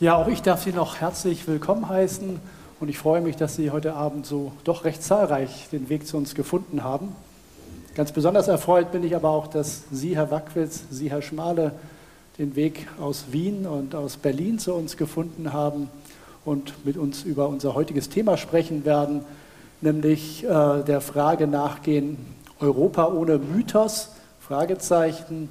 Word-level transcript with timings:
Ja, 0.00 0.16
auch 0.16 0.28
ich 0.28 0.40
darf 0.40 0.62
Sie 0.64 0.72
noch 0.72 1.02
herzlich 1.02 1.46
willkommen 1.46 1.86
heißen 1.86 2.40
und 2.80 2.88
ich 2.88 2.96
freue 2.96 3.20
mich, 3.20 3.36
dass 3.36 3.56
Sie 3.56 3.70
heute 3.70 3.92
Abend 3.92 4.24
so 4.24 4.52
doch 4.64 4.86
recht 4.86 5.02
zahlreich 5.02 5.68
den 5.72 5.90
Weg 5.90 6.06
zu 6.06 6.16
uns 6.16 6.34
gefunden 6.34 6.82
haben. 6.82 7.14
Ganz 7.94 8.10
besonders 8.10 8.48
erfreut 8.48 8.92
bin 8.92 9.04
ich 9.04 9.14
aber 9.14 9.28
auch, 9.28 9.46
dass 9.46 9.82
Sie, 9.90 10.16
Herr 10.16 10.30
Wackwitz, 10.30 10.84
Sie, 10.90 11.10
Herr 11.10 11.20
Schmale, 11.20 11.72
den 12.38 12.56
Weg 12.56 12.86
aus 12.98 13.26
Wien 13.32 13.66
und 13.66 13.94
aus 13.94 14.16
Berlin 14.16 14.58
zu 14.58 14.72
uns 14.72 14.96
gefunden 14.96 15.52
haben 15.52 15.90
und 16.46 16.86
mit 16.86 16.96
uns 16.96 17.22
über 17.24 17.48
unser 17.48 17.74
heutiges 17.74 18.08
Thema 18.08 18.38
sprechen 18.38 18.86
werden, 18.86 19.20
nämlich 19.82 20.44
äh, 20.44 20.82
der 20.82 21.02
Frage 21.02 21.46
nachgehen, 21.46 22.16
Europa 22.58 23.08
ohne 23.08 23.36
Mythos, 23.36 24.12
Fragezeichen, 24.40 25.50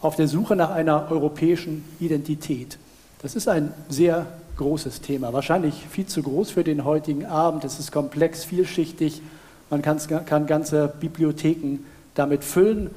auf 0.00 0.16
der 0.16 0.26
Suche 0.26 0.56
nach 0.56 0.70
einer 0.70 1.08
europäischen 1.10 1.84
Identität. 2.00 2.78
Das 3.20 3.34
ist 3.34 3.48
ein 3.48 3.72
sehr 3.88 4.26
großes 4.58 5.00
Thema, 5.00 5.32
wahrscheinlich 5.32 5.86
viel 5.90 6.06
zu 6.06 6.22
groß 6.22 6.52
für 6.52 6.62
den 6.62 6.84
heutigen 6.84 7.26
Abend. 7.26 7.64
Es 7.64 7.80
ist 7.80 7.90
komplex, 7.90 8.44
vielschichtig, 8.44 9.22
man 9.70 9.82
kann, 9.82 9.98
kann 10.24 10.46
ganze 10.46 10.92
Bibliotheken 11.00 11.78
damit 12.14 12.44
füllen. 12.44 12.90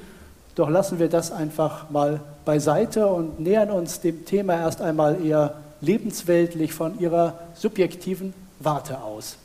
Doch 0.54 0.68
lassen 0.68 0.98
wir 0.98 1.08
das 1.08 1.32
einfach 1.32 1.90
mal 1.90 2.20
beiseite 2.44 3.06
und 3.08 3.40
nähern 3.40 3.70
uns 3.70 4.00
dem 4.00 4.24
Thema 4.24 4.54
erst 4.54 4.80
einmal 4.80 5.24
eher 5.24 5.54
lebensweltlich 5.80 6.72
von 6.72 7.00
ihrer 7.00 7.38
subjektiven 7.54 8.32
Warte 8.60 9.02
aus. 9.02 9.36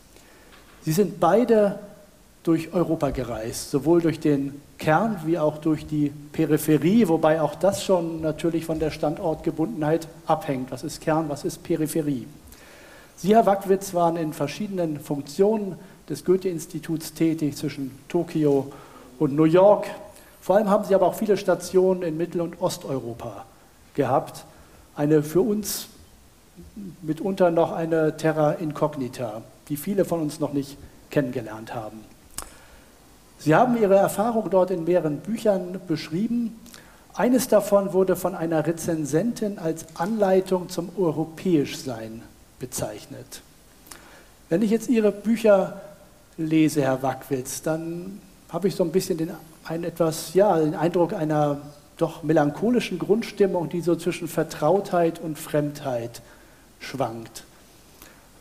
Sie 0.83 0.91
sind 0.91 1.19
beide 1.19 1.79
durch 2.47 2.73
Europa 2.73 3.09
gereist, 3.09 3.71
sowohl 3.71 4.01
durch 4.01 4.21
den 4.21 4.61
Kern 4.77 5.19
wie 5.25 5.37
auch 5.37 5.57
durch 5.57 5.85
die 5.85 6.13
Peripherie, 6.31 7.09
wobei 7.09 7.41
auch 7.41 7.55
das 7.55 7.83
schon 7.83 8.21
natürlich 8.21 8.63
von 8.63 8.79
der 8.79 8.89
Standortgebundenheit 8.89 10.07
abhängt. 10.25 10.71
Was 10.71 10.85
ist 10.85 11.01
Kern, 11.01 11.27
was 11.27 11.43
ist 11.43 11.61
Peripherie? 11.63 12.25
Sie, 13.17 13.35
Herr 13.35 13.45
Wackwitz, 13.45 13.93
waren 13.93 14.15
in 14.15 14.31
verschiedenen 14.31 15.01
Funktionen 15.01 15.75
des 16.07 16.23
Goethe-Instituts 16.23 17.13
tätig 17.13 17.57
zwischen 17.57 17.91
Tokio 18.07 18.71
und 19.19 19.35
New 19.35 19.43
York. 19.43 19.87
Vor 20.39 20.55
allem 20.55 20.69
haben 20.69 20.85
Sie 20.85 20.95
aber 20.95 21.07
auch 21.07 21.15
viele 21.15 21.35
Stationen 21.35 22.01
in 22.01 22.15
Mittel- 22.15 22.39
und 22.39 22.61
Osteuropa 22.61 23.45
gehabt. 23.93 24.45
Eine 24.95 25.21
für 25.21 25.41
uns 25.41 25.89
mitunter 27.01 27.51
noch 27.51 27.73
eine 27.73 28.15
Terra 28.15 28.53
Incognita, 28.53 29.41
die 29.67 29.75
viele 29.75 30.05
von 30.05 30.21
uns 30.21 30.39
noch 30.39 30.53
nicht 30.53 30.77
kennengelernt 31.09 31.75
haben. 31.75 32.16
Sie 33.39 33.55
haben 33.55 33.79
Ihre 33.79 33.95
Erfahrung 33.95 34.49
dort 34.49 34.71
in 34.71 34.83
mehreren 34.83 35.17
Büchern 35.17 35.79
beschrieben. 35.87 36.59
Eines 37.13 37.47
davon 37.47 37.93
wurde 37.93 38.15
von 38.15 38.35
einer 38.35 38.65
Rezensentin 38.65 39.59
als 39.59 39.85
Anleitung 39.95 40.69
zum 40.69 40.89
Europäischsein 40.97 42.21
bezeichnet. 42.59 43.41
Wenn 44.49 44.61
ich 44.61 44.71
jetzt 44.71 44.89
Ihre 44.89 45.11
Bücher 45.11 45.81
lese, 46.37 46.81
Herr 46.81 47.01
Wackwitz, 47.03 47.61
dann 47.61 48.21
habe 48.49 48.67
ich 48.67 48.75
so 48.75 48.83
ein 48.83 48.91
bisschen 48.91 49.17
den, 49.17 49.31
einen 49.65 49.83
etwas, 49.83 50.33
ja, 50.33 50.57
den 50.59 50.75
Eindruck 50.75 51.13
einer 51.13 51.57
doch 51.97 52.23
melancholischen 52.23 52.99
Grundstimmung, 52.99 53.69
die 53.69 53.81
so 53.81 53.95
zwischen 53.95 54.27
Vertrautheit 54.27 55.19
und 55.19 55.37
Fremdheit 55.37 56.21
schwankt. 56.79 57.43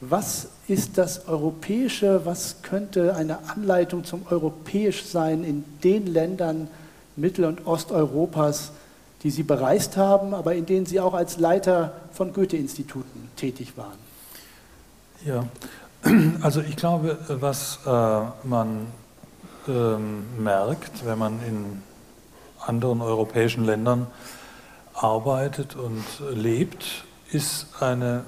Was 0.00 0.48
ist 0.69 0.98
das 0.98 1.27
Europäische? 1.27 2.22
Was 2.25 2.56
könnte 2.62 3.14
eine 3.16 3.48
Anleitung 3.48 4.05
zum 4.05 4.27
Europäischsein 4.28 5.42
in 5.42 5.64
den 5.83 6.06
Ländern 6.06 6.69
Mittel- 7.16 7.47
und 7.47 7.66
Osteuropas, 7.66 8.72
die 9.22 9.30
Sie 9.30 9.42
bereist 9.42 9.97
haben, 9.97 10.34
aber 10.34 10.55
in 10.55 10.66
denen 10.66 10.84
Sie 10.84 11.00
auch 11.00 11.14
als 11.14 11.38
Leiter 11.38 11.94
von 12.12 12.34
Goethe-Instituten 12.34 13.31
tätig 13.37 13.72
waren? 13.76 13.98
Ja, 15.25 15.47
also 16.43 16.60
ich 16.60 16.76
glaube, 16.76 17.16
was 17.28 17.78
äh, 17.87 18.20
man 18.47 18.88
ähm, 19.66 20.25
merkt, 20.38 21.06
wenn 21.06 21.19
man 21.19 21.41
in 21.47 21.82
anderen 22.60 23.00
europäischen 23.00 23.65
Ländern 23.65 24.06
arbeitet 24.93 25.75
und 25.75 26.04
lebt, 26.34 27.04
ist 27.32 27.66
eine 27.81 28.25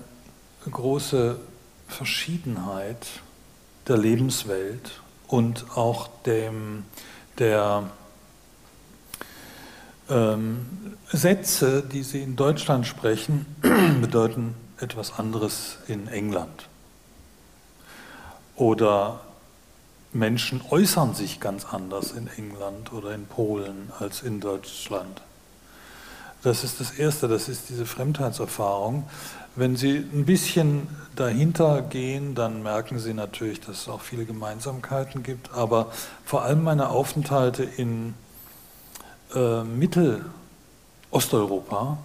große 0.71 1.37
Verschiedenheit 1.89 3.07
der 3.89 3.97
Lebenswelt 3.97 5.01
und 5.27 5.67
auch 5.77 6.09
dem, 6.25 6.85
der 7.39 7.85
ähm, 10.09 10.97
Sätze, 11.11 11.83
die 11.83 12.03
Sie 12.03 12.23
in 12.23 12.37
Deutschland 12.37 12.87
sprechen, 12.87 13.47
bedeuten 14.01 14.55
etwas 14.79 15.19
anderes 15.19 15.79
in 15.89 16.09
England. 16.09 16.69
Oder 18.57 19.21
Menschen 20.13 20.63
äußern 20.71 21.15
sich 21.15 21.41
ganz 21.41 21.65
anders 21.65 22.13
in 22.13 22.29
England 22.37 22.93
oder 22.93 23.15
in 23.15 23.27
Polen 23.27 23.93
als 23.99 24.23
in 24.23 24.41
Deutschland. 24.41 25.23
Das 26.43 26.65
ist 26.65 26.81
das 26.81 26.93
Erste, 26.93 27.29
das 27.29 27.49
ist 27.49 27.69
diese 27.69 27.85
Fremdheitserfahrung. 27.85 29.09
Wenn 29.59 29.75
Sie 29.75 29.97
ein 29.97 30.25
bisschen 30.25 30.87
dahinter 31.17 31.83
gehen, 31.83 32.37
dann 32.37 32.63
merken 32.63 33.01
Sie 33.01 33.13
natürlich, 33.13 33.59
dass 33.59 33.81
es 33.81 33.89
auch 33.89 34.01
viele 34.01 34.25
Gemeinsamkeiten 34.25 35.25
gibt. 35.25 35.53
Aber 35.53 35.91
vor 36.25 36.45
allem 36.45 36.63
meine 36.63 36.91
Aufenthalte 36.91 37.65
in 37.65 38.15
äh, 39.35 39.65
Mittelosteuropa 39.65 41.99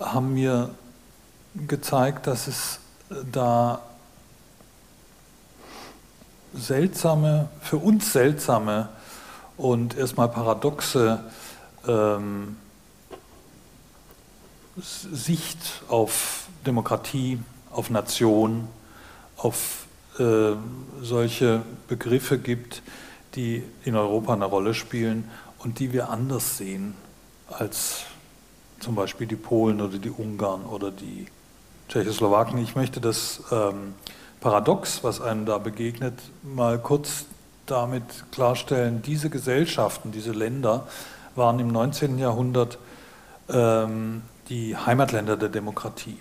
haben 0.00 0.32
mir 0.32 0.70
gezeigt, 1.66 2.26
dass 2.26 2.46
es 2.46 2.78
da 3.30 3.82
seltsame, 6.54 7.50
für 7.60 7.76
uns 7.76 8.14
seltsame 8.14 8.88
und 9.58 9.94
erstmal 9.94 10.30
paradoxe 10.30 11.22
ähm, 11.86 12.56
Sicht 14.80 15.82
auf 15.88 16.41
Demokratie, 16.66 17.38
auf 17.70 17.90
Nation, 17.90 18.68
auf 19.36 19.86
äh, 20.18 20.52
solche 21.00 21.62
Begriffe 21.88 22.38
gibt, 22.38 22.82
die 23.34 23.62
in 23.84 23.96
Europa 23.96 24.34
eine 24.34 24.44
Rolle 24.44 24.74
spielen 24.74 25.30
und 25.58 25.78
die 25.78 25.92
wir 25.92 26.10
anders 26.10 26.58
sehen 26.58 26.94
als 27.48 28.04
zum 28.80 28.94
Beispiel 28.94 29.26
die 29.26 29.36
Polen 29.36 29.80
oder 29.80 29.98
die 29.98 30.10
Ungarn 30.10 30.64
oder 30.64 30.90
die 30.90 31.26
Tschechoslowaken. 31.88 32.58
Ich 32.58 32.74
möchte 32.74 33.00
das 33.00 33.42
ähm, 33.50 33.94
Paradox, 34.40 35.04
was 35.04 35.20
einem 35.20 35.46
da 35.46 35.58
begegnet, 35.58 36.14
mal 36.42 36.78
kurz 36.78 37.26
damit 37.66 38.02
klarstellen. 38.32 39.02
Diese 39.02 39.30
Gesellschaften, 39.30 40.10
diese 40.10 40.32
Länder 40.32 40.86
waren 41.36 41.60
im 41.60 41.68
19. 41.68 42.18
Jahrhundert 42.18 42.78
ähm, 43.48 44.22
die 44.48 44.76
Heimatländer 44.76 45.36
der 45.36 45.48
Demokratie. 45.48 46.18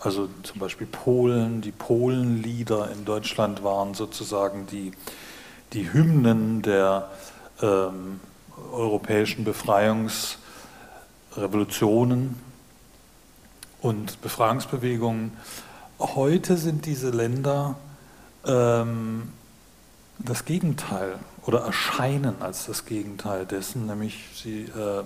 Also 0.00 0.28
zum 0.44 0.60
Beispiel 0.60 0.86
Polen, 0.86 1.60
die 1.60 1.72
Polenlieder 1.72 2.88
in 2.92 3.04
Deutschland 3.04 3.64
waren 3.64 3.94
sozusagen 3.94 4.66
die, 4.66 4.92
die 5.72 5.92
Hymnen 5.92 6.62
der 6.62 7.10
ähm, 7.60 8.20
europäischen 8.72 9.42
Befreiungsrevolutionen 9.44 12.36
und 13.80 14.20
Befreiungsbewegungen. 14.22 15.32
Heute 15.98 16.58
sind 16.58 16.86
diese 16.86 17.10
Länder 17.10 17.74
ähm, 18.46 19.32
das 20.20 20.44
Gegenteil 20.44 21.18
oder 21.44 21.60
erscheinen 21.60 22.40
als 22.40 22.66
das 22.66 22.86
Gegenteil 22.86 23.46
dessen, 23.46 23.86
nämlich 23.86 24.24
sie 24.34 24.64
äh, 24.64 25.04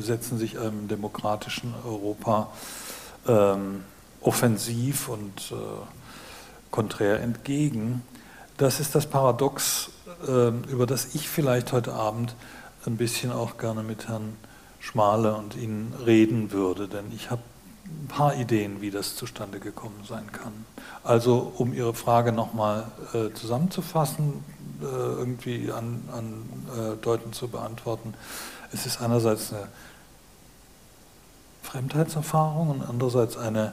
setzen 0.00 0.38
sich 0.38 0.58
einem 0.58 0.88
demokratischen 0.88 1.74
Europa 1.84 2.48
ähm, 3.26 3.84
offensiv 4.24 5.08
und 5.08 5.52
äh, 5.52 5.54
konträr 6.70 7.20
entgegen. 7.20 8.02
Das 8.56 8.80
ist 8.80 8.94
das 8.94 9.06
Paradox, 9.06 9.90
äh, 10.26 10.48
über 10.70 10.86
das 10.86 11.14
ich 11.14 11.28
vielleicht 11.28 11.72
heute 11.72 11.92
Abend 11.92 12.34
ein 12.86 12.96
bisschen 12.96 13.32
auch 13.32 13.58
gerne 13.58 13.82
mit 13.82 14.08
Herrn 14.08 14.36
Schmale 14.80 15.34
und 15.34 15.56
Ihnen 15.56 15.94
reden 16.04 16.52
würde, 16.52 16.88
denn 16.88 17.10
ich 17.14 17.30
habe 17.30 17.42
ein 17.86 18.08
paar 18.08 18.34
Ideen, 18.34 18.80
wie 18.80 18.90
das 18.90 19.16
zustande 19.16 19.60
gekommen 19.60 20.04
sein 20.08 20.30
kann. 20.32 20.52
Also 21.02 21.52
um 21.56 21.72
Ihre 21.72 21.94
Frage 21.94 22.32
nochmal 22.32 22.90
äh, 23.12 23.32
zusammenzufassen, 23.34 24.44
äh, 24.82 24.84
irgendwie 24.84 25.70
andeuten 25.70 27.22
an, 27.22 27.30
äh, 27.30 27.32
zu 27.32 27.48
beantworten, 27.48 28.14
es 28.72 28.86
ist 28.86 29.00
einerseits 29.00 29.52
eine 29.52 29.68
Fremdheitserfahrung 31.62 32.70
und 32.70 32.82
andererseits 32.82 33.36
eine 33.36 33.72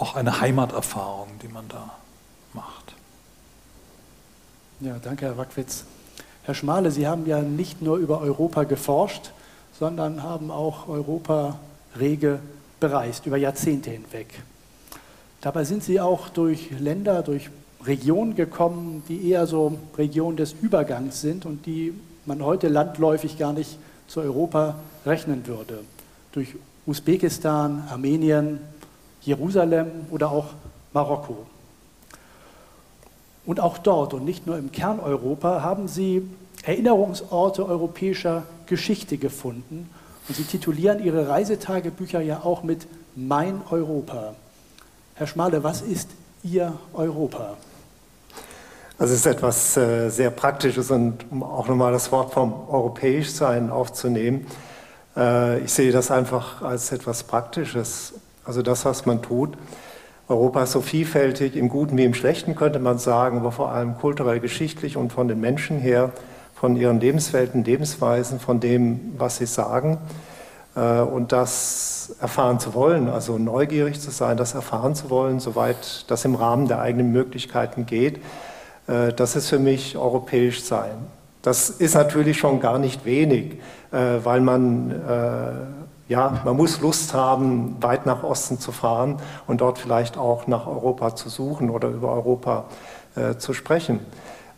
auch 0.00 0.14
eine 0.14 0.40
Heimaterfahrung, 0.40 1.28
die 1.42 1.48
man 1.48 1.68
da 1.68 1.90
macht. 2.54 2.94
Ja, 4.80 4.96
danke, 5.02 5.26
Herr 5.26 5.36
Wackwitz. 5.36 5.84
Herr 6.44 6.54
Schmale, 6.54 6.90
Sie 6.90 7.06
haben 7.06 7.26
ja 7.26 7.42
nicht 7.42 7.82
nur 7.82 7.96
über 7.96 8.20
Europa 8.20 8.64
geforscht, 8.64 9.32
sondern 9.78 10.22
haben 10.22 10.50
auch 10.50 10.88
Europa 10.88 11.58
rege 11.98 12.38
bereist, 12.80 13.26
über 13.26 13.36
Jahrzehnte 13.36 13.90
hinweg. 13.90 14.42
Dabei 15.40 15.64
sind 15.64 15.82
Sie 15.82 16.00
auch 16.00 16.28
durch 16.28 16.70
Länder, 16.78 17.22
durch 17.22 17.50
Regionen 17.84 18.34
gekommen, 18.34 19.02
die 19.08 19.28
eher 19.30 19.46
so 19.46 19.78
Regionen 19.96 20.36
des 20.36 20.52
Übergangs 20.52 21.20
sind 21.20 21.44
und 21.44 21.66
die 21.66 21.92
man 22.24 22.44
heute 22.44 22.68
landläufig 22.68 23.38
gar 23.38 23.52
nicht 23.52 23.78
zu 24.06 24.20
Europa 24.20 24.76
rechnen 25.06 25.46
würde. 25.46 25.80
Durch 26.32 26.54
Usbekistan, 26.86 27.84
Armenien, 27.90 28.60
Jerusalem 29.28 30.06
oder 30.10 30.30
auch 30.30 30.46
Marokko. 30.92 31.46
Und 33.44 33.60
auch 33.60 33.78
dort 33.78 34.14
und 34.14 34.24
nicht 34.24 34.46
nur 34.46 34.58
im 34.58 34.72
Kerneuropa 34.72 35.62
haben 35.62 35.86
sie 35.86 36.28
Erinnerungsorte 36.64 37.64
europäischer 37.64 38.42
Geschichte 38.66 39.16
gefunden. 39.16 39.88
Und 40.28 40.34
sie 40.34 40.42
titulieren 40.42 41.02
ihre 41.02 41.28
Reisetagebücher 41.28 42.20
ja 42.20 42.40
auch 42.42 42.62
mit 42.62 42.86
Mein 43.14 43.62
Europa. 43.70 44.34
Herr 45.14 45.26
Schmale, 45.26 45.62
was 45.62 45.82
ist 45.82 46.08
Ihr 46.42 46.72
Europa? 46.92 47.56
Also 48.98 49.14
es 49.14 49.20
ist 49.20 49.26
etwas 49.26 49.76
äh, 49.76 50.08
sehr 50.10 50.30
Praktisches 50.30 50.90
und 50.90 51.24
um 51.30 51.42
auch 51.42 51.68
nochmal 51.68 51.92
das 51.92 52.10
Wort 52.12 52.32
vom 52.32 52.52
europäisch 52.68 53.30
sein 53.30 53.70
aufzunehmen. 53.70 54.46
Äh, 55.16 55.60
ich 55.60 55.72
sehe 55.72 55.92
das 55.92 56.10
einfach 56.10 56.62
als 56.62 56.92
etwas 56.92 57.22
Praktisches. 57.22 58.14
Also 58.48 58.62
das, 58.62 58.84
was 58.84 59.06
man 59.06 59.22
tut. 59.22 59.50
Europa 60.26 60.64
ist 60.64 60.72
so 60.72 60.80
vielfältig, 60.80 61.54
im 61.54 61.68
Guten 61.68 61.96
wie 61.96 62.04
im 62.04 62.14
Schlechten 62.14 62.56
könnte 62.56 62.80
man 62.80 62.98
sagen, 62.98 63.38
aber 63.38 63.52
vor 63.52 63.70
allem 63.70 63.96
kulturell, 63.96 64.40
geschichtlich 64.40 64.96
und 64.96 65.12
von 65.12 65.28
den 65.28 65.40
Menschen 65.40 65.78
her, 65.78 66.10
von 66.54 66.74
ihren 66.74 66.98
Lebenswelten, 66.98 67.62
Lebensweisen, 67.62 68.40
von 68.40 68.58
dem, 68.58 69.14
was 69.16 69.36
sie 69.36 69.46
sagen. 69.46 69.98
Äh, 70.74 71.00
und 71.02 71.30
das 71.30 72.16
erfahren 72.20 72.58
zu 72.58 72.74
wollen, 72.74 73.08
also 73.08 73.38
neugierig 73.38 74.00
zu 74.00 74.10
sein, 74.10 74.36
das 74.36 74.54
erfahren 74.54 74.96
zu 74.96 75.08
wollen, 75.10 75.38
soweit 75.38 76.10
das 76.10 76.24
im 76.24 76.34
Rahmen 76.34 76.66
der 76.66 76.80
eigenen 76.80 77.12
Möglichkeiten 77.12 77.86
geht 77.86 78.18
äh, 78.88 79.12
das 79.12 79.36
ist 79.36 79.48
für 79.48 79.58
mich 79.58 79.96
europäisch 79.96 80.62
sein. 80.62 80.96
Das 81.42 81.70
ist 81.70 81.94
natürlich 81.94 82.38
schon 82.38 82.60
gar 82.60 82.78
nicht 82.78 83.04
wenig, 83.04 83.58
äh, 83.92 84.18
weil 84.24 84.40
man, 84.40 84.90
ja, 86.08 86.40
man 86.44 86.56
muss 86.56 86.80
Lust 86.80 87.14
haben, 87.14 87.76
weit 87.80 88.06
nach 88.06 88.22
Osten 88.22 88.58
zu 88.58 88.72
fahren 88.72 89.16
und 89.46 89.60
dort 89.60 89.78
vielleicht 89.78 90.16
auch 90.16 90.46
nach 90.46 90.66
Europa 90.66 91.14
zu 91.14 91.28
suchen 91.28 91.70
oder 91.70 91.88
über 91.88 92.12
Europa 92.12 92.64
zu 93.38 93.52
sprechen. 93.52 94.00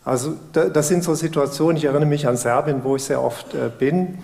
Also 0.05 0.35
das 0.53 0.89
sind 0.89 1.03
so 1.03 1.15
Situationen, 1.15 1.77
ich 1.77 1.85
erinnere 1.85 2.07
mich 2.07 2.29
an 2.29 2.37
Serbien, 2.37 2.85
wo 2.85 2.97
ich 2.97 3.05
sehr 3.05 3.23
oft 3.23 3.57
bin, 3.79 4.19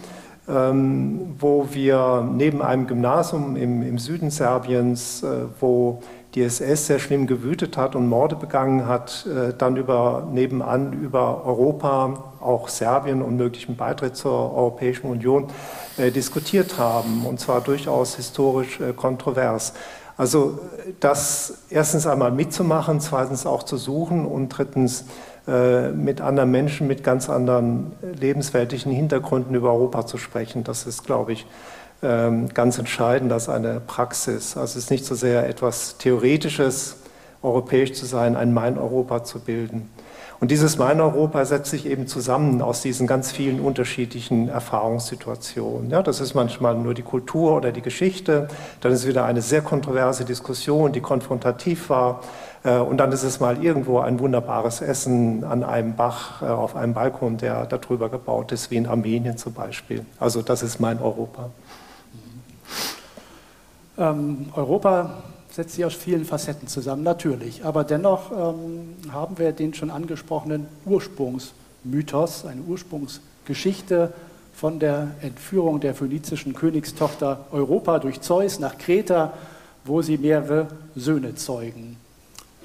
ähm, 0.48 1.34
wo 1.38 1.68
wir 1.72 2.28
neben 2.32 2.60
einem 2.60 2.86
Gymnasium 2.86 3.56
im, 3.56 3.82
im 3.82 3.98
Süden 3.98 4.30
Serbiens, 4.30 5.24
wo 5.58 6.02
die 6.36 6.42
SS 6.42 6.86
sehr 6.86 6.98
schlimm 6.98 7.26
gewütet 7.26 7.78
hat 7.78 7.96
und 7.96 8.08
Morde 8.08 8.36
begangen 8.36 8.86
hat, 8.86 9.26
äh, 9.26 9.54
dann 9.56 9.76
über, 9.76 10.28
nebenan 10.30 10.92
über 10.92 11.46
Europa, 11.46 12.34
auch 12.40 12.68
Serbien 12.68 13.22
und 13.22 13.36
möglichen 13.36 13.76
Beitritt 13.76 14.16
zur 14.16 14.54
Europäischen 14.54 15.06
Union 15.06 15.46
äh, 15.96 16.10
diskutiert 16.10 16.78
haben, 16.78 17.24
und 17.24 17.40
zwar 17.40 17.62
durchaus 17.62 18.16
historisch 18.16 18.80
äh, 18.80 18.92
kontrovers. 18.92 19.72
Also 20.18 20.58
das 21.00 21.62
erstens 21.70 22.06
einmal 22.06 22.32
mitzumachen, 22.32 23.00
zweitens 23.00 23.46
auch 23.46 23.62
zu 23.62 23.76
suchen 23.76 24.24
und 24.24 24.48
drittens 24.50 25.04
mit 25.94 26.20
anderen 26.20 26.50
Menschen 26.50 26.88
mit 26.88 27.04
ganz 27.04 27.30
anderen 27.30 27.92
lebensweltlichen 28.18 28.90
Hintergründen 28.90 29.54
über 29.54 29.72
Europa 29.72 30.04
zu 30.04 30.18
sprechen. 30.18 30.64
Das 30.64 30.86
ist, 30.86 31.04
glaube 31.04 31.34
ich, 31.34 31.46
ganz 32.02 32.78
entscheidend 32.78 33.32
als 33.32 33.48
eine 33.48 33.80
Praxis. 33.80 34.56
Also 34.56 34.78
es 34.78 34.84
ist 34.84 34.90
nicht 34.90 35.04
so 35.04 35.14
sehr 35.14 35.48
etwas 35.48 35.96
Theoretisches, 35.96 36.96
europäisch 37.42 37.94
zu 37.94 38.06
sein, 38.06 38.36
ein 38.36 38.52
Mein-Europa 38.52 39.24
zu 39.24 39.40
bilden. 39.40 39.88
Und 40.38 40.50
dieses 40.50 40.76
Mein-Europa 40.76 41.44
setzt 41.46 41.70
sich 41.70 41.86
eben 41.86 42.06
zusammen 42.06 42.60
aus 42.60 42.82
diesen 42.82 43.06
ganz 43.06 43.32
vielen 43.32 43.58
unterschiedlichen 43.58 44.48
Erfahrungssituationen. 44.48 45.90
Ja, 45.90 46.02
das 46.02 46.20
ist 46.20 46.34
manchmal 46.34 46.74
nur 46.74 46.92
die 46.92 47.02
Kultur 47.02 47.56
oder 47.56 47.72
die 47.72 47.80
Geschichte, 47.80 48.48
dann 48.82 48.92
ist 48.92 49.06
wieder 49.06 49.24
eine 49.24 49.40
sehr 49.40 49.62
kontroverse 49.62 50.26
Diskussion, 50.26 50.92
die 50.92 51.00
konfrontativ 51.00 51.88
war, 51.88 52.20
äh, 52.64 52.78
und 52.78 52.98
dann 52.98 53.12
ist 53.12 53.22
es 53.22 53.40
mal 53.40 53.62
irgendwo 53.64 54.00
ein 54.00 54.18
wunderbares 54.18 54.82
Essen 54.82 55.44
an 55.44 55.62
einem 55.62 55.94
Bach 55.94 56.42
äh, 56.42 56.46
auf 56.46 56.76
einem 56.76 56.92
Balkon, 56.92 57.38
der 57.38 57.64
darüber 57.64 58.08
gebaut 58.08 58.52
ist, 58.52 58.70
wie 58.70 58.76
in 58.76 58.86
Armenien 58.86 59.38
zum 59.38 59.54
Beispiel. 59.54 60.04
Also 60.18 60.42
das 60.42 60.62
ist 60.62 60.80
mein 60.80 61.00
Europa. 61.00 61.50
Ähm, 63.98 64.46
Europa 64.54 65.22
setzt 65.50 65.74
sich 65.74 65.84
aus 65.84 65.94
vielen 65.94 66.24
Facetten 66.24 66.68
zusammen, 66.68 67.02
natürlich. 67.02 67.64
Aber 67.64 67.82
dennoch 67.82 68.30
ähm, 68.30 68.94
haben 69.10 69.38
wir 69.38 69.52
den 69.52 69.72
schon 69.72 69.90
angesprochenen 69.90 70.66
Ursprungsmythos, 70.84 72.44
eine 72.44 72.60
Ursprungsgeschichte 72.62 74.12
von 74.54 74.78
der 74.78 75.08
Entführung 75.22 75.80
der 75.80 75.94
phönizischen 75.94 76.54
Königstochter 76.54 77.46
Europa 77.52 77.98
durch 77.98 78.20
Zeus 78.20 78.58
nach 78.58 78.76
Kreta, 78.78 79.32
wo 79.84 80.02
sie 80.02 80.18
mehrere 80.18 80.68
Söhne 80.94 81.34
zeugen. 81.34 81.96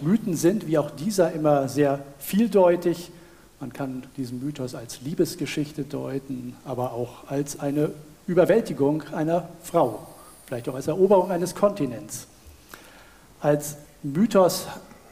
Mythen 0.02 0.36
sind, 0.36 0.68
wie 0.68 0.78
auch 0.78 0.90
dieser, 0.92 1.32
immer 1.32 1.70
sehr 1.70 2.00
vieldeutig. 2.20 3.12
Man 3.60 3.72
kann 3.72 4.04
diesen 4.18 4.44
Mythos 4.44 4.74
als 4.74 5.02
Liebesgeschichte 5.02 5.84
deuten, 5.84 6.56
aber 6.66 6.94
auch 6.94 7.30
als 7.30 7.60
eine 7.60 7.92
Überwältigung 8.28 9.04
einer 9.14 9.50
Frau 9.64 10.08
vielleicht 10.52 10.68
auch 10.68 10.76
als 10.76 10.88
Eroberung 10.88 11.32
eines 11.32 11.56
Kontinents. 11.56 12.28
Als 13.40 13.78
Mythos 14.04 14.68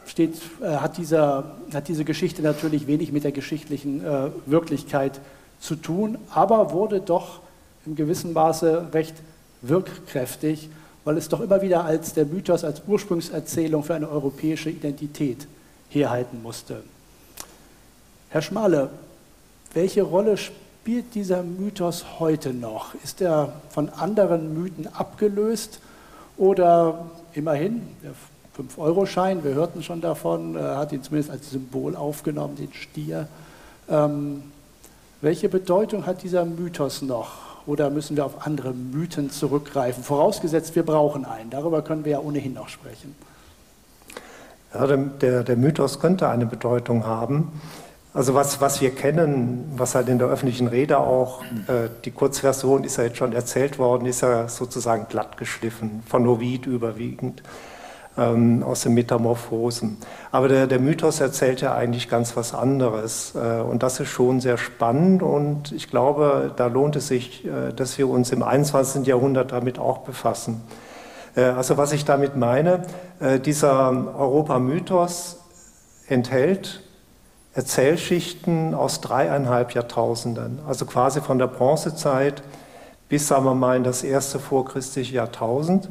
steht, 0.05 0.35
äh, 0.61 0.67
hat, 0.67 0.97
dieser, 0.97 1.55
hat 1.73 1.87
diese 1.87 2.03
Geschichte 2.03 2.41
natürlich 2.41 2.87
wenig 2.87 3.13
mit 3.13 3.23
der 3.23 3.31
geschichtlichen 3.31 4.03
äh, 4.03 4.31
Wirklichkeit 4.47 5.21
zu 5.61 5.77
tun, 5.77 6.17
aber 6.29 6.73
wurde 6.73 6.99
doch 6.99 7.39
in 7.85 7.95
gewissem 7.95 8.33
Maße 8.33 8.89
recht 8.91 9.15
wirkkräftig, 9.61 10.67
weil 11.05 11.15
es 11.15 11.29
doch 11.29 11.39
immer 11.39 11.61
wieder 11.61 11.85
als 11.85 12.13
der 12.13 12.25
Mythos, 12.25 12.65
als 12.65 12.81
Ursprungserzählung 12.85 13.85
für 13.85 13.95
eine 13.95 14.09
europäische 14.09 14.69
Identität 14.69 15.47
herhalten 15.87 16.43
musste. 16.43 16.83
Herr 18.27 18.41
Schmale, 18.41 18.89
welche 19.73 20.01
Rolle 20.01 20.35
spielt 20.35 20.68
spielt 20.89 21.13
dieser 21.13 21.43
Mythos 21.43 22.03
heute 22.19 22.51
noch? 22.51 22.95
Ist 23.03 23.21
er 23.21 23.53
von 23.69 23.89
anderen 23.89 24.59
Mythen 24.59 24.87
abgelöst 24.91 25.81
oder 26.35 27.05
immerhin, 27.33 27.83
der 28.01 28.13
5-Euro-Schein, 28.57 29.43
wir 29.43 29.53
hörten 29.53 29.83
schon 29.83 30.01
davon, 30.01 30.55
äh, 30.55 30.59
hat 30.59 30.91
ihn 30.91 31.03
zumindest 31.03 31.29
als 31.29 31.51
Symbol 31.51 31.95
aufgenommen, 31.95 32.55
den 32.55 32.73
Stier. 32.73 33.27
Ähm, 33.87 34.41
welche 35.21 35.47
Bedeutung 35.47 36.07
hat 36.07 36.23
dieser 36.23 36.43
Mythos 36.43 37.03
noch? 37.03 37.33
Oder 37.67 37.91
müssen 37.91 38.17
wir 38.17 38.25
auf 38.25 38.47
andere 38.47 38.73
Mythen 38.73 39.29
zurückgreifen? 39.29 40.03
Vorausgesetzt, 40.03 40.75
wir 40.75 40.81
brauchen 40.83 41.23
einen. 41.23 41.51
Darüber 41.51 41.83
können 41.83 42.03
wir 42.03 42.13
ja 42.13 42.19
ohnehin 42.19 42.55
noch 42.55 42.67
sprechen. 42.67 43.15
Ja, 44.73 44.87
der, 44.87 45.43
der 45.43 45.55
Mythos 45.55 45.99
könnte 45.99 46.29
eine 46.29 46.47
Bedeutung 46.47 47.05
haben. 47.05 47.51
Also 48.11 48.33
was, 48.33 48.59
was 48.59 48.81
wir 48.81 48.89
kennen, 48.89 49.71
was 49.75 49.93
halt 49.93 50.09
in 50.09 50.17
der 50.17 50.27
öffentlichen 50.27 50.67
Rede 50.67 50.97
auch, 50.97 51.43
äh, 51.67 51.89
die 52.05 52.11
Kurzversion 52.11 52.83
ist 52.83 52.97
ja 52.97 53.03
jetzt 53.03 53.17
schon 53.17 53.33
erzählt 53.33 53.77
worden, 53.77 54.07
ist 54.07 54.21
ja 54.21 54.47
sozusagen 54.47 55.07
glatt 55.07 55.37
geschliffen, 55.37 56.01
von 56.07 56.27
Ovid 56.27 56.65
überwiegend, 56.65 57.43
ähm, 58.17 58.63
aus 58.63 58.81
den 58.81 58.95
Metamorphosen. 58.95 59.97
Aber 60.31 60.47
der, 60.47 60.65
der 60.65 60.79
Mythos 60.79 61.19
erzählt 61.19 61.61
ja 61.61 61.75
eigentlich 61.75 62.09
ganz 62.09 62.35
was 62.35 62.55
anderes. 62.55 63.35
Äh, 63.35 63.61
und 63.61 63.83
das 63.83 63.99
ist 63.99 64.09
schon 64.09 64.41
sehr 64.41 64.57
spannend 64.57 65.21
und 65.21 65.71
ich 65.71 65.87
glaube, 65.87 66.51
da 66.55 66.65
lohnt 66.65 66.95
es 66.95 67.09
sich, 67.09 67.45
äh, 67.45 67.73
dass 67.75 67.95
wir 67.99 68.09
uns 68.09 68.31
im 68.31 68.41
21. 68.41 69.05
Jahrhundert 69.05 69.51
damit 69.51 69.77
auch 69.77 69.99
befassen. 69.99 70.61
Äh, 71.35 71.43
also 71.43 71.77
was 71.77 71.93
ich 71.93 72.05
damit 72.05 72.35
meine, 72.35 72.81
äh, 73.19 73.39
dieser 73.39 73.91
Europa-Mythos 74.17 75.37
enthält 76.07 76.81
Erzählschichten 77.59 78.73
aus 78.73 79.01
dreieinhalb 79.01 79.73
Jahrtausenden, 79.73 80.59
also 80.65 80.85
quasi 80.85 81.19
von 81.19 81.39
der 81.39 81.47
Bronzezeit 81.47 82.41
bis, 83.09 83.27
sagen 83.27 83.43
wir 83.43 83.53
mal, 83.53 83.75
in 83.75 83.83
das 83.83 84.01
erste 84.01 84.39
vorchristliche 84.39 85.15
Jahrtausend. 85.15 85.89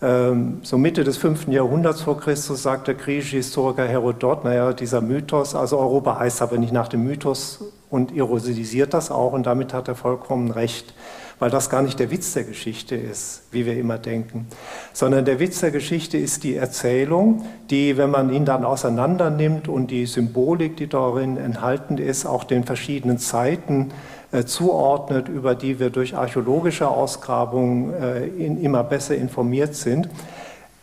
Ähm, 0.00 0.60
so 0.62 0.78
Mitte 0.78 1.04
des 1.04 1.18
fünften 1.18 1.52
Jahrhunderts 1.52 2.00
vor 2.00 2.18
Christus 2.18 2.62
sagt 2.62 2.88
der 2.88 2.94
griechische 2.94 3.36
Historiker 3.36 3.86
Herodot, 3.86 4.44
naja, 4.44 4.72
dieser 4.72 5.02
Mythos, 5.02 5.54
also 5.54 5.78
Europa 5.78 6.18
heißt 6.18 6.40
aber 6.40 6.56
nicht 6.56 6.72
nach 6.72 6.88
dem 6.88 7.04
Mythos 7.04 7.62
und 7.90 8.10
ironisiert 8.12 8.94
das 8.94 9.10
auch 9.10 9.34
und 9.34 9.44
damit 9.44 9.74
hat 9.74 9.88
er 9.88 9.96
vollkommen 9.96 10.50
recht. 10.50 10.94
Weil 11.38 11.50
das 11.50 11.70
gar 11.70 11.82
nicht 11.82 11.98
der 11.98 12.10
Witz 12.10 12.32
der 12.34 12.44
Geschichte 12.44 12.94
ist, 12.94 13.42
wie 13.50 13.66
wir 13.66 13.76
immer 13.76 13.98
denken, 13.98 14.46
sondern 14.92 15.24
der 15.24 15.40
Witz 15.40 15.60
der 15.60 15.70
Geschichte 15.70 16.18
ist 16.18 16.44
die 16.44 16.56
Erzählung, 16.56 17.44
die, 17.70 17.96
wenn 17.96 18.10
man 18.10 18.32
ihn 18.32 18.44
dann 18.44 18.64
auseinander 18.64 19.30
nimmt 19.30 19.68
und 19.68 19.90
die 19.90 20.06
Symbolik, 20.06 20.76
die 20.76 20.88
darin 20.88 21.36
enthalten 21.36 21.98
ist, 21.98 22.26
auch 22.26 22.44
den 22.44 22.64
verschiedenen 22.64 23.18
Zeiten 23.18 23.92
äh, 24.32 24.44
zuordnet, 24.44 25.28
über 25.28 25.54
die 25.54 25.78
wir 25.78 25.90
durch 25.90 26.16
archäologische 26.16 26.88
Ausgrabungen 26.88 27.92
äh, 27.92 28.26
in, 28.26 28.62
immer 28.62 28.84
besser 28.84 29.14
informiert 29.14 29.74
sind, 29.74 30.08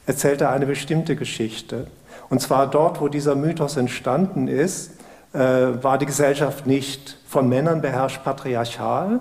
erzählt 0.06 0.42
er 0.42 0.52
eine 0.52 0.66
bestimmte 0.66 1.16
Geschichte. 1.16 1.88
Und 2.30 2.42
zwar 2.42 2.70
dort, 2.70 3.02
wo 3.02 3.08
dieser 3.08 3.36
Mythos 3.36 3.76
entstanden 3.76 4.48
ist, 4.48 4.92
äh, 5.34 5.40
war 5.40 5.98
die 5.98 6.06
Gesellschaft 6.06 6.68
nicht 6.68 7.18
von 7.28 7.50
Männern 7.50 7.82
beherrscht 7.82 8.24
patriarchal, 8.24 9.20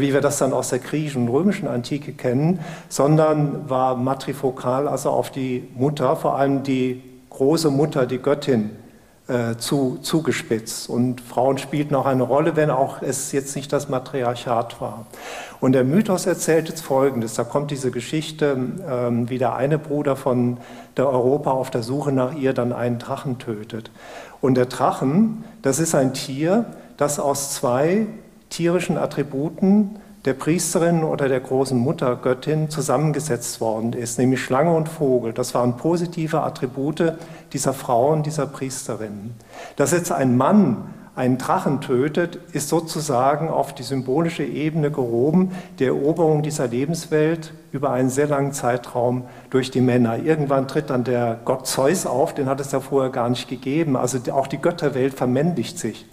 wie 0.00 0.12
wir 0.12 0.20
das 0.20 0.38
dann 0.38 0.52
aus 0.52 0.70
der 0.70 0.78
griechischen 0.78 1.22
und 1.22 1.28
römischen 1.28 1.68
Antike 1.68 2.12
kennen, 2.12 2.60
sondern 2.88 3.68
war 3.68 3.96
matrifokal, 3.96 4.88
also 4.88 5.10
auf 5.10 5.30
die 5.30 5.68
Mutter, 5.74 6.16
vor 6.16 6.36
allem 6.36 6.62
die 6.62 7.02
große 7.30 7.70
Mutter, 7.70 8.06
die 8.06 8.18
Göttin, 8.18 8.70
äh, 9.28 9.56
zu, 9.56 9.98
zugespitzt. 10.02 10.88
Und 10.88 11.20
Frauen 11.20 11.56
spielten 11.56 11.94
auch 11.94 12.06
eine 12.06 12.24
Rolle, 12.24 12.56
wenn 12.56 12.70
auch 12.70 13.02
es 13.02 13.30
jetzt 13.30 13.54
nicht 13.54 13.72
das 13.72 13.88
Matriarchat 13.88 14.80
war. 14.80 15.06
Und 15.60 15.72
der 15.72 15.84
Mythos 15.84 16.26
erzählt 16.26 16.68
jetzt 16.68 16.80
Folgendes. 16.80 17.34
Da 17.34 17.44
kommt 17.44 17.70
diese 17.70 17.92
Geschichte, 17.92 18.58
ähm, 18.86 19.30
wie 19.30 19.38
der 19.38 19.54
eine 19.54 19.78
Bruder 19.78 20.16
von 20.16 20.58
der 20.96 21.08
Europa 21.08 21.52
auf 21.52 21.70
der 21.70 21.84
Suche 21.84 22.10
nach 22.10 22.34
ihr 22.34 22.52
dann 22.52 22.72
einen 22.72 22.98
Drachen 22.98 23.38
tötet. 23.38 23.92
Und 24.40 24.56
der 24.56 24.66
Drachen, 24.66 25.44
das 25.62 25.78
ist 25.78 25.94
ein 25.94 26.14
Tier, 26.14 26.66
das 26.96 27.20
aus 27.20 27.54
zwei 27.54 28.08
tierischen 28.52 28.98
Attributen 28.98 29.98
der 30.24 30.34
Priesterin 30.34 31.02
oder 31.02 31.28
der 31.28 31.40
großen 31.40 31.76
Muttergöttin 31.76 32.70
zusammengesetzt 32.70 33.60
worden 33.60 33.92
ist, 33.92 34.18
nämlich 34.18 34.40
Schlange 34.40 34.74
und 34.74 34.88
Vogel. 34.88 35.32
Das 35.32 35.54
waren 35.54 35.76
positive 35.76 36.42
Attribute 36.42 37.14
dieser 37.52 37.72
Frauen, 37.72 38.22
dieser 38.22 38.46
Priesterinnen. 38.46 39.34
Dass 39.74 39.90
jetzt 39.90 40.12
ein 40.12 40.36
Mann 40.36 40.94
einen 41.16 41.38
Drachen 41.38 41.80
tötet, 41.80 42.36
ist 42.52 42.68
sozusagen 42.68 43.48
auf 43.48 43.74
die 43.74 43.82
symbolische 43.82 44.44
Ebene 44.44 44.90
gehoben, 44.90 45.52
der 45.78 45.88
Eroberung 45.88 46.42
dieser 46.42 46.68
Lebenswelt 46.68 47.52
über 47.72 47.90
einen 47.90 48.08
sehr 48.08 48.28
langen 48.28 48.52
Zeitraum 48.52 49.24
durch 49.50 49.70
die 49.70 49.80
Männer. 49.80 50.18
Irgendwann 50.18 50.68
tritt 50.68 50.88
dann 50.88 51.04
der 51.04 51.38
Gott 51.44 51.66
Zeus 51.66 52.06
auf, 52.06 52.32
den 52.32 52.48
hat 52.48 52.60
es 52.60 52.72
ja 52.72 52.80
vorher 52.80 53.10
gar 53.10 53.28
nicht 53.28 53.48
gegeben. 53.48 53.96
Also 53.96 54.18
auch 54.32 54.46
die 54.46 54.58
Götterwelt 54.58 55.14
vermännlicht 55.14 55.78
sich. 55.78 56.06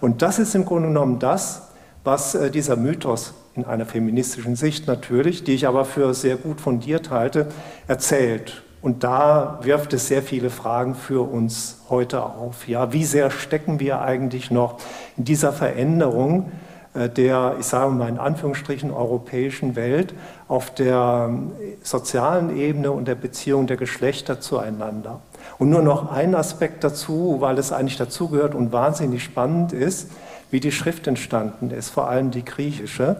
Und 0.00 0.20
das 0.20 0.38
ist 0.38 0.54
im 0.54 0.66
Grunde 0.66 0.88
genommen 0.88 1.18
das, 1.18 1.71
was 2.04 2.34
äh, 2.34 2.50
dieser 2.50 2.76
Mythos 2.76 3.34
in 3.54 3.64
einer 3.64 3.86
feministischen 3.86 4.56
Sicht 4.56 4.86
natürlich, 4.86 5.44
die 5.44 5.54
ich 5.54 5.66
aber 5.66 5.84
für 5.84 6.14
sehr 6.14 6.36
gut 6.36 6.60
fundiert 6.60 7.10
halte, 7.10 7.48
erzählt. 7.86 8.62
Und 8.80 9.04
da 9.04 9.60
wirft 9.62 9.92
es 9.92 10.08
sehr 10.08 10.22
viele 10.22 10.50
Fragen 10.50 10.96
für 10.96 11.22
uns 11.30 11.78
heute 11.88 12.24
auf. 12.24 12.66
Ja, 12.66 12.92
wie 12.92 13.04
sehr 13.04 13.30
stecken 13.30 13.78
wir 13.78 14.00
eigentlich 14.00 14.50
noch 14.50 14.78
in 15.16 15.24
dieser 15.24 15.52
Veränderung 15.52 16.50
äh, 16.94 17.08
der, 17.08 17.56
ich 17.60 17.66
sage 17.66 17.92
mal 17.92 18.08
in 18.08 18.18
Anführungsstrichen, 18.18 18.90
europäischen 18.90 19.76
Welt 19.76 20.14
auf 20.48 20.74
der 20.74 21.28
ähm, 21.28 21.52
sozialen 21.82 22.56
Ebene 22.56 22.90
und 22.90 23.06
der 23.06 23.14
Beziehung 23.14 23.68
der 23.68 23.76
Geschlechter 23.76 24.40
zueinander? 24.40 25.20
Und 25.58 25.70
nur 25.70 25.82
noch 25.82 26.10
ein 26.10 26.34
Aspekt 26.34 26.82
dazu, 26.82 27.36
weil 27.38 27.58
es 27.58 27.70
eigentlich 27.70 27.98
dazugehört 27.98 28.54
und 28.54 28.72
wahnsinnig 28.72 29.22
spannend 29.22 29.72
ist, 29.72 30.10
wie 30.52 30.60
die 30.60 30.70
Schrift 30.70 31.08
entstanden 31.08 31.70
ist, 31.70 31.88
vor 31.88 32.08
allem 32.08 32.30
die 32.30 32.44
griechische. 32.44 33.16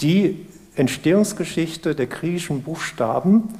Die 0.00 0.46
Entstehungsgeschichte 0.74 1.94
der 1.94 2.06
griechischen 2.06 2.62
Buchstaben 2.62 3.54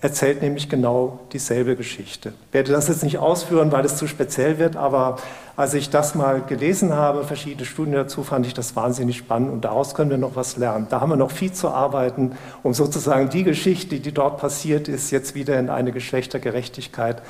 erzählt 0.00 0.42
nämlich 0.42 0.68
genau 0.68 1.20
dieselbe 1.32 1.76
Geschichte. 1.76 2.32
Ich 2.48 2.54
werde 2.54 2.72
das 2.72 2.88
jetzt 2.88 3.02
nicht 3.02 3.18
ausführen, 3.18 3.70
weil 3.70 3.84
es 3.84 3.96
zu 3.96 4.06
speziell 4.06 4.58
wird, 4.58 4.76
aber 4.76 5.18
als 5.56 5.74
ich 5.74 5.90
das 5.90 6.14
mal 6.14 6.40
gelesen 6.40 6.94
habe, 6.94 7.24
verschiedene 7.24 7.66
Studien 7.66 7.94
dazu, 7.94 8.22
fand 8.22 8.46
ich 8.46 8.54
das 8.54 8.76
wahnsinnig 8.76 9.18
spannend 9.18 9.50
und 9.50 9.64
daraus 9.64 9.94
können 9.94 10.10
wir 10.10 10.18
noch 10.18 10.36
was 10.36 10.56
lernen. 10.56 10.86
Da 10.88 11.00
haben 11.00 11.10
wir 11.10 11.16
noch 11.16 11.32
viel 11.32 11.52
zu 11.52 11.68
arbeiten, 11.68 12.32
um 12.62 12.74
sozusagen 12.74 13.28
die 13.28 13.42
Geschichte, 13.42 13.98
die 13.98 14.12
dort 14.12 14.38
passiert 14.38 14.88
ist, 14.88 15.10
jetzt 15.10 15.34
wieder 15.34 15.58
in 15.58 15.68
eine 15.68 15.92
Geschlechtergerechtigkeit 15.92 17.20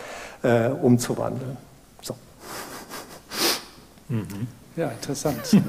äh, 0.42 0.68
umzuwandeln. 0.68 1.56
So. 2.02 2.14
Mhm. 4.10 4.46
Ja, 4.78 4.90
interessant. 4.90 5.40
Äh, 5.52 5.60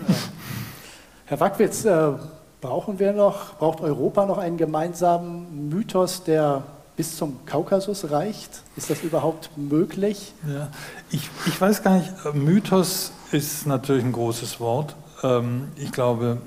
Herr 1.25 1.39
Wackwitz, 1.39 1.85
äh, 1.85 2.11
brauchen 2.59 2.97
wir 2.97 3.13
noch, 3.13 3.55
braucht 3.55 3.81
Europa 3.81 4.25
noch 4.25 4.37
einen 4.39 4.57
gemeinsamen 4.57 5.69
Mythos, 5.69 6.23
der 6.23 6.63
bis 6.95 7.17
zum 7.17 7.45
Kaukasus 7.45 8.09
reicht? 8.09 8.63
Ist 8.75 8.89
das 8.89 9.03
überhaupt 9.03 9.51
möglich? 9.55 10.33
Ja, 10.47 10.69
ich, 11.11 11.29
ich 11.45 11.59
weiß 11.59 11.83
gar 11.83 11.97
nicht, 11.97 12.11
Mythos 12.33 13.11
ist 13.31 13.67
natürlich 13.67 14.03
ein 14.03 14.11
großes 14.11 14.59
Wort. 14.59 14.95
Ähm, 15.21 15.69
ich 15.75 15.91
glaube, 15.91 16.37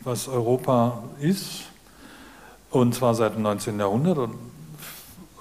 was 0.00 0.28
Europa 0.28 1.02
ist, 1.18 1.64
und 2.70 2.94
zwar 2.94 3.14
seit 3.14 3.34
dem 3.34 3.42
19. 3.42 3.78
Jahrhundert 3.78 4.18
und 4.18 4.34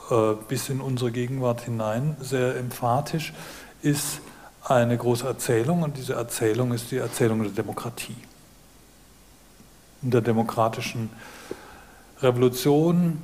äh, 0.10 0.36
bis 0.48 0.70
in 0.70 0.80
unsere 0.80 1.12
Gegenwart 1.12 1.62
hinein, 1.62 2.16
sehr 2.22 2.56
emphatisch, 2.56 3.34
ist 3.82 4.22
eine 4.66 4.98
große 4.98 5.26
Erzählung 5.28 5.84
und 5.84 5.98
diese 5.98 6.14
Erzählung 6.14 6.74
ist 6.74 6.92
die 6.92 6.98
Erzählung 6.98 7.44
der 7.44 7.52
Demokratie. 7.52 8.18
In 10.02 10.12
der 10.12 10.22
demokratischen 10.22 11.10
Revolution 12.22 13.22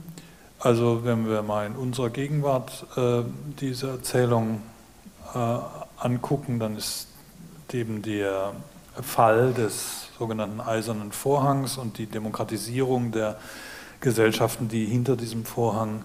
also 0.63 1.03
wenn 1.03 1.27
wir 1.27 1.41
mal 1.41 1.65
in 1.65 1.75
unserer 1.75 2.11
Gegenwart 2.11 2.85
äh, 2.95 3.23
diese 3.59 3.89
Erzählung 3.89 4.61
äh, 5.33 5.57
angucken, 5.97 6.59
dann 6.59 6.77
ist 6.77 7.07
eben 7.73 8.03
der 8.03 8.53
Fall 9.01 9.53
des 9.53 10.09
sogenannten 10.19 10.61
Eisernen 10.61 11.11
Vorhangs 11.11 11.77
und 11.77 11.97
die 11.97 12.05
Demokratisierung 12.05 13.11
der 13.11 13.37
Gesellschaften, 14.01 14.67
die 14.67 14.85
hinter 14.85 15.15
diesem 15.15 15.45
Vorhang 15.45 16.03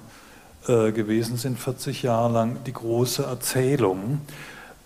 äh, 0.68 0.90
gewesen 0.90 1.36
sind, 1.36 1.58
40 1.58 2.04
Jahre 2.04 2.32
lang, 2.32 2.64
die 2.64 2.72
große 2.72 3.24
Erzählung. 3.24 4.22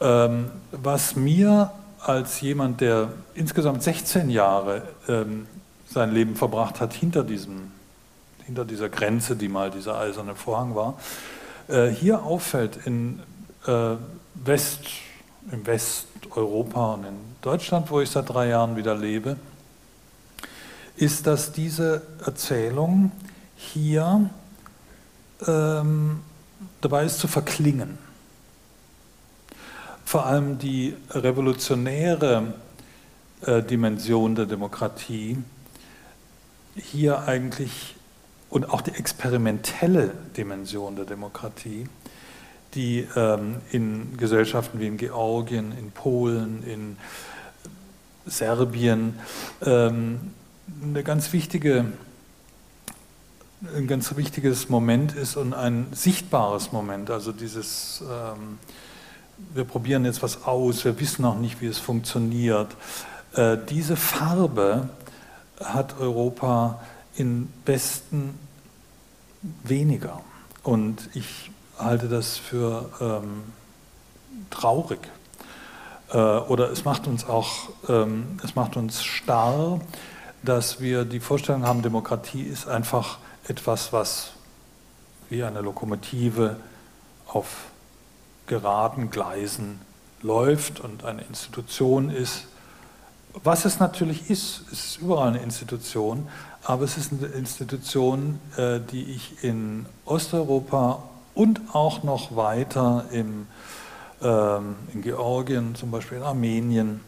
Ähm, 0.00 0.50
was 0.72 1.16
mir 1.16 1.72
als 2.00 2.40
jemand, 2.40 2.80
der 2.80 3.12
insgesamt 3.34 3.82
16 3.82 4.30
Jahre 4.30 4.82
ähm, 5.08 5.46
sein 5.88 6.12
Leben 6.12 6.36
verbracht 6.36 6.80
hat 6.80 6.94
hinter 6.94 7.24
diesem 7.24 7.72
hinter 8.50 8.64
dieser 8.64 8.88
Grenze, 8.88 9.36
die 9.36 9.48
mal 9.48 9.70
dieser 9.70 9.96
eiserne 10.00 10.34
Vorhang 10.34 10.74
war, 10.74 10.98
äh, 11.68 11.86
hier 11.86 12.24
auffällt 12.24 12.80
in 12.84 13.20
äh, 13.64 13.94
West, 14.34 14.80
im 15.52 15.64
Westeuropa 15.64 16.94
und 16.94 17.04
in 17.04 17.14
Deutschland, 17.42 17.92
wo 17.92 18.00
ich 18.00 18.10
seit 18.10 18.28
drei 18.28 18.48
Jahren 18.48 18.74
wieder 18.74 18.96
lebe, 18.96 19.36
ist, 20.96 21.28
dass 21.28 21.52
diese 21.52 22.02
Erzählung 22.26 23.12
hier 23.54 24.28
ähm, 25.46 26.20
dabei 26.80 27.04
ist 27.04 27.20
zu 27.20 27.28
verklingen. 27.28 27.98
Vor 30.10 30.26
allem 30.26 30.58
die 30.58 30.96
revolutionäre 31.10 32.54
äh, 33.42 33.62
Dimension 33.62 34.34
der 34.34 34.46
Demokratie 34.46 35.38
hier 36.74 37.28
eigentlich 37.28 37.94
und 38.48 38.70
auch 38.70 38.80
die 38.80 38.90
experimentelle 38.90 40.12
Dimension 40.36 40.96
der 40.96 41.04
Demokratie, 41.04 41.86
die 42.74 43.06
ähm, 43.14 43.58
in 43.70 44.16
Gesellschaften 44.16 44.80
wie 44.80 44.88
in 44.88 44.96
Georgien, 44.96 45.70
in 45.78 45.92
Polen, 45.92 46.64
in 46.64 46.96
Serbien 48.26 49.16
ähm, 49.64 50.32
eine 50.82 51.04
ganz 51.04 51.32
wichtige, 51.32 51.84
ein 53.76 53.86
ganz 53.86 54.16
wichtiges 54.16 54.68
Moment 54.68 55.14
ist 55.14 55.36
und 55.36 55.54
ein 55.54 55.86
sichtbares 55.92 56.72
Moment. 56.72 57.10
Also 57.10 57.30
dieses, 57.30 58.02
ähm, 58.10 58.58
wir 59.54 59.64
probieren 59.64 60.04
jetzt 60.04 60.22
was 60.22 60.44
aus, 60.44 60.84
wir 60.84 60.98
wissen 61.00 61.22
noch 61.22 61.38
nicht, 61.38 61.60
wie 61.60 61.66
es 61.66 61.78
funktioniert. 61.78 62.68
Äh, 63.34 63.56
diese 63.68 63.96
Farbe 63.96 64.88
hat 65.62 65.98
Europa 66.00 66.80
in 67.14 67.52
Westen 67.66 68.38
weniger. 69.64 70.20
Und 70.62 71.08
ich 71.14 71.50
halte 71.78 72.08
das 72.08 72.36
für 72.36 72.90
ähm, 73.00 73.42
traurig. 74.50 75.00
Äh, 76.12 76.16
oder 76.16 76.70
es 76.70 76.84
macht 76.84 77.06
uns 77.06 77.24
auch, 77.24 77.70
ähm, 77.88 78.38
es 78.44 78.54
macht 78.54 78.76
uns 78.76 79.02
starr, 79.02 79.80
dass 80.42 80.80
wir 80.80 81.04
die 81.04 81.20
Vorstellung 81.20 81.64
haben, 81.64 81.82
Demokratie 81.82 82.42
ist 82.42 82.68
einfach 82.68 83.18
etwas, 83.46 83.92
was 83.92 84.32
wie 85.28 85.44
eine 85.44 85.60
Lokomotive 85.60 86.56
auf 87.26 87.69
geraden 88.50 89.10
Gleisen 89.10 89.80
läuft 90.22 90.80
und 90.80 91.04
eine 91.04 91.22
Institution 91.22 92.10
ist, 92.10 92.48
was 93.44 93.64
es 93.64 93.78
natürlich 93.78 94.28
ist, 94.28 94.64
ist 94.72 94.98
überall 95.00 95.28
eine 95.28 95.38
Institution, 95.38 96.28
aber 96.64 96.82
es 96.82 96.96
ist 96.96 97.12
eine 97.12 97.28
Institution, 97.28 98.40
äh, 98.56 98.80
die 98.80 99.04
ich 99.04 99.44
in 99.44 99.86
Osteuropa 100.04 101.04
und 101.34 101.60
auch 101.72 102.02
noch 102.02 102.34
weiter 102.34 103.04
im, 103.12 103.46
ähm, 104.20 104.74
in 104.92 105.02
Georgien, 105.02 105.76
zum 105.76 105.92
Beispiel 105.92 106.18
in 106.18 106.24
Armenien, 106.24 107.00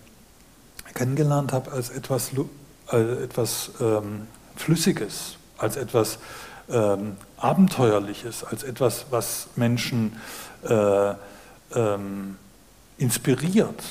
kennengelernt 0.95 1.53
habe 1.53 1.73
als 1.73 1.91
etwas, 1.91 2.31
als 2.87 3.21
etwas 3.21 3.71
ähm, 3.81 4.29
Flüssiges, 4.55 5.39
als 5.59 5.77
etwas 5.77 6.21
ähm, 6.71 7.17
Abenteuerliches, 7.37 8.45
als 8.45 8.63
etwas, 8.63 9.07
was 9.11 9.49
Menschen 9.57 10.17
äh, 10.63 11.15
ähm, 11.75 12.37
inspiriert. 12.99 13.83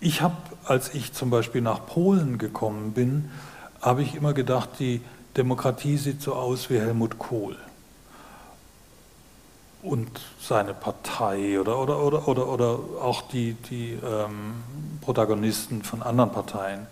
Ich 0.00 0.22
habe, 0.22 0.36
als 0.64 0.94
ich 0.94 1.12
zum 1.12 1.30
Beispiel 1.30 1.60
nach 1.60 1.86
Polen 1.86 2.38
gekommen 2.38 2.92
bin, 2.92 3.30
habe 3.80 4.02
ich 4.02 4.14
immer 4.14 4.32
gedacht, 4.32 4.70
die 4.78 5.00
Demokratie 5.36 5.96
sieht 5.96 6.22
so 6.22 6.34
aus 6.34 6.70
wie 6.70 6.78
Helmut 6.78 7.18
Kohl 7.18 7.56
und 9.82 10.08
seine 10.40 10.74
Partei 10.74 11.58
oder, 11.60 11.78
oder, 11.78 12.02
oder, 12.02 12.28
oder, 12.28 12.48
oder 12.48 12.78
auch 13.00 13.22
die, 13.22 13.54
die 13.54 13.92
ähm, 13.92 14.54
Protagonisten 15.00 15.82
von 15.82 16.02
anderen 16.02 16.32
Parteien. 16.32 16.86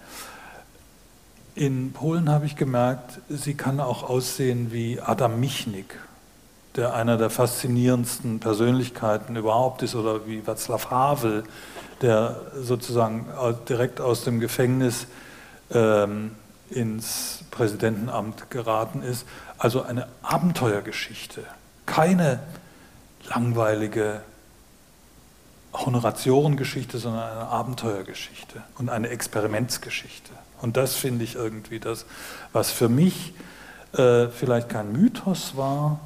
In 1.54 1.92
Polen 1.92 2.28
habe 2.28 2.46
ich 2.46 2.54
gemerkt, 2.56 3.20
sie 3.28 3.54
kann 3.54 3.80
auch 3.80 4.02
aussehen 4.02 4.72
wie 4.72 5.00
Adam 5.00 5.40
Michnik, 5.40 5.98
der 6.76 6.94
einer 6.94 7.16
der 7.16 7.30
faszinierendsten 7.30 8.38
Persönlichkeiten 8.38 9.36
überhaupt 9.36 9.82
ist, 9.82 9.94
oder 9.94 10.26
wie 10.26 10.40
Václav 10.40 10.90
Havel, 10.90 11.44
der 12.02 12.40
sozusagen 12.60 13.26
direkt 13.68 14.00
aus 14.00 14.24
dem 14.24 14.40
Gefängnis 14.40 15.06
ähm, 15.70 16.32
ins 16.70 17.40
Präsidentenamt 17.50 18.50
geraten 18.50 19.02
ist. 19.02 19.26
Also 19.58 19.82
eine 19.82 20.06
Abenteuergeschichte, 20.22 21.42
keine 21.86 22.40
langweilige 23.28 24.20
Honoratiorengeschichte, 25.72 26.98
sondern 26.98 27.30
eine 27.30 27.48
Abenteuergeschichte 27.48 28.62
und 28.78 28.90
eine 28.90 29.08
Experimentsgeschichte. 29.08 30.32
Und 30.60 30.76
das 30.76 30.94
finde 30.94 31.24
ich 31.24 31.34
irgendwie 31.34 31.80
das, 31.80 32.06
was 32.52 32.70
für 32.70 32.88
mich 32.88 33.34
äh, 33.92 34.28
vielleicht 34.28 34.68
kein 34.68 34.92
Mythos 34.92 35.56
war, 35.56 36.00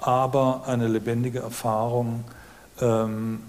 aber 0.00 0.62
eine 0.66 0.88
lebendige 0.88 1.40
Erfahrung, 1.40 2.24
ähm, 2.80 3.40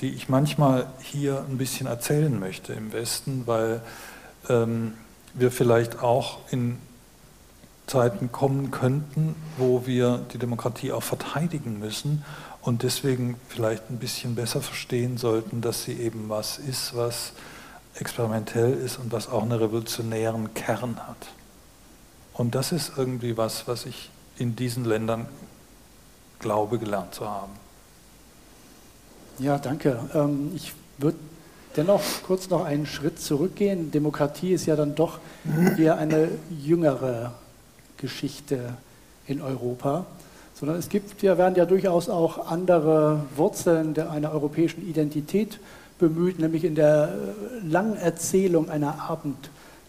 die 0.00 0.10
ich 0.10 0.28
manchmal 0.28 0.86
hier 1.00 1.44
ein 1.48 1.58
bisschen 1.58 1.86
erzählen 1.86 2.38
möchte 2.38 2.72
im 2.72 2.92
Westen, 2.92 3.42
weil 3.46 3.82
ähm, 4.48 4.94
wir 5.34 5.50
vielleicht 5.50 6.02
auch 6.02 6.38
in 6.50 6.78
Zeiten 7.86 8.32
kommen 8.32 8.70
könnten, 8.70 9.36
wo 9.58 9.86
wir 9.86 10.20
die 10.32 10.38
Demokratie 10.38 10.92
auch 10.92 11.02
verteidigen 11.02 11.78
müssen 11.78 12.24
und 12.62 12.82
deswegen 12.82 13.36
vielleicht 13.48 13.90
ein 13.90 13.98
bisschen 13.98 14.34
besser 14.34 14.60
verstehen 14.60 15.18
sollten, 15.18 15.60
dass 15.60 15.84
sie 15.84 15.92
eben 15.92 16.28
was 16.28 16.58
ist, 16.58 16.96
was 16.96 17.32
experimentell 17.94 18.72
ist 18.72 18.98
und 18.98 19.12
was 19.12 19.28
auch 19.28 19.42
einen 19.42 19.52
revolutionären 19.52 20.52
Kern 20.54 20.98
hat. 21.06 21.28
Und 22.32 22.54
das 22.54 22.72
ist 22.72 22.92
irgendwie 22.96 23.36
was, 23.36 23.68
was 23.68 23.86
ich 23.86 24.10
in 24.36 24.56
diesen 24.56 24.84
Ländern 24.84 25.26
glaube 26.38 26.78
gelernt 26.78 27.14
zu 27.14 27.28
haben. 27.28 27.52
Ja, 29.38 29.58
danke. 29.58 29.98
Ähm, 30.14 30.52
ich 30.54 30.72
würde 30.98 31.18
dennoch 31.76 32.02
kurz 32.26 32.48
noch 32.48 32.64
einen 32.64 32.86
Schritt 32.86 33.20
zurückgehen. 33.20 33.90
Demokratie 33.90 34.52
ist 34.52 34.66
ja 34.66 34.76
dann 34.76 34.94
doch 34.94 35.18
eher 35.78 35.98
eine 35.98 36.30
jüngere 36.50 37.32
Geschichte 37.98 38.74
in 39.26 39.42
Europa, 39.42 40.06
sondern 40.54 40.78
es 40.78 40.88
gibt, 40.88 41.22
ja, 41.22 41.36
werden 41.36 41.54
ja 41.54 41.66
durchaus 41.66 42.08
auch 42.08 42.46
andere 42.50 43.20
Wurzeln 43.36 43.94
der, 43.94 44.10
einer 44.10 44.32
europäischen 44.32 44.88
Identität 44.88 45.58
bemüht, 45.98 46.38
nämlich 46.38 46.64
in 46.64 46.74
der 46.74 47.08
äh, 47.08 47.66
langen 47.66 47.96
Erzählung 47.96 48.70
einer 48.70 49.08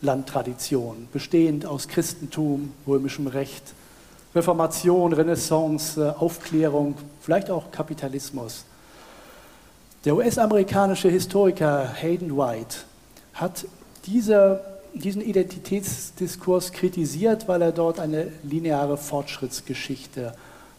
Abendlandtradition, 0.01 1.07
bestehend 1.13 1.65
aus 1.65 1.87
Christentum, 1.87 2.73
römischem 2.85 3.27
Recht, 3.27 3.73
Reformation, 4.37 5.13
Renaissance, 5.13 5.99
äh, 6.01 6.09
Aufklärung, 6.19 6.95
vielleicht 7.19 7.49
auch 7.49 7.71
Kapitalismus. 7.71 8.63
Der 10.05 10.15
US-amerikanische 10.15 11.09
Historiker 11.09 11.89
Hayden 11.93 12.37
White 12.37 12.77
hat 13.33 13.65
diese, 14.05 14.61
diesen 14.93 15.21
Identitätsdiskurs 15.21 16.71
kritisiert, 16.71 17.47
weil 17.47 17.61
er 17.61 17.71
dort 17.71 17.99
eine 17.99 18.27
lineare 18.43 18.97
Fortschrittsgeschichte 18.97 20.33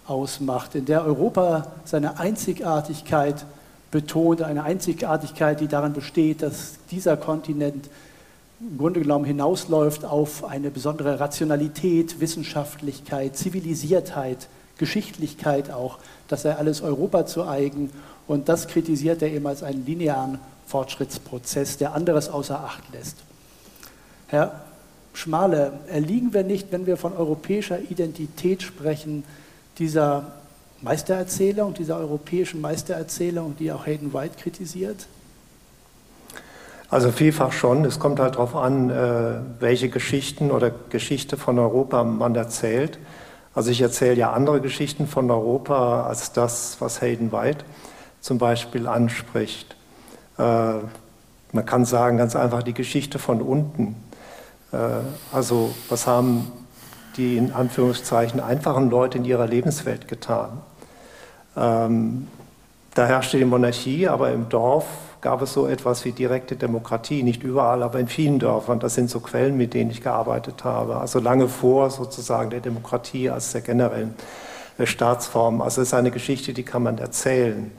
ausmacht, 0.06 0.74
in 0.74 0.86
der 0.86 1.04
Europa 1.04 1.72
seine 1.84 2.18
Einzigartigkeit 2.18 3.44
betont, 3.90 4.42
eine 4.42 4.64
Einzigartigkeit, 4.64 5.60
die 5.60 5.68
darin 5.68 5.92
besteht, 5.92 6.42
dass 6.42 6.78
dieser 6.90 7.16
Kontinent 7.16 7.90
im 8.60 8.76
Grunde 8.76 9.00
genommen 9.00 9.24
hinausläuft 9.24 10.04
auf 10.04 10.44
eine 10.44 10.70
besondere 10.70 11.20
Rationalität, 11.20 12.20
Wissenschaftlichkeit, 12.20 13.36
Zivilisiertheit, 13.36 14.48
Geschichtlichkeit 14.78 15.70
auch, 15.70 15.98
dass 16.26 16.44
er 16.44 16.58
alles 16.58 16.80
Europa 16.80 17.26
zu 17.26 17.46
eigen 17.46 17.90
und 18.26 18.48
das 18.48 18.66
kritisiert 18.66 19.22
er 19.22 19.30
eben 19.30 19.46
als 19.46 19.62
einen 19.62 19.86
linearen 19.86 20.38
Fortschrittsprozess, 20.66 21.78
der 21.78 21.94
anderes 21.94 22.28
außer 22.28 22.58
Acht 22.58 22.82
lässt. 22.92 23.16
Herr 24.26 24.64
Schmale, 25.14 25.72
erliegen 25.88 26.34
wir 26.34 26.42
nicht, 26.42 26.70
wenn 26.70 26.86
wir 26.86 26.96
von 26.96 27.12
europäischer 27.12 27.80
Identität 27.80 28.62
sprechen, 28.62 29.24
dieser 29.78 30.32
Meistererzählung, 30.82 31.74
dieser 31.74 31.96
europäischen 31.96 32.60
Meistererzählung, 32.60 33.56
die 33.56 33.72
auch 33.72 33.86
Hayden 33.86 34.12
White 34.12 34.36
kritisiert? 34.40 35.06
Also 36.90 37.12
vielfach 37.12 37.52
schon. 37.52 37.84
Es 37.84 37.98
kommt 37.98 38.18
halt 38.18 38.36
darauf 38.36 38.56
an, 38.56 38.88
äh, 38.88 39.40
welche 39.60 39.90
Geschichten 39.90 40.50
oder 40.50 40.70
Geschichte 40.88 41.36
von 41.36 41.58
Europa 41.58 42.02
man 42.02 42.34
erzählt. 42.34 42.98
Also 43.54 43.70
ich 43.70 43.82
erzähle 43.82 44.14
ja 44.14 44.32
andere 44.32 44.60
Geschichten 44.60 45.06
von 45.06 45.30
Europa 45.30 46.06
als 46.06 46.32
das, 46.32 46.76
was 46.80 47.02
Hayden 47.02 47.30
White 47.30 47.64
zum 48.20 48.38
Beispiel 48.38 48.86
anspricht. 48.86 49.76
Äh, 50.38 50.42
man 51.52 51.66
kann 51.66 51.84
sagen 51.84 52.16
ganz 52.16 52.34
einfach 52.36 52.62
die 52.62 52.74
Geschichte 52.74 53.18
von 53.18 53.42
unten. 53.42 53.96
Äh, 54.72 54.76
also 55.32 55.74
was 55.90 56.06
haben 56.06 56.50
die 57.18 57.36
in 57.36 57.52
Anführungszeichen 57.52 58.40
einfachen 58.40 58.88
Leute 58.88 59.18
in 59.18 59.26
ihrer 59.26 59.46
Lebenswelt 59.46 60.08
getan? 60.08 60.62
Ähm, 61.54 62.28
da 62.94 63.06
herrschte 63.06 63.36
die 63.36 63.44
Monarchie, 63.44 64.08
aber 64.08 64.32
im 64.32 64.48
Dorf 64.48 64.86
gab 65.20 65.42
es 65.42 65.52
so 65.52 65.66
etwas 65.66 66.04
wie 66.04 66.12
direkte 66.12 66.56
Demokratie, 66.56 67.22
nicht 67.22 67.42
überall, 67.42 67.82
aber 67.82 67.98
in 67.98 68.08
vielen 68.08 68.38
Dörfern. 68.38 68.80
Das 68.80 68.94
sind 68.94 69.10
so 69.10 69.20
Quellen, 69.20 69.56
mit 69.56 69.74
denen 69.74 69.90
ich 69.90 70.00
gearbeitet 70.00 70.64
habe. 70.64 70.96
Also 70.96 71.18
lange 71.18 71.48
vor 71.48 71.90
sozusagen 71.90 72.50
der 72.50 72.60
Demokratie 72.60 73.30
als 73.30 73.52
der 73.52 73.62
generellen 73.62 74.14
Staatsform. 74.82 75.60
Also 75.60 75.82
es 75.82 75.88
ist 75.88 75.94
eine 75.94 76.10
Geschichte, 76.10 76.52
die 76.52 76.62
kann 76.62 76.82
man 76.82 76.98
erzählen. 76.98 77.72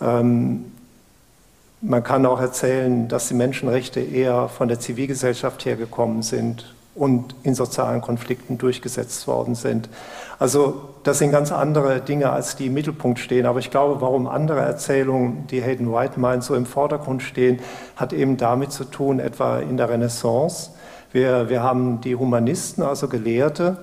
Ähm, 0.00 0.72
man 1.80 2.02
kann 2.02 2.26
auch 2.26 2.40
erzählen, 2.40 3.08
dass 3.08 3.28
die 3.28 3.34
Menschenrechte 3.34 4.00
eher 4.00 4.48
von 4.48 4.68
der 4.68 4.80
Zivilgesellschaft 4.80 5.64
hergekommen 5.64 6.22
sind 6.22 6.74
und 6.98 7.34
in 7.44 7.54
sozialen 7.54 8.00
Konflikten 8.00 8.58
durchgesetzt 8.58 9.26
worden 9.28 9.54
sind. 9.54 9.88
Also 10.38 10.82
das 11.04 11.18
sind 11.18 11.30
ganz 11.30 11.52
andere 11.52 12.00
Dinge, 12.00 12.30
als 12.30 12.56
die 12.56 12.66
im 12.66 12.74
Mittelpunkt 12.74 13.18
stehen. 13.18 13.46
Aber 13.46 13.60
ich 13.60 13.70
glaube, 13.70 14.00
warum 14.00 14.26
andere 14.26 14.60
Erzählungen, 14.60 15.46
die 15.46 15.62
Hayden 15.62 15.92
White 15.92 16.18
meint, 16.18 16.42
so 16.42 16.54
im 16.54 16.66
Vordergrund 16.66 17.22
stehen, 17.22 17.60
hat 17.96 18.12
eben 18.12 18.36
damit 18.36 18.72
zu 18.72 18.84
tun, 18.84 19.20
etwa 19.20 19.58
in 19.58 19.76
der 19.76 19.88
Renaissance. 19.88 20.70
Wir, 21.12 21.48
wir 21.48 21.62
haben 21.62 22.00
die 22.00 22.16
Humanisten, 22.16 22.82
also 22.82 23.08
Gelehrte, 23.08 23.78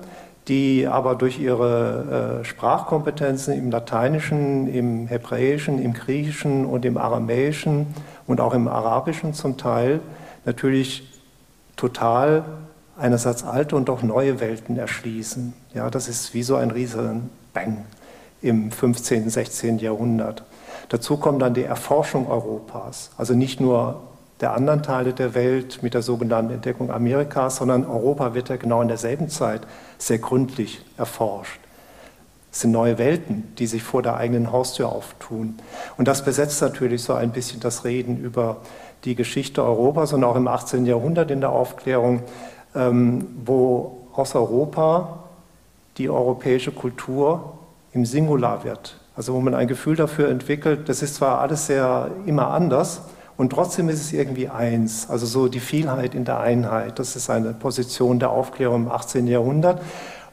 die 0.48 0.86
aber 0.86 1.16
durch 1.16 1.40
ihre 1.40 2.40
äh, 2.40 2.44
Sprachkompetenzen 2.44 3.54
im 3.54 3.70
Lateinischen, 3.70 4.68
im 4.68 5.08
Hebräischen, 5.08 5.82
im 5.82 5.92
Griechischen 5.92 6.64
und 6.66 6.84
im 6.84 6.98
Aramäischen 6.98 7.86
und 8.26 8.40
auch 8.40 8.54
im 8.54 8.68
Arabischen 8.68 9.34
zum 9.34 9.56
Teil 9.56 10.00
natürlich 10.44 11.12
total 11.76 12.44
einerseits 12.98 13.44
alte 13.44 13.76
und 13.76 13.90
auch 13.90 14.02
neue 14.02 14.40
Welten 14.40 14.78
erschließen. 14.78 15.52
Ja, 15.74 15.90
das 15.90 16.08
ist 16.08 16.34
wie 16.34 16.42
so 16.42 16.56
ein 16.56 16.70
riesen 16.70 17.30
Bang 17.52 17.84
im 18.42 18.70
15., 18.70 19.28
16. 19.28 19.78
Jahrhundert. 19.78 20.44
Dazu 20.88 21.16
kommt 21.16 21.42
dann 21.42 21.54
die 21.54 21.64
Erforschung 21.64 22.28
Europas, 22.28 23.10
also 23.16 23.34
nicht 23.34 23.60
nur 23.60 24.00
der 24.40 24.52
anderen 24.52 24.82
Teile 24.82 25.14
der 25.14 25.34
Welt 25.34 25.82
mit 25.82 25.94
der 25.94 26.02
sogenannten 26.02 26.52
Entdeckung 26.52 26.90
Amerikas, 26.90 27.56
sondern 27.56 27.86
Europa 27.86 28.34
wird 28.34 28.50
ja 28.50 28.56
genau 28.56 28.82
in 28.82 28.88
derselben 28.88 29.30
Zeit 29.30 29.62
sehr 29.98 30.18
gründlich 30.18 30.84
erforscht. 30.98 31.58
Es 32.52 32.60
sind 32.60 32.72
neue 32.72 32.98
Welten, 32.98 33.54
die 33.58 33.66
sich 33.66 33.82
vor 33.82 34.02
der 34.02 34.16
eigenen 34.16 34.52
Haustür 34.52 34.90
auftun. 34.90 35.58
Und 35.96 36.08
das 36.08 36.24
besetzt 36.24 36.60
natürlich 36.62 37.02
so 37.02 37.14
ein 37.14 37.30
bisschen 37.30 37.60
das 37.60 37.84
Reden 37.84 38.18
über 38.18 38.58
die 39.04 39.14
Geschichte 39.14 39.62
Europas 39.62 40.12
und 40.12 40.24
auch 40.24 40.36
im 40.36 40.48
18. 40.48 40.86
Jahrhundert 40.86 41.30
in 41.30 41.40
der 41.40 41.50
Aufklärung, 41.50 42.22
wo 42.76 44.08
aus 44.12 44.34
Europa 44.34 45.24
die 45.98 46.10
europäische 46.10 46.72
Kultur 46.72 47.54
im 47.92 48.04
Singular 48.04 48.64
wird. 48.64 48.98
Also 49.16 49.32
wo 49.32 49.40
man 49.40 49.54
ein 49.54 49.66
Gefühl 49.66 49.96
dafür 49.96 50.28
entwickelt, 50.28 50.88
das 50.88 51.02
ist 51.02 51.14
zwar 51.14 51.40
alles 51.40 51.66
sehr 51.66 52.10
immer 52.26 52.50
anders 52.50 53.00
und 53.38 53.50
trotzdem 53.50 53.88
ist 53.88 54.00
es 54.00 54.12
irgendwie 54.12 54.48
eins. 54.48 55.08
Also 55.08 55.26
so 55.26 55.48
die 55.48 55.60
Vielheit 55.60 56.14
in 56.14 56.24
der 56.24 56.40
Einheit. 56.40 56.98
Das 56.98 57.16
ist 57.16 57.30
eine 57.30 57.52
Position 57.52 58.18
der 58.18 58.30
Aufklärung 58.30 58.84
im 58.84 58.90
18. 58.90 59.26
Jahrhundert 59.26 59.80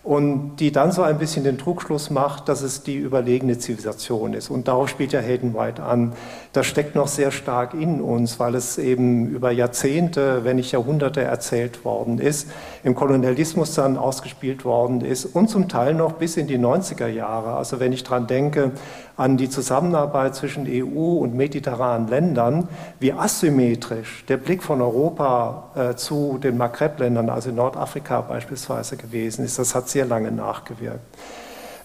und 0.04 0.58
die 0.58 0.74
dann 0.74 0.92
so 0.92 1.02
ein 1.02 1.18
bisschen 1.18 1.46
den 1.46 1.58
Trugschluss 1.58 2.10
macht, 2.10 2.50
dass 2.50 2.62
es 2.62 2.84
die 2.84 2.98
überlegene 2.98 3.58
Zivilisation 3.58 4.34
ist. 4.34 4.50
Und 4.50 4.68
darauf 4.68 4.90
spielt 4.90 5.14
ja 5.14 5.22
Hayden 5.22 5.54
White 5.54 5.82
an. 5.82 6.12
Das 6.52 6.68
steckt 6.68 6.94
noch 6.94 7.08
sehr 7.08 7.32
stark 7.32 7.74
in 7.74 8.02
uns, 8.02 8.38
weil 8.38 8.56
es 8.56 8.78
eben 8.78 9.28
über 9.28 9.52
Jahrzehnte, 9.52 10.44
wenn 10.44 10.58
nicht 10.58 10.74
Jahrhunderte 10.74 11.22
erzählt 11.22 11.86
worden 11.86 12.20
ist, 12.20 12.50
im 12.84 12.96
Kolonialismus 12.96 13.76
dann 13.76 13.98
ausgespielt 13.98 14.66
worden 14.66 15.02
ist 15.02 15.26
und 15.26 15.50
zum 15.50 15.70
Teil 15.70 15.94
noch 15.94 16.14
bis 16.14 16.36
in 16.38 16.48
die 16.48 16.60
90er 16.60 17.08
Jahre. 17.08 17.56
Also 17.56 17.80
wenn 17.80 17.94
ich 17.94 18.04
daran 18.04 18.28
denke, 18.28 18.72
an 19.16 19.38
die 19.38 19.50
Zusammenarbeit 19.50 20.36
zwischen 20.36 20.68
EU 20.68 21.18
und 21.20 21.36
mediterranen 21.36 22.08
Ländern, 22.08 22.68
wie 23.00 23.14
asymmetrisch 23.14 24.26
der 24.28 24.38
Blick 24.38 24.64
von 24.64 24.82
Europa 24.82 25.70
äh, 25.76 25.96
zu 25.96 26.40
den 26.42 26.58
Maghreb-Ländern, 26.58 27.30
also 27.30 27.52
Nordafrika 27.52 28.22
beispielsweise 28.22 28.98
gewesen 28.98 29.46
ist. 29.46 29.60
Das 29.60 29.76
hat 29.76 29.88
sehr 29.88 30.06
lange 30.06 30.32
nachgewirkt. 30.32 31.00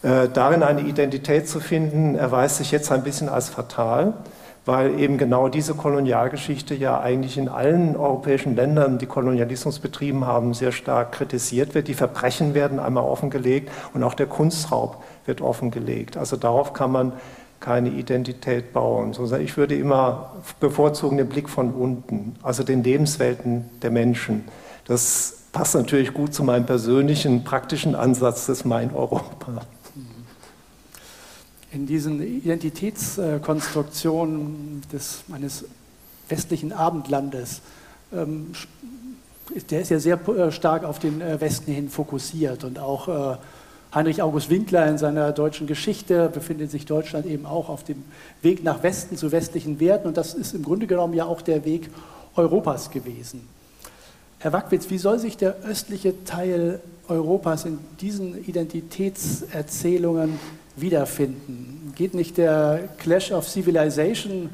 Äh, 0.02 0.28
darin 0.32 0.62
eine 0.62 0.80
Identität 0.82 1.48
zu 1.48 1.60
finden, 1.60 2.14
erweist 2.14 2.56
sich 2.56 2.70
jetzt 2.70 2.90
ein 2.90 3.02
bisschen 3.02 3.28
als 3.28 3.48
fatal, 3.48 4.14
weil 4.68 5.00
eben 5.00 5.16
genau 5.16 5.48
diese 5.48 5.72
Kolonialgeschichte 5.72 6.74
ja 6.74 7.00
eigentlich 7.00 7.38
in 7.38 7.48
allen 7.48 7.96
europäischen 7.96 8.54
Ländern, 8.54 8.98
die 8.98 9.06
Kolonialismus 9.06 9.78
betrieben 9.78 10.26
haben, 10.26 10.52
sehr 10.52 10.72
stark 10.72 11.12
kritisiert 11.12 11.74
wird. 11.74 11.88
Die 11.88 11.94
Verbrechen 11.94 12.52
werden 12.52 12.78
einmal 12.78 13.04
offengelegt 13.04 13.70
und 13.94 14.02
auch 14.02 14.12
der 14.12 14.26
Kunstraub 14.26 15.02
wird 15.24 15.40
offengelegt. 15.40 16.18
Also 16.18 16.36
darauf 16.36 16.74
kann 16.74 16.92
man 16.92 17.12
keine 17.60 17.88
Identität 17.88 18.74
bauen. 18.74 19.16
Ich 19.40 19.56
würde 19.56 19.74
immer 19.74 20.34
bevorzugen 20.60 21.16
den 21.16 21.30
Blick 21.30 21.48
von 21.48 21.72
unten, 21.72 22.36
also 22.42 22.62
den 22.62 22.84
Lebenswelten 22.84 23.70
der 23.80 23.90
Menschen. 23.90 24.44
Das 24.86 25.44
passt 25.50 25.76
natürlich 25.76 26.12
gut 26.12 26.34
zu 26.34 26.44
meinem 26.44 26.66
persönlichen, 26.66 27.42
praktischen 27.42 27.94
Ansatz 27.94 28.44
des 28.44 28.66
Mein 28.66 28.94
Europa. 28.94 29.62
In 31.70 31.86
diesen 31.86 32.22
Identitätskonstruktionen 32.22 34.80
des, 34.90 35.22
eines 35.30 35.66
westlichen 36.28 36.72
Abendlandes, 36.72 37.60
ähm, 38.12 38.52
der 39.70 39.80
ist 39.80 39.90
ja 39.90 39.98
sehr 39.98 40.28
äh, 40.28 40.50
stark 40.50 40.84
auf 40.84 40.98
den 40.98 41.20
äh, 41.20 41.38
Westen 41.40 41.72
hin 41.72 41.90
fokussiert 41.90 42.64
und 42.64 42.78
auch 42.78 43.08
äh, 43.08 43.36
Heinrich 43.94 44.22
August 44.22 44.50
Winkler 44.50 44.86
in 44.86 44.98
seiner 44.98 45.32
deutschen 45.32 45.66
Geschichte 45.66 46.28
befindet 46.28 46.70
sich 46.70 46.84
Deutschland 46.84 47.24
eben 47.26 47.46
auch 47.46 47.70
auf 47.70 47.84
dem 47.84 48.04
Weg 48.42 48.62
nach 48.62 48.82
Westen 48.82 49.16
zu 49.16 49.32
westlichen 49.32 49.80
Werten 49.80 50.08
und 50.08 50.18
das 50.18 50.34
ist 50.34 50.54
im 50.54 50.62
Grunde 50.62 50.86
genommen 50.86 51.14
ja 51.14 51.24
auch 51.24 51.40
der 51.40 51.64
Weg 51.64 51.88
Europas 52.36 52.90
gewesen. 52.90 53.48
Herr 54.40 54.52
Wackwitz, 54.52 54.88
wie 54.90 54.98
soll 54.98 55.18
sich 55.18 55.36
der 55.36 55.56
östliche 55.64 56.24
Teil 56.24 56.80
Europas 57.08 57.64
in 57.64 57.78
diesen 58.00 58.44
Identitätserzählungen 58.44 60.38
wiederfinden? 60.80 61.92
Geht 61.96 62.14
nicht 62.14 62.36
der 62.38 62.88
Clash 62.98 63.32
of 63.32 63.48
Civilization, 63.48 64.50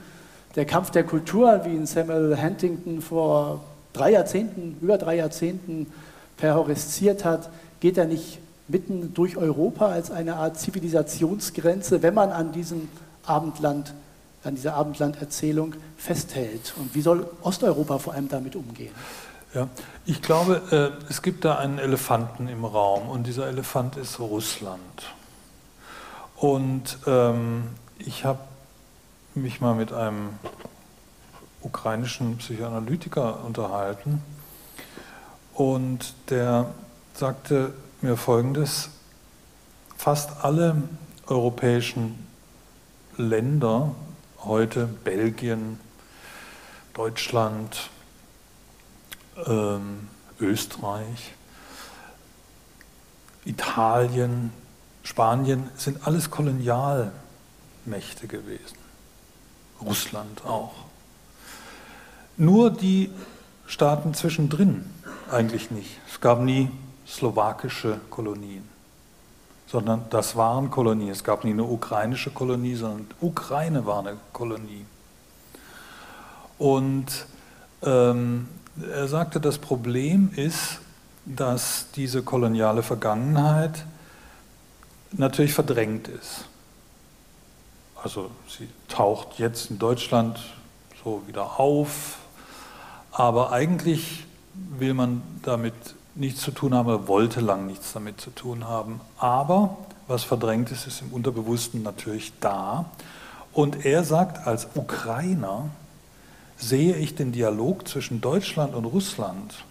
der 0.57 0.65
Kampf 0.65 0.91
der 0.91 1.05
Kulturen, 1.05 1.65
wie 1.65 1.75
ihn 1.75 1.87
Samuel 1.87 2.41
Huntington 2.41 3.01
vor 3.01 3.65
drei 3.93 4.13
Jahrzehnten, 4.13 4.77
über 4.81 4.99
drei 4.99 5.17
Jahrzehnten 5.17 5.87
perhoristiert 6.37 7.25
hat, 7.25 7.51
geht 7.81 7.99
er 7.99 8.07
nicht 8.07 8.39
mitten 8.69 9.13
durch 9.15 9.37
Europa 9.37 9.89
als 9.89 10.11
eine 10.11 10.37
Art 10.37 10.59
Zivilisationsgrenze, 10.59 12.03
wenn 12.03 12.15
man 12.15 12.31
an 12.31 12.53
diesem 12.53 12.89
Abendland, 13.25 13.95
an 14.43 14.55
dieser 14.55 14.75
Abendlanderzählung 14.75 15.75
festhält? 15.97 16.75
Und 16.77 16.95
wie 16.95 17.03
soll 17.03 17.27
Osteuropa 17.43 17.99
vor 17.99 18.15
allem 18.15 18.29
damit 18.29 18.57
umgehen? 18.57 18.93
Ja, 19.55 19.69
ich 20.05 20.21
glaube, 20.21 20.63
äh, 20.71 21.11
es 21.11 21.23
gibt 21.23 21.45
da 21.45 21.57
einen 21.57 21.79
Elefanten 21.79 22.49
im 22.49 22.65
Raum 22.65 23.09
und 23.09 23.27
dieser 23.27 23.47
Elefant 23.47 23.97
ist 23.97 24.19
Russland. 24.19 24.81
Und 26.37 26.99
ähm, 27.07 27.69
ich 27.99 28.25
habe 28.25 28.41
mich 29.35 29.61
mal 29.61 29.75
mit 29.75 29.93
einem 29.93 30.39
ukrainischen 31.61 32.39
Psychoanalytiker 32.39 33.45
unterhalten 33.45 34.23
und 35.55 36.15
der 36.31 36.75
sagte, 37.15 37.73
mir 38.01 38.17
Folgendes. 38.17 38.91
Fast 39.97 40.45
alle 40.45 40.83
europäischen 41.27 42.27
Länder, 43.17 43.95
heute 44.41 44.87
Belgien, 44.87 45.81
Deutschland, 46.93 47.89
ähm, 49.47 50.09
Österreich, 50.39 51.33
Italien, 53.45 54.53
Spanien, 55.05 55.69
sind 55.77 56.07
alles 56.07 56.31
Kolonialmächte 56.31 58.27
gewesen. 58.27 58.79
Russland 59.81 60.45
auch. 60.45 60.73
Nur 62.37 62.71
die 62.71 63.11
Staaten 63.67 64.15
zwischendrin 64.15 64.85
eigentlich 65.31 65.71
nicht. 65.71 65.99
Es 66.11 66.21
gab 66.21 66.41
nie 66.41 66.71
slowakische 67.07 68.01
Kolonien, 68.11 68.67
sondern 69.67 70.07
das 70.11 70.37
waren 70.37 70.71
Kolonien. 70.71 71.11
Es 71.11 71.23
gab 71.23 71.45
nie 71.45 71.53
eine 71.53 71.65
ukrainische 71.65 72.31
Kolonie, 72.31 72.75
sondern 72.75 73.07
Ukraine 73.21 73.87
war 73.87 74.01
eine 74.01 74.17
Kolonie. 74.33 74.87
Und 76.59 77.27
ähm, 77.83 78.49
er 78.91 79.07
sagte, 79.07 79.41
das 79.41 79.59
Problem 79.59 80.31
ist, 80.35 80.81
dass 81.27 81.87
diese 81.95 82.23
koloniale 82.23 82.83
Vergangenheit 82.83 83.85
natürlich 85.19 85.55
verdrängt 85.55 86.09
ist. 86.09 86.45
Also 88.03 88.31
sie 88.49 88.69
taucht 88.89 89.39
jetzt 89.39 89.71
in 89.71 89.79
Deutschland 89.79 90.39
so 91.03 91.23
wieder 91.27 91.59
auf, 91.59 92.19
aber 93.13 93.53
eigentlich 93.53 94.25
will 94.55 94.95
man 94.95 95.23
damit 95.43 95.75
nichts 96.15 96.43
zu 96.43 96.51
tun 96.51 96.75
haben, 96.75 96.89
er 96.89 97.09
wollte 97.09 97.41
lang 97.41 97.67
nichts 97.67 97.93
damit 97.93 98.21
zu 98.21 98.31
tun 98.31 98.69
haben. 98.69 99.01
Aber 99.19 99.79
was 100.07 100.23
verdrängt 100.23 100.71
ist, 100.71 100.87
ist 100.87 101.01
im 101.01 101.13
Unterbewussten 101.13 101.83
natürlich 101.83 102.33
da. 102.41 102.87
Und 103.53 103.85
er 103.85 104.05
sagt, 104.05 104.47
als 104.47 104.69
Ukrainer 104.75 105.71
sehe 106.57 106.97
ich 106.97 107.15
den 107.15 107.33
Dialog 107.33 107.89
zwischen 107.89 108.21
Deutschland 108.21 108.75
und 108.75 108.85
Russland 108.85 109.65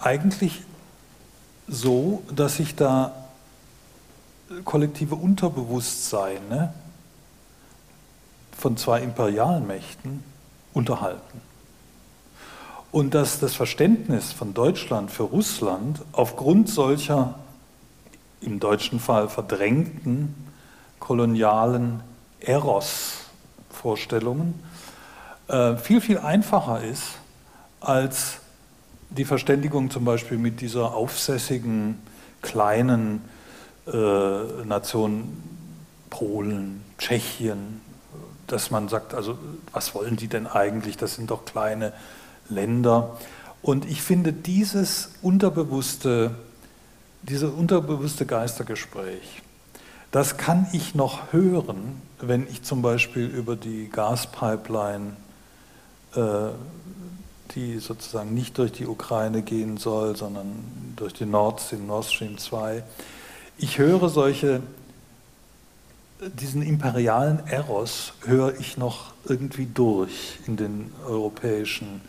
eigentlich 0.00 0.62
so, 1.66 2.22
dass 2.30 2.56
sich 2.56 2.74
da 2.74 3.23
kollektive 4.64 5.14
Unterbewusstseine 5.14 6.74
von 8.56 8.76
zwei 8.76 9.02
Imperialmächten 9.02 10.24
unterhalten. 10.72 11.40
Und 12.92 13.14
dass 13.14 13.40
das 13.40 13.54
Verständnis 13.54 14.32
von 14.32 14.54
Deutschland 14.54 15.10
für 15.10 15.24
Russland 15.24 16.00
aufgrund 16.12 16.68
solcher 16.68 17.40
im 18.40 18.60
deutschen 18.60 19.00
Fall 19.00 19.28
verdrängten 19.28 20.34
kolonialen 21.00 22.04
Eros-Vorstellungen 22.40 24.54
äh, 25.48 25.76
viel, 25.76 26.00
viel 26.00 26.18
einfacher 26.18 26.82
ist 26.82 27.18
als 27.80 28.38
die 29.10 29.24
Verständigung 29.24 29.90
zum 29.90 30.04
Beispiel 30.04 30.38
mit 30.38 30.60
dieser 30.60 30.94
aufsässigen 30.94 31.98
kleinen 32.42 33.22
äh, 33.86 34.64
Nation 34.64 35.42
Polen, 36.10 36.82
Tschechien, 36.98 37.80
dass 38.46 38.70
man 38.70 38.88
sagt, 38.88 39.14
also 39.14 39.38
was 39.72 39.94
wollen 39.94 40.16
die 40.16 40.28
denn 40.28 40.46
eigentlich, 40.46 40.96
das 40.96 41.16
sind 41.16 41.30
doch 41.30 41.44
kleine 41.44 41.92
Länder. 42.48 43.18
Und 43.62 43.84
ich 43.86 44.02
finde 44.02 44.32
dieses 44.32 45.10
unterbewusste, 45.22 46.34
dieses 47.22 47.50
unterbewusste 47.50 48.26
Geistergespräch, 48.26 49.42
das 50.10 50.36
kann 50.36 50.68
ich 50.72 50.94
noch 50.94 51.32
hören, 51.32 52.00
wenn 52.20 52.46
ich 52.46 52.62
zum 52.62 52.82
Beispiel 52.82 53.26
über 53.26 53.56
die 53.56 53.88
Gaspipeline, 53.88 55.16
äh, 56.14 56.50
die 57.54 57.78
sozusagen 57.78 58.34
nicht 58.34 58.58
durch 58.58 58.72
die 58.72 58.86
Ukraine 58.86 59.42
gehen 59.42 59.76
soll, 59.76 60.14
sondern 60.16 60.94
durch 60.96 61.14
die 61.14 61.26
Nord 61.26 61.60
Nord 61.86 62.04
Stream 62.06 62.38
2, 62.38 62.82
ich 63.58 63.78
höre 63.78 64.08
solche 64.08 64.62
diesen 66.20 66.62
imperialen 66.62 67.46
Eros 67.46 68.12
höre 68.24 68.58
ich 68.58 68.76
noch 68.76 69.12
irgendwie 69.24 69.66
durch 69.66 70.38
in 70.46 70.56
den 70.56 70.92
europäischen 71.06 72.00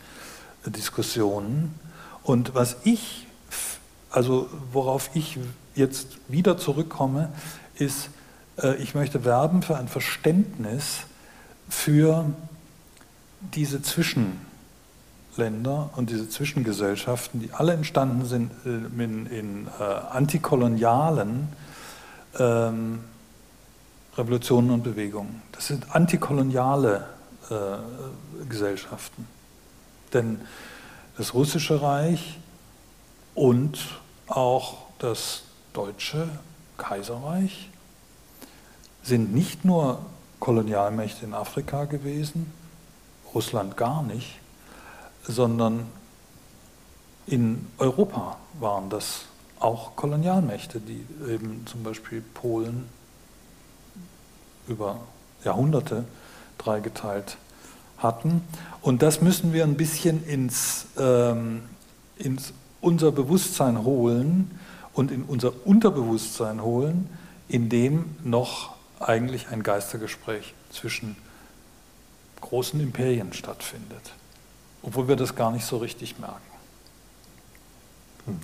Diskussionen. 0.64 1.74
Und 2.22 2.54
was 2.54 2.76
ich, 2.84 3.26
also 4.10 4.48
worauf 4.72 5.10
ich 5.14 5.38
jetzt 5.74 6.18
wieder 6.28 6.56
zurückkomme, 6.58 7.30
ist, 7.76 8.10
äh, 8.62 8.76
ich 8.76 8.94
möchte 8.94 9.24
werben 9.24 9.62
für 9.62 9.76
ein 9.76 9.88
Verständnis 9.88 11.00
für 11.68 12.30
diese 13.40 13.82
Zwischenländer 15.36 15.90
und 15.96 16.08
diese 16.08 16.28
Zwischengesellschaften, 16.30 17.40
die 17.40 17.52
alle 17.52 17.74
entstanden 17.74 18.24
sind 18.24 18.50
äh, 18.64 19.02
in, 19.04 19.26
in 19.26 19.68
äh, 19.78 19.82
antikolonialen 19.82 21.48
ähm, 22.38 23.00
Revolutionen 24.16 24.70
und 24.70 24.82
Bewegungen. 24.82 25.42
Das 25.52 25.66
sind 25.66 25.94
antikoloniale 25.94 27.06
äh, 27.50 28.44
Gesellschaften. 28.48 29.26
Denn 30.14 30.40
das 31.18 31.34
russische 31.34 31.82
Reich 31.82 32.38
und 33.34 33.78
auch 34.28 34.86
das 34.98 35.42
deutsche 35.74 36.28
Kaiserreich 36.78 37.68
sind 39.02 39.34
nicht 39.34 39.66
nur 39.66 39.98
Kolonialmächte 40.40 41.26
in 41.26 41.34
Afrika 41.34 41.84
gewesen, 41.84 42.50
Russland 43.34 43.76
gar 43.76 44.02
nicht, 44.02 44.40
sondern 45.26 45.86
in 47.26 47.66
Europa 47.78 48.36
waren 48.60 48.88
das 48.90 49.22
auch 49.58 49.96
Kolonialmächte, 49.96 50.80
die 50.80 51.04
eben 51.28 51.66
zum 51.66 51.82
Beispiel 51.82 52.20
Polen 52.20 52.88
über 54.68 55.00
Jahrhunderte 55.44 56.04
dreigeteilt 56.58 57.36
hatten. 57.98 58.42
Und 58.82 59.02
das 59.02 59.20
müssen 59.20 59.52
wir 59.52 59.64
ein 59.64 59.76
bisschen 59.76 60.24
ins, 60.26 60.86
ähm, 60.98 61.62
ins 62.16 62.52
unser 62.80 63.10
Bewusstsein 63.12 63.84
holen 63.84 64.58
und 64.92 65.10
in 65.10 65.24
unser 65.24 65.52
Unterbewusstsein 65.66 66.62
holen, 66.62 67.08
in 67.48 67.68
dem 67.68 68.16
noch 68.22 68.74
eigentlich 69.00 69.48
ein 69.48 69.62
Geistergespräch 69.62 70.54
zwischen 70.70 71.16
großen 72.40 72.80
Imperien 72.80 73.32
stattfindet, 73.32 74.12
obwohl 74.86 75.08
wir 75.08 75.16
das 75.16 75.34
gar 75.34 75.50
nicht 75.50 75.66
so 75.66 75.76
richtig 75.76 76.18
merken. 76.18 76.40
Hm. 78.24 78.38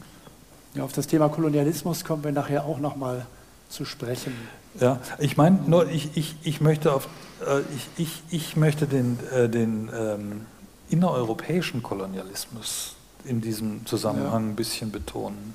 Ja, 0.75 0.85
auf 0.85 0.93
das 0.93 1.07
Thema 1.07 1.29
Kolonialismus 1.29 2.05
kommen 2.05 2.25
wir 2.25 2.33
nachher 2.33 2.65
auch 2.65 2.79
noch 2.79 2.97
mal 2.97 3.27
zu 3.69 3.85
sprechen. 3.85 4.35
Ja, 4.81 5.01
ich 5.19 5.37
meine, 5.37 5.59
nur 5.67 5.89
ich, 5.89 6.17
ich, 6.17 6.37
ich 6.43 6.61
möchte 6.61 6.93
auf 6.93 7.09
äh, 7.47 7.61
ich, 7.77 7.89
ich, 7.97 8.23
ich 8.31 8.57
möchte 8.57 8.87
den, 8.87 9.19
äh, 9.33 9.49
den 9.49 9.91
ähm, 9.95 10.47
innereuropäischen 10.91 11.83
Kolonialismus 11.83 12.97
in 13.25 13.41
diesem 13.41 13.87
Zusammenhang 13.87 14.45
ja. 14.45 14.51
ein 14.51 14.57
bisschen 14.57 14.91
betonen. 14.91 15.55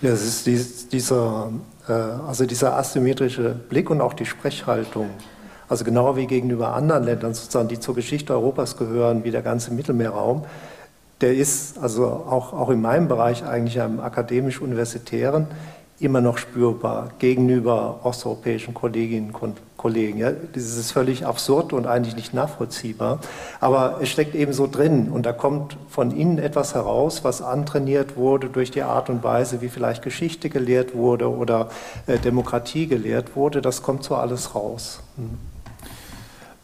Ja, 0.00 0.10
es 0.10 0.24
ist 0.24 0.46
dies, 0.46 0.88
dieser, 0.88 1.52
äh, 1.88 1.92
also 1.92 2.46
dieser 2.46 2.76
asymmetrische 2.76 3.54
Blick 3.54 3.90
und 3.90 4.00
auch 4.00 4.14
die 4.14 4.26
Sprechhaltung, 4.26 5.10
also 5.68 5.84
genau 5.84 6.16
wie 6.16 6.26
gegenüber 6.26 6.74
anderen 6.74 7.04
Ländern 7.04 7.34
sozusagen, 7.34 7.68
die 7.68 7.80
zur 7.80 7.94
Geschichte 7.94 8.32
Europas 8.32 8.76
gehören, 8.76 9.24
wie 9.24 9.30
der 9.30 9.42
ganze 9.42 9.72
Mittelmeerraum, 9.72 10.44
der 11.20 11.34
ist 11.34 11.78
also 11.78 12.06
auch, 12.06 12.52
auch 12.52 12.70
in 12.70 12.80
meinem 12.80 13.08
Bereich 13.08 13.44
eigentlich 13.44 13.80
am 13.80 14.00
akademisch-universitären 14.00 15.46
immer 15.98 16.20
noch 16.20 16.36
spürbar 16.36 17.08
gegenüber 17.18 18.00
osteuropäischen 18.02 18.74
Kolleginnen 18.74 19.30
und 19.30 19.56
Kollegen. 19.78 20.18
Ja, 20.18 20.30
das 20.30 20.76
ist 20.76 20.92
völlig 20.92 21.24
absurd 21.24 21.72
und 21.72 21.86
eigentlich 21.86 22.16
nicht 22.16 22.34
nachvollziehbar. 22.34 23.20
Aber 23.60 23.98
es 24.02 24.10
steckt 24.10 24.34
eben 24.34 24.52
so 24.52 24.66
drin 24.66 25.08
und 25.10 25.24
da 25.24 25.32
kommt 25.32 25.78
von 25.88 26.10
innen 26.10 26.38
etwas 26.38 26.74
heraus, 26.74 27.24
was 27.24 27.40
antrainiert 27.40 28.16
wurde 28.16 28.48
durch 28.50 28.70
die 28.70 28.82
Art 28.82 29.08
und 29.08 29.24
Weise, 29.24 29.62
wie 29.62 29.68
vielleicht 29.68 30.02
Geschichte 30.02 30.50
gelehrt 30.50 30.94
wurde 30.94 31.30
oder 31.30 31.70
äh, 32.06 32.18
Demokratie 32.18 32.86
gelehrt 32.86 33.34
wurde. 33.34 33.62
Das 33.62 33.82
kommt 33.82 34.04
so 34.04 34.16
alles 34.16 34.54
raus. 34.54 35.00
Hm. 35.16 35.55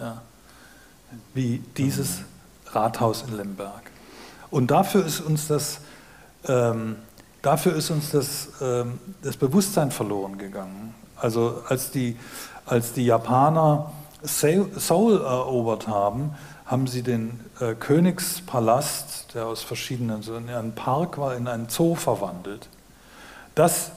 ja, 0.00 0.20
wie 1.34 1.62
dieses 1.76 2.22
Rathaus 2.66 3.22
in 3.22 3.36
Lemberg. 3.36 3.89
Und 4.50 4.70
dafür 4.70 5.04
ist 5.04 5.20
uns 5.20 5.46
das 5.46 5.80
ähm, 6.48 6.96
dafür 7.42 7.74
ist 7.74 7.90
uns 7.90 8.10
das, 8.10 8.48
ähm, 8.60 8.98
das 9.22 9.36
Bewusstsein 9.36 9.90
verloren 9.90 10.38
gegangen. 10.38 10.94
Also 11.16 11.62
als 11.68 11.90
die, 11.90 12.16
als 12.66 12.92
die 12.92 13.04
Japaner 13.04 13.92
Seoul 14.22 15.20
erobert 15.20 15.88
haben, 15.88 16.34
haben 16.66 16.86
sie 16.86 17.02
den 17.02 17.40
äh, 17.58 17.74
Königspalast, 17.74 19.34
der 19.34 19.46
aus 19.46 19.62
verschiedenen, 19.62 20.22
so 20.22 20.36
in 20.36 20.48
einen 20.48 20.74
Park 20.74 21.18
war, 21.18 21.36
in 21.36 21.48
einen 21.48 21.68
Zoo 21.68 21.94
verwandelt. 21.94 22.68
Das 23.54 23.90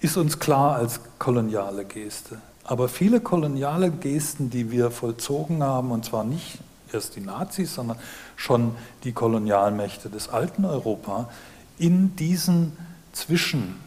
ist 0.00 0.16
uns 0.16 0.38
klar 0.38 0.76
als 0.76 1.00
koloniale 1.18 1.84
Geste. 1.84 2.38
Aber 2.64 2.88
viele 2.88 3.20
koloniale 3.20 3.90
Gesten, 3.90 4.50
die 4.50 4.70
wir 4.70 4.90
vollzogen 4.90 5.62
haben, 5.62 5.90
und 5.90 6.04
zwar 6.04 6.22
nicht 6.22 6.58
erst 6.92 7.16
die 7.16 7.20
Nazis, 7.20 7.74
sondern 7.74 7.98
schon 8.38 8.74
die 9.02 9.12
Kolonialmächte 9.12 10.08
des 10.08 10.28
alten 10.28 10.64
Europa, 10.64 11.28
in 11.76 12.16
diesen 12.16 12.76
Zwischenländern, 13.12 13.82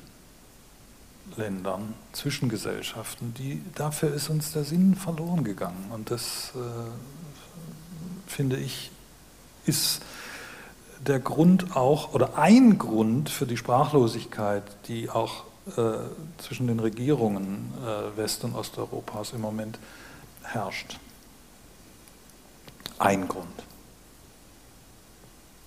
Zwischengesellschaften, 2.11 3.33
die, 3.33 3.63
dafür 3.75 4.13
ist 4.13 4.29
uns 4.29 4.51
der 4.51 4.65
Sinn 4.65 4.95
verloren 4.95 5.45
gegangen. 5.45 5.89
Und 5.91 6.11
das, 6.11 6.51
äh, 6.55 6.59
finde 8.29 8.57
ich, 8.57 8.91
ist 9.65 10.01
der 11.07 11.19
Grund 11.19 11.75
auch, 11.77 12.13
oder 12.13 12.37
ein 12.37 12.77
Grund 12.77 13.29
für 13.29 13.47
die 13.47 13.55
Sprachlosigkeit, 13.57 14.63
die 14.89 15.09
auch 15.09 15.45
äh, 15.77 15.93
zwischen 16.39 16.67
den 16.67 16.81
Regierungen 16.81 17.73
äh, 17.85 18.17
West- 18.17 18.43
und 18.43 18.53
Osteuropas 18.53 19.31
im 19.31 19.39
Moment 19.41 19.79
herrscht. 20.43 20.99
Ein 22.99 23.29
Grund. 23.29 23.70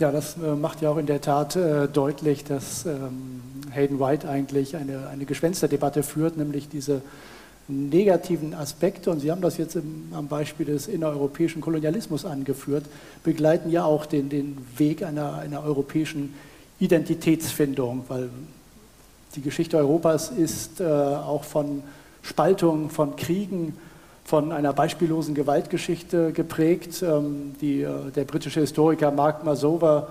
Ja, 0.00 0.10
das 0.10 0.36
äh, 0.36 0.56
macht 0.56 0.82
ja 0.82 0.90
auch 0.90 0.96
in 0.96 1.06
der 1.06 1.20
Tat 1.20 1.54
äh, 1.54 1.86
deutlich, 1.86 2.42
dass 2.42 2.84
ähm, 2.84 3.40
Hayden 3.70 4.00
White 4.00 4.28
eigentlich 4.28 4.74
eine, 4.74 5.06
eine 5.06 5.24
Geschwänzerdebatte 5.24 6.02
führt, 6.02 6.36
nämlich 6.36 6.68
diese 6.68 7.00
negativen 7.68 8.54
Aspekte, 8.54 9.12
und 9.12 9.20
Sie 9.20 9.30
haben 9.30 9.40
das 9.40 9.56
jetzt 9.56 9.76
im, 9.76 10.08
am 10.12 10.26
Beispiel 10.26 10.66
des 10.66 10.88
innereuropäischen 10.88 11.62
Kolonialismus 11.62 12.24
angeführt, 12.24 12.84
begleiten 13.22 13.70
ja 13.70 13.84
auch 13.84 14.04
den, 14.04 14.28
den 14.28 14.58
Weg 14.76 15.04
einer, 15.04 15.34
einer 15.34 15.62
europäischen 15.62 16.34
Identitätsfindung, 16.80 18.04
weil 18.08 18.30
die 19.36 19.42
Geschichte 19.42 19.76
Europas 19.76 20.30
ist 20.30 20.80
äh, 20.80 20.84
auch 20.84 21.44
von 21.44 21.84
Spaltung, 22.22 22.90
von 22.90 23.14
Kriegen, 23.14 23.76
von 24.24 24.52
einer 24.52 24.72
beispiellosen 24.72 25.34
Gewaltgeschichte 25.34 26.32
geprägt, 26.32 27.02
ähm, 27.02 27.54
die 27.60 27.82
äh, 27.82 28.10
der 28.14 28.24
britische 28.24 28.60
Historiker 28.60 29.10
Mark 29.10 29.44
Masover 29.44 30.08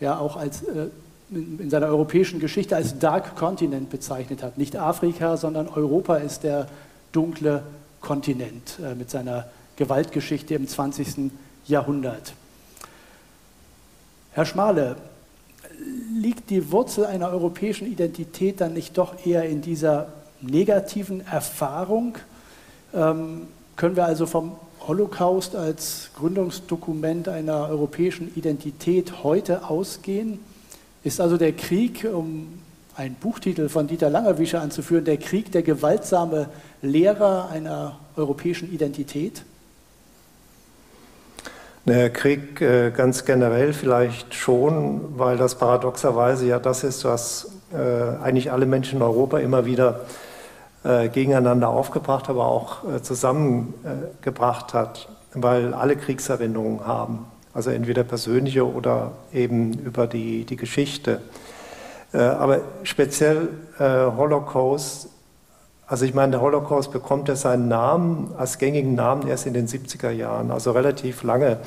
ja 0.00 0.18
auch 0.18 0.36
als, 0.36 0.62
äh, 0.62 0.86
in 1.30 1.68
seiner 1.70 1.86
europäischen 1.86 2.38
Geschichte 2.38 2.76
als 2.76 2.98
Dark 2.98 3.34
Continent 3.34 3.90
bezeichnet 3.90 4.42
hat. 4.42 4.56
Nicht 4.58 4.76
Afrika, 4.76 5.36
sondern 5.36 5.68
Europa 5.68 6.16
ist 6.16 6.44
der 6.44 6.68
dunkle 7.10 7.64
Kontinent 8.00 8.78
äh, 8.80 8.94
mit 8.94 9.10
seiner 9.10 9.46
Gewaltgeschichte 9.74 10.54
im 10.54 10.68
20. 10.68 11.32
Jahrhundert. 11.66 12.34
Herr 14.32 14.46
Schmale, 14.46 14.96
liegt 16.14 16.50
die 16.50 16.70
Wurzel 16.70 17.06
einer 17.06 17.30
europäischen 17.30 17.90
Identität 17.90 18.60
dann 18.60 18.74
nicht 18.74 18.96
doch 18.96 19.26
eher 19.26 19.44
in 19.44 19.60
dieser 19.60 20.08
negativen 20.40 21.26
Erfahrung? 21.26 22.16
Ähm, 22.94 23.48
können 23.76 23.96
wir 23.96 24.06
also 24.06 24.26
vom 24.26 24.56
Holocaust 24.86 25.54
als 25.54 26.10
Gründungsdokument 26.16 27.28
einer 27.28 27.68
europäischen 27.68 28.34
Identität 28.34 29.22
heute 29.22 29.68
ausgehen? 29.68 30.40
Ist 31.04 31.20
also 31.20 31.36
der 31.36 31.52
Krieg, 31.52 32.06
um 32.10 32.60
einen 32.96 33.14
Buchtitel 33.14 33.68
von 33.68 33.86
Dieter 33.86 34.08
Langerwischer 34.08 34.60
anzuführen, 34.60 35.04
der 35.04 35.18
Krieg 35.18 35.52
der 35.52 35.62
gewaltsame 35.62 36.48
Lehrer 36.82 37.50
einer 37.50 37.98
europäischen 38.16 38.72
Identität? 38.72 39.44
Der 41.84 42.10
Krieg 42.10 42.60
äh, 42.60 42.90
ganz 42.90 43.24
generell 43.24 43.72
vielleicht 43.72 44.34
schon, 44.34 45.18
weil 45.18 45.36
das 45.36 45.56
paradoxerweise 45.56 46.46
ja 46.46 46.58
das 46.58 46.82
ist, 46.82 47.04
was 47.04 47.52
äh, 47.72 47.76
eigentlich 48.22 48.50
alle 48.50 48.66
Menschen 48.66 48.96
in 48.96 49.02
Europa 49.02 49.38
immer 49.38 49.66
wieder 49.66 50.00
äh, 50.86 51.08
gegeneinander 51.08 51.68
aufgebracht, 51.68 52.28
aber 52.28 52.46
auch 52.46 52.78
zusammengebracht 53.02 54.74
hat, 54.74 55.08
weil 55.34 55.74
alle 55.74 55.96
Kriegserinnerungen 55.96 56.86
haben, 56.86 57.26
also 57.52 57.70
entweder 57.70 58.04
persönliche 58.04 58.70
oder 58.70 59.12
eben 59.32 59.72
über 59.74 60.06
die, 60.06 60.44
die 60.44 60.56
Geschichte. 60.56 61.20
Aber 62.12 62.60
speziell 62.84 63.48
Holocaust 63.78 65.08
also 65.88 66.04
ich 66.04 66.14
meine, 66.14 66.32
der 66.32 66.40
Holocaust 66.40 66.90
bekommt 66.90 67.28
ja 67.28 67.36
seinen 67.36 67.68
Namen 67.68 68.32
als 68.36 68.58
gängigen 68.58 68.96
Namen 68.96 69.28
erst 69.28 69.46
in 69.46 69.54
den 69.54 69.68
70er 69.68 70.10
Jahren, 70.10 70.50
also 70.50 70.72
relativ 70.72 71.22
lange 71.22 71.58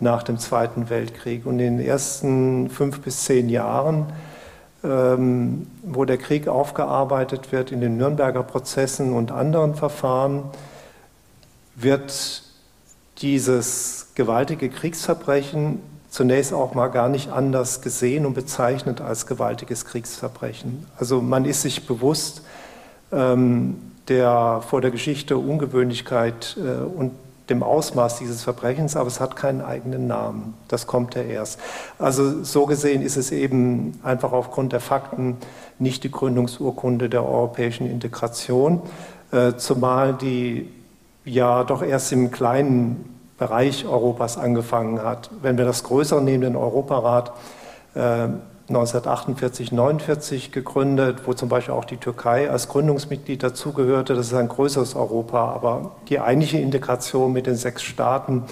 nach 0.00 0.22
dem 0.22 0.38
Zweiten 0.38 0.88
Weltkrieg. 0.88 1.44
Und 1.44 1.60
in 1.60 1.76
den 1.76 1.86
ersten 1.86 2.70
fünf 2.70 3.02
bis 3.02 3.24
zehn 3.24 3.50
Jahren, 3.50 4.06
ähm, 4.84 5.66
wo 5.82 6.04
der 6.04 6.18
Krieg 6.18 6.48
aufgearbeitet 6.48 7.52
wird 7.52 7.72
in 7.72 7.80
den 7.80 7.96
Nürnberger 7.96 8.42
Prozessen 8.42 9.12
und 9.12 9.32
anderen 9.32 9.74
Verfahren, 9.74 10.44
wird 11.74 12.42
dieses 13.18 14.08
gewaltige 14.14 14.68
Kriegsverbrechen 14.68 15.80
zunächst 16.10 16.54
auch 16.54 16.74
mal 16.74 16.88
gar 16.88 17.08
nicht 17.08 17.30
anders 17.30 17.82
gesehen 17.82 18.24
und 18.24 18.34
bezeichnet 18.34 19.02
als 19.02 19.26
gewaltiges 19.26 19.84
Kriegsverbrechen. 19.84 20.86
Also 20.98 21.20
man 21.20 21.44
ist 21.44 21.62
sich 21.62 21.86
bewusst, 21.86 22.42
ähm, 23.12 23.76
der 24.08 24.62
vor 24.66 24.80
der 24.80 24.90
Geschichte 24.90 25.36
Ungewöhnlichkeit 25.36 26.56
äh, 26.58 26.82
und 26.84 27.12
dem 27.50 27.62
Ausmaß 27.62 28.18
dieses 28.18 28.42
Verbrechens, 28.42 28.96
aber 28.96 29.06
es 29.06 29.20
hat 29.20 29.36
keinen 29.36 29.60
eigenen 29.60 30.06
Namen. 30.06 30.54
Das 30.68 30.86
kommt 30.86 31.14
ja 31.14 31.22
erst. 31.22 31.60
Also 31.98 32.42
so 32.42 32.66
gesehen 32.66 33.02
ist 33.02 33.16
es 33.16 33.30
eben 33.30 33.98
einfach 34.02 34.32
aufgrund 34.32 34.72
der 34.72 34.80
Fakten 34.80 35.36
nicht 35.78 36.04
die 36.04 36.10
Gründungsurkunde 36.10 37.08
der 37.08 37.24
europäischen 37.24 37.88
Integration, 37.88 38.80
äh, 39.32 39.54
zumal 39.56 40.14
die 40.14 40.68
ja 41.24 41.64
doch 41.64 41.82
erst 41.82 42.12
im 42.12 42.30
kleinen 42.30 43.16
Bereich 43.38 43.86
Europas 43.86 44.38
angefangen 44.38 45.02
hat. 45.02 45.30
Wenn 45.42 45.58
wir 45.58 45.64
das 45.64 45.84
Größere 45.84 46.22
nehmen, 46.22 46.42
den 46.42 46.56
Europarat, 46.56 47.32
äh, 47.94 48.28
1948, 48.68 49.70
49 49.70 50.50
gegründet, 50.50 51.20
wo 51.24 51.34
zum 51.34 51.48
Beispiel 51.48 51.74
auch 51.74 51.84
die 51.84 51.98
Türkei 51.98 52.50
als 52.50 52.66
Gründungsmitglied 52.66 53.40
dazugehörte. 53.42 54.14
Das 54.14 54.26
ist 54.26 54.34
ein 54.34 54.48
größeres 54.48 54.96
Europa, 54.96 55.52
aber 55.52 55.92
die 56.08 56.18
eigentliche 56.18 56.58
Integration 56.58 57.32
mit 57.32 57.46
den 57.46 57.54
sechs 57.54 57.84
Staaten, 57.84 58.42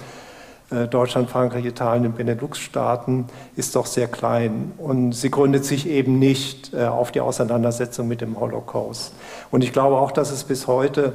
äh, 0.70 0.86
Deutschland, 0.86 1.30
Frankreich, 1.30 1.64
Italien, 1.64 2.04
den 2.04 2.12
Benelux-Staaten, 2.12 3.26
ist 3.56 3.74
doch 3.74 3.86
sehr 3.86 4.06
klein. 4.06 4.72
Und 4.78 5.12
sie 5.12 5.32
gründet 5.32 5.64
sich 5.64 5.88
eben 5.88 6.20
nicht 6.20 6.72
äh, 6.72 6.84
auf 6.84 7.10
die 7.10 7.20
Auseinandersetzung 7.20 8.06
mit 8.06 8.20
dem 8.20 8.38
Holocaust. 8.38 9.12
Und 9.50 9.64
ich 9.64 9.72
glaube 9.72 9.96
auch, 9.96 10.12
dass 10.12 10.30
es 10.30 10.44
bis 10.44 10.68
heute 10.68 11.14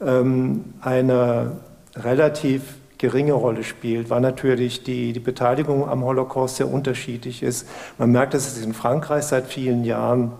ähm, 0.00 0.74
eine 0.80 1.52
relativ 1.94 2.62
geringe 3.02 3.32
Rolle 3.32 3.64
spielt, 3.64 4.10
weil 4.10 4.20
natürlich 4.20 4.84
die, 4.84 5.12
die 5.12 5.20
Beteiligung 5.20 5.88
am 5.88 6.04
Holocaust 6.04 6.56
sehr 6.56 6.72
unterschiedlich 6.72 7.42
ist. 7.42 7.68
Man 7.98 8.12
merkt, 8.12 8.32
dass 8.32 8.46
es 8.46 8.64
in 8.64 8.72
Frankreich 8.74 9.24
seit 9.24 9.48
vielen 9.48 9.84
Jahren 9.84 10.30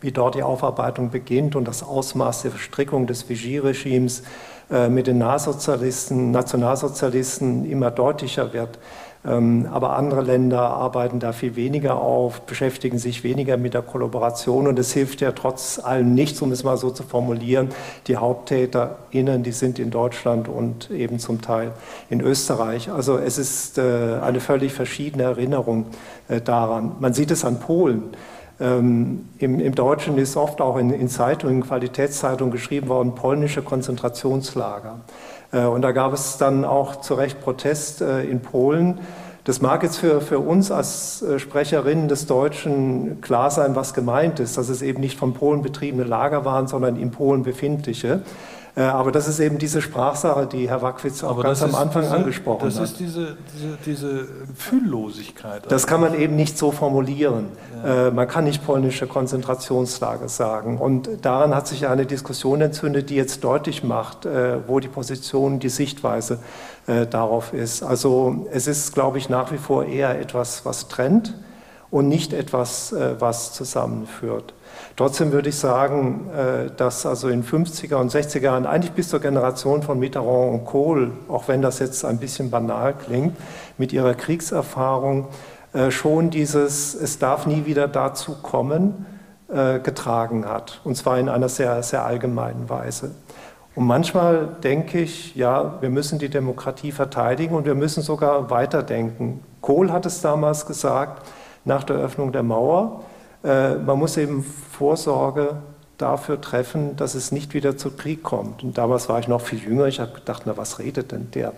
wie 0.00 0.12
dort 0.12 0.36
die 0.36 0.44
Aufarbeitung 0.44 1.10
beginnt 1.10 1.56
und 1.56 1.66
das 1.66 1.82
Ausmaß 1.82 2.42
der 2.42 2.52
Verstrickung 2.52 3.08
des 3.08 3.28
Vichy-Regimes 3.28 4.22
äh, 4.70 4.88
mit 4.88 5.08
den 5.08 5.18
Nationalsozialisten, 5.18 6.30
Nationalsozialisten 6.30 7.68
immer 7.68 7.90
deutlicher 7.90 8.52
wird. 8.52 8.78
Ähm, 9.24 9.68
aber 9.72 9.96
andere 9.96 10.22
Länder 10.22 10.60
arbeiten 10.60 11.18
da 11.18 11.32
viel 11.32 11.56
weniger 11.56 12.00
auf, 12.00 12.42
beschäftigen 12.42 12.98
sich 12.98 13.24
weniger 13.24 13.56
mit 13.56 13.74
der 13.74 13.82
Kollaboration 13.82 14.68
und 14.68 14.78
es 14.78 14.92
hilft 14.92 15.20
ja 15.20 15.32
trotz 15.32 15.80
allem 15.82 16.14
nichts, 16.14 16.40
um 16.40 16.52
es 16.52 16.62
mal 16.62 16.76
so 16.76 16.90
zu 16.90 17.02
formulieren. 17.02 17.70
Die 18.06 18.16
HaupttäterInnen, 18.16 19.42
die 19.42 19.52
sind 19.52 19.80
in 19.80 19.90
Deutschland 19.90 20.48
und 20.48 20.90
eben 20.90 21.18
zum 21.18 21.40
Teil 21.40 21.72
in 22.10 22.20
Österreich. 22.20 22.90
Also 22.90 23.18
es 23.18 23.38
ist 23.38 23.78
äh, 23.78 24.18
eine 24.22 24.38
völlig 24.38 24.72
verschiedene 24.72 25.24
Erinnerung 25.24 25.86
äh, 26.28 26.40
daran. 26.40 26.92
Man 27.00 27.12
sieht 27.12 27.32
es 27.32 27.44
an 27.44 27.58
Polen. 27.58 28.04
Ähm, 28.60 29.28
im, 29.38 29.60
im, 29.60 29.74
Deutschen 29.74 30.18
ist 30.18 30.36
oft 30.36 30.60
auch 30.60 30.78
in, 30.78 30.90
in 30.90 31.08
Zeitungen, 31.08 31.62
Qualitätszeitungen 31.62 32.50
geschrieben 32.50 32.88
worden, 32.88 33.14
polnische 33.14 33.62
Konzentrationslager. 33.62 35.00
Äh, 35.52 35.64
und 35.64 35.82
da 35.82 35.92
gab 35.92 36.12
es 36.12 36.38
dann 36.38 36.64
auch 36.64 37.00
zu 37.00 37.14
Recht 37.14 37.40
Protest 37.40 38.00
äh, 38.00 38.22
in 38.22 38.40
Polen. 38.40 39.00
Das 39.44 39.62
mag 39.62 39.82
jetzt 39.82 39.96
für, 39.96 40.20
für 40.20 40.40
uns 40.40 40.70
als 40.70 41.22
äh, 41.22 41.38
Sprecherinnen 41.38 42.08
des 42.08 42.26
Deutschen 42.26 43.20
klar 43.22 43.50
sein, 43.50 43.74
was 43.74 43.94
gemeint 43.94 44.40
ist, 44.40 44.58
dass 44.58 44.68
es 44.68 44.82
eben 44.82 45.00
nicht 45.00 45.18
von 45.18 45.32
Polen 45.32 45.62
betriebene 45.62 46.04
Lager 46.04 46.44
waren, 46.44 46.66
sondern 46.66 46.96
in 46.96 47.10
Polen 47.10 47.44
befindliche. 47.44 48.20
Äh, 48.78 48.82
aber 48.82 49.10
das 49.10 49.26
ist 49.26 49.40
eben 49.40 49.58
diese 49.58 49.82
Sprachsache, 49.82 50.46
die 50.46 50.68
Herr 50.68 50.82
Wackwitz 50.82 51.24
auch 51.24 51.42
ganz 51.42 51.62
am 51.62 51.74
Anfang 51.74 52.02
diese, 52.02 52.14
angesprochen 52.14 52.66
das 52.66 52.76
hat. 52.76 52.82
Das 52.84 52.90
ist 52.92 53.00
diese, 53.00 53.36
diese, 53.52 53.78
diese 53.84 54.28
Fühllosigkeit. 54.54 55.64
Das 55.68 55.88
kann 55.88 56.00
man 56.00 56.14
eben 56.14 56.36
nicht 56.36 56.56
so 56.56 56.70
formulieren. 56.70 57.46
Ja. 57.82 58.06
Äh, 58.06 58.10
man 58.12 58.28
kann 58.28 58.44
nicht 58.44 58.64
polnische 58.64 59.08
Konzentrationslager 59.08 60.28
sagen. 60.28 60.78
Und 60.78 61.08
daran 61.22 61.56
hat 61.56 61.66
sich 61.66 61.88
eine 61.88 62.06
Diskussion 62.06 62.60
entzündet, 62.60 63.10
die 63.10 63.16
jetzt 63.16 63.42
deutlich 63.42 63.82
macht, 63.82 64.26
äh, 64.26 64.58
wo 64.68 64.78
die 64.78 64.88
Position, 64.88 65.58
die 65.58 65.68
Sichtweise 65.68 66.38
darauf 67.10 67.52
ist. 67.52 67.82
Also 67.82 68.46
es 68.50 68.66
ist, 68.66 68.94
glaube 68.94 69.18
ich, 69.18 69.28
nach 69.28 69.52
wie 69.52 69.58
vor 69.58 69.84
eher 69.84 70.18
etwas, 70.18 70.64
was 70.64 70.88
trennt 70.88 71.34
und 71.90 72.08
nicht 72.08 72.32
etwas, 72.32 72.94
was 73.18 73.52
zusammenführt. 73.52 74.52
Trotzdem 74.98 75.30
würde 75.30 75.50
ich 75.50 75.56
sagen, 75.56 76.28
äh, 76.36 76.70
dass 76.76 77.06
also 77.06 77.28
in 77.28 77.44
50er 77.44 77.94
und 77.94 78.12
60er 78.12 78.40
Jahren, 78.40 78.66
eigentlich 78.66 78.92
bis 78.92 79.08
zur 79.08 79.20
Generation 79.20 79.84
von 79.84 80.00
Mitterrand 80.00 80.52
und 80.52 80.64
Kohl, 80.64 81.12
auch 81.28 81.46
wenn 81.46 81.62
das 81.62 81.78
jetzt 81.78 82.04
ein 82.04 82.18
bisschen 82.18 82.50
banal 82.50 82.94
klingt, 82.94 83.36
mit 83.76 83.92
ihrer 83.92 84.14
Kriegserfahrung 84.14 85.28
äh, 85.72 85.92
schon 85.92 86.30
dieses 86.30 86.94
Es 86.94 87.20
darf 87.20 87.46
nie 87.46 87.64
wieder 87.64 87.86
dazu 87.86 88.36
kommen, 88.42 89.06
äh, 89.48 89.78
getragen 89.78 90.46
hat. 90.46 90.80
Und 90.82 90.96
zwar 90.96 91.16
in 91.18 91.28
einer 91.28 91.48
sehr, 91.48 91.80
sehr 91.84 92.04
allgemeinen 92.04 92.68
Weise. 92.68 93.12
Und 93.76 93.86
manchmal 93.86 94.48
denke 94.64 94.98
ich, 94.98 95.36
ja, 95.36 95.80
wir 95.80 95.90
müssen 95.90 96.18
die 96.18 96.28
Demokratie 96.28 96.90
verteidigen 96.90 97.54
und 97.54 97.64
wir 97.64 97.76
müssen 97.76 98.02
sogar 98.02 98.50
weiterdenken. 98.50 99.44
Kohl 99.60 99.92
hat 99.92 100.06
es 100.06 100.20
damals 100.20 100.66
gesagt, 100.66 101.22
nach 101.68 101.84
der 101.84 101.96
Öffnung 101.96 102.32
der 102.32 102.42
Mauer, 102.42 103.04
äh, 103.44 103.76
man 103.76 103.98
muss 103.98 104.16
eben 104.16 104.42
Vorsorge 104.42 105.56
dafür 105.98 106.40
treffen, 106.40 106.96
dass 106.96 107.14
es 107.14 107.32
nicht 107.32 107.54
wieder 107.54 107.76
zu 107.76 107.90
Krieg 107.90 108.22
kommt. 108.22 108.62
Und 108.62 108.78
damals 108.78 109.08
war 109.08 109.18
ich 109.18 109.28
noch 109.28 109.40
viel 109.40 109.58
jünger. 109.58 109.86
Ich 109.86 110.00
habe 110.00 110.12
gedacht, 110.12 110.42
na, 110.46 110.56
was 110.56 110.78
redet 110.78 111.10
denn 111.12 111.30
der? 111.32 111.52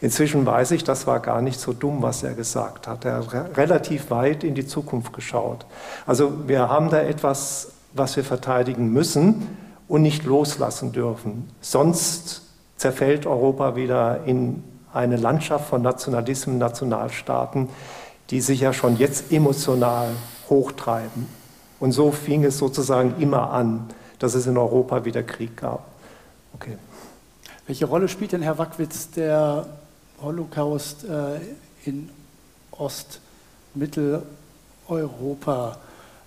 Inzwischen 0.00 0.44
weiß 0.44 0.72
ich, 0.72 0.84
das 0.84 1.06
war 1.06 1.20
gar 1.20 1.40
nicht 1.40 1.60
so 1.60 1.72
dumm, 1.72 2.02
was 2.02 2.22
er 2.22 2.34
gesagt 2.34 2.88
hat. 2.88 3.04
Er 3.04 3.18
hat 3.18 3.56
relativ 3.56 4.10
weit 4.10 4.42
in 4.42 4.54
die 4.54 4.66
Zukunft 4.66 5.12
geschaut. 5.12 5.64
Also 6.06 6.48
wir 6.48 6.68
haben 6.68 6.90
da 6.90 7.00
etwas, 7.00 7.72
was 7.92 8.16
wir 8.16 8.24
verteidigen 8.24 8.92
müssen 8.92 9.46
und 9.86 10.02
nicht 10.02 10.24
loslassen 10.24 10.90
dürfen. 10.90 11.48
Sonst 11.60 12.42
zerfällt 12.76 13.26
Europa 13.26 13.76
wieder 13.76 14.24
in 14.26 14.64
eine 14.92 15.16
Landschaft 15.16 15.68
von 15.68 15.82
Nationalismen, 15.82 16.58
Nationalstaaten, 16.58 17.68
die 18.30 18.40
sich 18.40 18.60
ja 18.60 18.72
schon 18.72 18.96
jetzt 18.96 19.32
emotional 19.32 20.08
hochtreiben. 20.48 21.26
Und 21.80 21.92
so 21.92 22.12
fing 22.12 22.44
es 22.44 22.58
sozusagen 22.58 23.20
immer 23.20 23.50
an, 23.50 23.88
dass 24.18 24.34
es 24.34 24.46
in 24.46 24.56
Europa 24.56 25.04
wieder 25.04 25.22
Krieg 25.22 25.56
gab. 25.56 25.86
Okay. 26.54 26.78
Welche 27.66 27.86
Rolle 27.86 28.08
spielt 28.08 28.32
denn, 28.32 28.42
Herr 28.42 28.58
Wackwitz, 28.58 29.10
der 29.10 29.66
Holocaust 30.22 31.04
äh, 31.04 31.88
in 31.88 32.10
Ost-, 32.70 33.20
Mitteleuropa, 33.74 35.78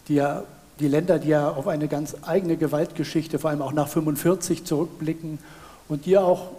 die, 0.08 0.16
ja, 0.16 0.43
die 0.80 0.88
Länder, 0.88 1.20
die 1.20 1.30
ja 1.30 1.50
auf 1.50 1.68
eine 1.68 1.88
ganz 1.88 2.16
eigene 2.24 2.58
Gewaltgeschichte, 2.58 3.39
vor 3.39 3.52
allem 3.52 3.62
auch 3.62 3.72
nach 3.72 3.86
1945 3.86 4.66
zurückblicken 4.66 5.39
und 5.88 6.06
die 6.06 6.18
auch 6.18 6.50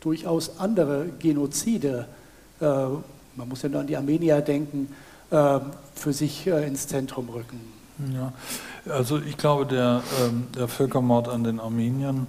durchaus 0.00 0.58
andere 0.58 1.06
Genozide, 1.18 2.06
äh, 2.60 2.86
man 3.36 3.48
muss 3.48 3.62
ja 3.62 3.68
nur 3.68 3.80
an 3.80 3.86
die 3.86 3.96
Armenier 3.96 4.40
denken, 4.40 4.88
äh, 5.30 5.60
für 5.94 6.12
sich 6.12 6.46
äh, 6.46 6.66
ins 6.66 6.88
Zentrum 6.88 7.28
rücken. 7.28 7.60
Ja, 8.14 8.32
also 8.90 9.18
ich 9.20 9.36
glaube, 9.36 9.66
der, 9.66 10.02
ähm, 10.20 10.48
der 10.56 10.66
Völkermord 10.66 11.28
an 11.28 11.44
den 11.44 11.60
Armeniern 11.60 12.26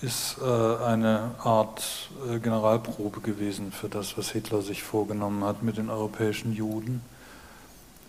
ist 0.00 0.36
äh, 0.40 0.84
eine 0.84 1.32
Art 1.42 2.08
Generalprobe 2.42 3.20
gewesen 3.20 3.72
für 3.72 3.88
das, 3.88 4.16
was 4.16 4.30
Hitler 4.30 4.62
sich 4.62 4.82
vorgenommen 4.82 5.44
hat 5.44 5.62
mit 5.62 5.76
den 5.76 5.90
europäischen 5.90 6.52
Juden. 6.54 7.02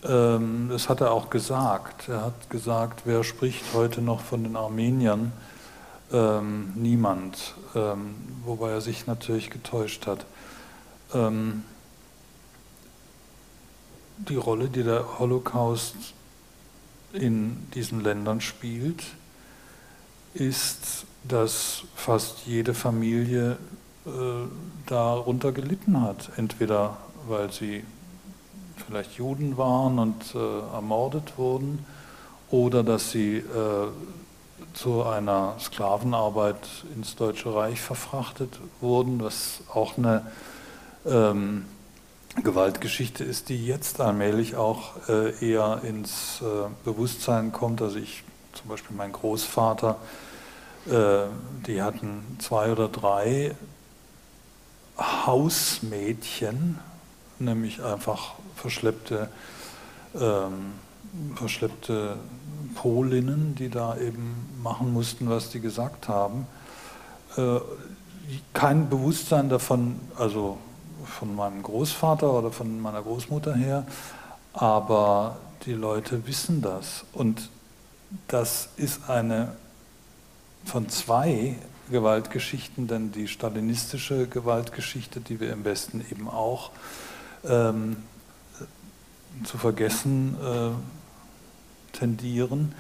Ähm, 0.08 0.70
das 0.70 0.88
hat 0.88 1.02
er 1.02 1.12
auch 1.12 1.30
gesagt. 1.30 2.08
Er 2.08 2.22
hat 2.22 2.50
gesagt, 2.50 3.02
wer 3.06 3.24
spricht 3.24 3.66
heute 3.74 4.02
noch 4.02 4.22
von 4.22 4.44
den 4.44 4.56
Armeniern? 4.56 5.34
Ähm, 6.14 6.72
niemand, 6.76 7.56
wobei 8.46 8.70
er 8.70 8.80
sich 8.80 9.08
natürlich 9.08 9.50
getäuscht 9.50 10.06
hat. 10.06 10.26
Die 14.18 14.36
Rolle, 14.36 14.70
die 14.70 14.84
der 14.84 15.20
Holocaust 15.20 15.96
in 17.14 17.68
diesen 17.74 18.02
Ländern 18.02 18.42
spielt, 18.42 19.04
ist, 20.34 21.06
dass 21.24 21.84
fast 21.96 22.46
jede 22.46 22.74
Familie 22.74 23.58
äh, 24.06 24.10
darunter 24.86 25.52
gelitten 25.52 26.02
hat. 26.02 26.32
Entweder 26.38 26.98
weil 27.28 27.52
sie 27.52 27.84
vielleicht 28.86 29.14
Juden 29.14 29.58
waren 29.58 30.00
und 30.00 30.36
äh, 30.36 30.60
ermordet 30.74 31.38
wurden 31.38 31.86
oder 32.52 32.84
dass 32.84 33.12
sie 33.12 33.38
äh, 33.38 33.44
zu 34.74 35.04
einer 35.04 35.56
Sklavenarbeit 35.60 36.68
ins 36.96 37.16
Deutsche 37.16 37.54
Reich 37.54 37.82
verfrachtet 37.82 38.60
wurden, 38.82 39.22
was 39.24 39.62
auch 39.74 39.98
eine 39.98 40.28
ähm, 41.06 41.66
Gewaltgeschichte 42.44 43.24
ist, 43.24 43.50
die 43.50 43.66
jetzt 43.66 44.02
allmählich 44.02 44.56
auch 44.56 45.08
äh, 45.08 45.34
eher 45.46 45.82
ins 45.84 46.42
äh, 46.42 46.70
Bewusstsein 46.84 47.52
kommt. 47.52 47.82
Also 47.82 47.98
ich, 47.98 48.24
zum 48.54 48.68
Beispiel 48.68 48.96
mein 48.96 49.12
Großvater, 49.12 49.98
äh, 50.88 51.24
die 51.66 51.82
hatten 51.82 52.38
zwei 52.40 52.72
oder 52.72 52.88
drei 52.88 53.56
Hausmädchen, 54.98 56.80
nämlich 57.40 57.84
einfach 57.84 58.36
verschleppte, 58.56 59.30
ähm, 60.14 60.74
verschleppte 61.36 62.18
Polinnen, 62.76 63.56
die 63.56 63.70
da 63.70 63.98
eben 63.98 64.60
machen 64.62 64.94
mussten, 64.94 65.30
was 65.30 65.50
die 65.50 65.62
gesagt 65.62 66.08
haben. 66.08 66.48
Äh, 67.38 67.60
kein 68.54 68.90
Bewusstsein 68.90 69.50
davon, 69.50 70.00
also 70.18 70.58
von 71.06 71.36
meinem 71.36 71.64
Großvater 71.64 72.32
oder 72.32 72.52
von 72.52 72.80
meiner 72.80 73.02
Großmutter 73.02 73.56
her, 73.56 73.86
aber 74.54 75.38
die 75.66 75.74
Leute 75.74 76.26
wissen 76.28 76.62
das. 76.62 77.06
Und 77.14 77.50
das 78.28 78.70
ist 78.78 79.10
eine 79.10 79.54
von 80.66 80.90
zwei 80.90 81.56
Gewaltgeschichten, 81.90 82.88
denn 82.88 83.12
die 83.12 83.28
stalinistische 83.28 84.28
Gewaltgeschichte, 84.28 85.20
die 85.20 85.40
wir 85.40 85.54
im 85.54 85.64
Westen 85.64 86.04
eben 86.12 86.28
auch 86.28 86.72
ähm, 87.48 87.98
zu 89.44 89.58
vergessen 89.58 90.36
äh, 90.42 91.98
tendieren, 91.98 92.74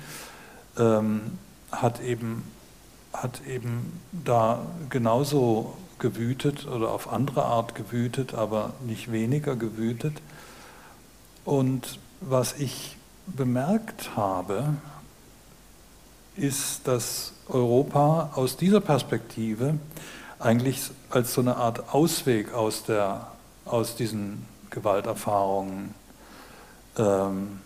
ähm, 0.78 1.38
hat, 1.72 2.02
eben, 2.02 2.44
hat 3.14 3.42
eben 3.48 4.00
da 4.12 4.66
genauso 4.90 5.78
gewütet 6.00 6.68
oder 6.68 6.91
auf 6.91 7.12
andere 7.12 7.46
Art 7.46 7.76
gewütet, 7.76 8.34
aber 8.34 8.74
nicht 8.86 9.12
weniger 9.12 9.56
gewütet. 9.56 10.22
Und 11.46 12.00
was 12.22 12.54
ich 12.60 12.98
bemerkt 13.28 14.16
habe, 14.16 14.76
ist, 16.36 16.88
dass 16.88 17.34
Europa 17.48 18.32
aus 18.36 18.58
dieser 18.58 18.82
Perspektive 18.82 19.76
eigentlich 20.39 20.91
als 21.10 21.34
so 21.34 21.41
eine 21.41 21.56
Art 21.56 21.93
Ausweg 21.93 22.54
aus, 22.54 22.84
der, 22.84 23.28
aus 23.64 23.96
diesen 23.96 24.46
Gewalterfahrungen 24.70 25.93
ähm, 26.98 27.62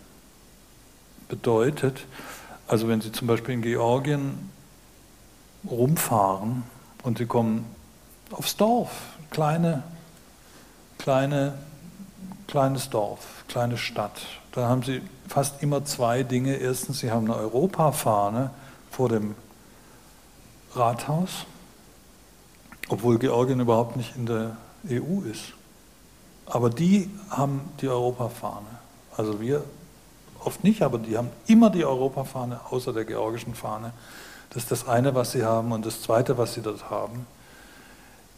bedeutet. 1.28 2.06
Also 2.68 2.88
wenn 2.88 3.02
Sie 3.02 3.12
zum 3.12 3.28
Beispiel 3.28 3.56
in 3.56 3.62
Georgien 3.62 4.50
rumfahren 5.70 6.64
und 7.04 7.18
Sie 7.18 7.26
kommen 7.26 7.66
aufs 8.32 8.56
Dorf, 8.56 8.92
kleine, 9.30 9.84
kleine, 10.98 11.54
kleines 12.48 12.90
Dorf, 12.90 13.26
kleine 13.48 13.78
Stadt, 13.78 14.22
da 14.52 14.68
haben 14.68 14.84
Sie 14.84 15.02
fast 15.28 15.62
immer 15.62 15.86
zwei 15.86 16.24
Dinge. 16.24 16.56
Erstens, 16.56 17.00
Sie 17.00 17.12
haben 17.12 17.32
eine 17.32 17.40
Europafahne 17.40 18.50
vor 18.90 19.10
dem 19.10 19.36
Rathaus, 20.74 21.46
obwohl 22.90 23.20
Georgien 23.20 23.60
überhaupt 23.60 23.96
nicht 23.96 24.16
in 24.16 24.26
der 24.26 24.58
EU 24.90 25.22
ist. 25.22 25.54
Aber 26.46 26.70
die 26.70 27.12
haben 27.30 27.62
die 27.80 27.88
Europafahne. 27.88 28.68
Also 29.16 29.40
wir 29.40 29.64
oft 30.44 30.64
nicht, 30.64 30.82
aber 30.82 30.98
die 30.98 31.18
haben 31.18 31.30
immer 31.46 31.70
die 31.70 31.86
Europafahne 31.86 32.60
außer 32.72 32.92
der 32.92 33.06
georgischen 33.06 33.54
Fahne. 33.54 33.94
Das 34.50 34.64
ist 34.64 34.72
das 34.72 34.88
eine, 34.88 35.14
was 35.14 35.32
sie 35.32 35.44
haben. 35.44 35.72
Und 35.72 35.86
das 35.86 36.02
zweite, 36.02 36.40
was 36.40 36.56
sie 36.56 36.62
dort 36.62 36.90
haben, 36.90 37.28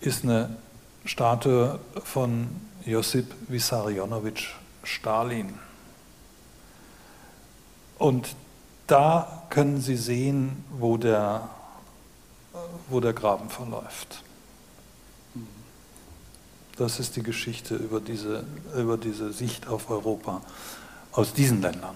ist 0.01 0.23
eine 0.23 0.57
Statue 1.05 1.79
von 2.03 2.47
Josip 2.85 3.27
Vissarionovich 3.47 4.49
Stalin. 4.83 5.53
Und 7.97 8.35
da 8.87 9.43
können 9.49 9.79
Sie 9.79 9.95
sehen, 9.95 10.65
wo 10.71 10.97
der, 10.97 11.49
wo 12.89 12.99
der 12.99 13.13
Graben 13.13 13.49
verläuft. 13.49 14.23
Das 16.77 16.99
ist 16.99 17.15
die 17.15 17.23
Geschichte 17.23 17.75
über 17.75 17.99
diese, 17.99 18.43
über 18.75 18.97
diese 18.97 19.31
Sicht 19.31 19.67
auf 19.67 19.89
Europa 19.89 20.41
aus 21.11 21.33
diesen 21.33 21.61
Ländern. 21.61 21.95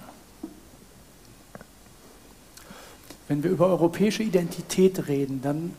Wenn 3.28 3.42
wir 3.42 3.50
über 3.50 3.68
europäische 3.68 4.22
Identität 4.22 5.08
reden, 5.08 5.42
dann 5.42 5.74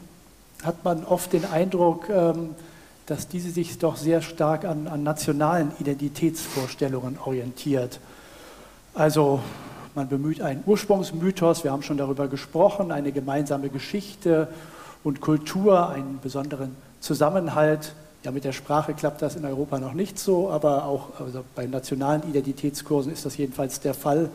hat 0.62 0.84
man 0.84 1.04
oft 1.04 1.32
den 1.32 1.44
Eindruck, 1.44 2.08
ähm, 2.08 2.54
dass 3.06 3.28
diese 3.28 3.50
sich 3.50 3.78
doch 3.78 3.96
sehr 3.96 4.20
stark 4.20 4.64
an, 4.64 4.88
an 4.88 5.02
nationalen 5.02 5.72
Identitätsvorstellungen 5.78 7.18
orientiert. 7.24 8.00
Also 8.94 9.40
man 9.94 10.08
bemüht 10.08 10.42
einen 10.42 10.62
Ursprungsmythos, 10.66 11.64
wir 11.64 11.70
haben 11.70 11.82
schon 11.82 11.96
darüber 11.96 12.28
gesprochen, 12.28 12.90
eine 12.90 13.12
gemeinsame 13.12 13.68
Geschichte 13.68 14.48
und 15.04 15.20
Kultur, 15.20 15.88
einen 15.88 16.18
besonderen 16.20 16.76
Zusammenhalt. 17.00 17.94
Ja, 18.24 18.32
mit 18.32 18.44
der 18.44 18.52
Sprache 18.52 18.92
klappt 18.94 19.22
das 19.22 19.36
in 19.36 19.44
Europa 19.44 19.78
noch 19.78 19.94
nicht 19.94 20.18
so, 20.18 20.50
aber 20.50 20.84
auch 20.84 21.20
also 21.20 21.44
bei 21.54 21.66
nationalen 21.66 22.28
Identitätskursen 22.28 23.12
ist 23.12 23.24
das 23.24 23.36
jedenfalls 23.36 23.80
der 23.80 23.94
Fall. 23.94 24.30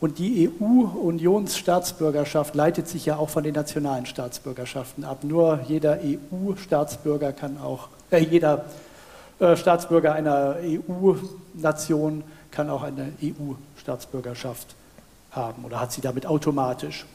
Und 0.00 0.18
die 0.18 0.50
EU-Unionsstaatsbürgerschaft 0.60 2.54
leitet 2.54 2.86
sich 2.86 3.06
ja 3.06 3.16
auch 3.16 3.30
von 3.30 3.42
den 3.44 3.54
nationalen 3.54 4.04
Staatsbürgerschaften 4.04 5.04
ab. 5.04 5.24
Nur 5.24 5.60
jeder 5.66 5.98
EU-Staatsbürger 6.02 7.32
kann 7.32 7.58
auch, 7.58 7.88
äh, 8.10 8.18
jeder 8.18 8.66
äh, 9.38 9.56
Staatsbürger 9.56 10.12
einer 10.12 10.56
EU-Nation 10.62 12.24
kann 12.50 12.68
auch 12.68 12.82
eine 12.82 13.12
EU-Staatsbürgerschaft 13.22 14.74
haben 15.30 15.64
oder 15.64 15.80
hat 15.80 15.92
sie 15.92 16.02
damit 16.02 16.26
automatisch. 16.26 17.06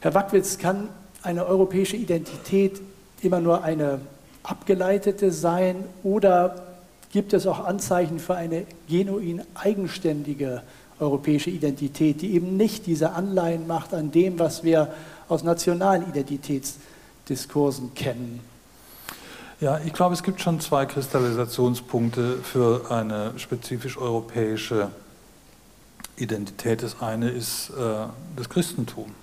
Herr 0.00 0.14
Wackwitz, 0.14 0.58
kann 0.58 0.88
eine 1.22 1.46
europäische 1.46 1.96
Identität 1.96 2.80
immer 3.22 3.40
nur 3.40 3.64
eine 3.64 4.00
abgeleitete 4.42 5.32
sein 5.32 5.84
oder 6.02 6.62
gibt 7.12 7.32
es 7.32 7.46
auch 7.46 7.64
Anzeichen 7.64 8.18
für 8.18 8.34
eine 8.34 8.66
genuin 8.88 9.42
eigenständige 9.54 10.62
europäische 11.00 11.50
Identität, 11.50 12.22
die 12.22 12.34
eben 12.34 12.56
nicht 12.56 12.86
diese 12.86 13.12
Anleihen 13.12 13.66
macht 13.66 13.94
an 13.94 14.10
dem, 14.10 14.38
was 14.38 14.64
wir 14.64 14.92
aus 15.28 15.42
nationalen 15.42 16.08
Identitätsdiskursen 16.08 17.94
kennen. 17.94 18.40
Ja, 19.60 19.78
ich 19.84 19.92
glaube, 19.92 20.14
es 20.14 20.22
gibt 20.22 20.40
schon 20.40 20.60
zwei 20.60 20.84
Kristallisationspunkte 20.84 22.38
für 22.42 22.90
eine 22.90 23.32
spezifisch 23.38 23.96
europäische 23.96 24.90
Identität. 26.16 26.82
Das 26.82 27.00
eine 27.00 27.30
ist 27.30 27.70
äh, 27.70 28.06
das 28.36 28.48
Christentum. 28.48 29.14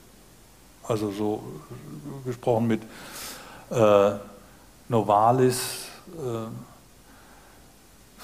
Also 0.87 1.11
so 1.11 1.43
gesprochen 2.25 2.67
mit 2.67 2.81
äh, 3.69 4.11
Novalis, 4.89 5.85
äh, 6.17 6.70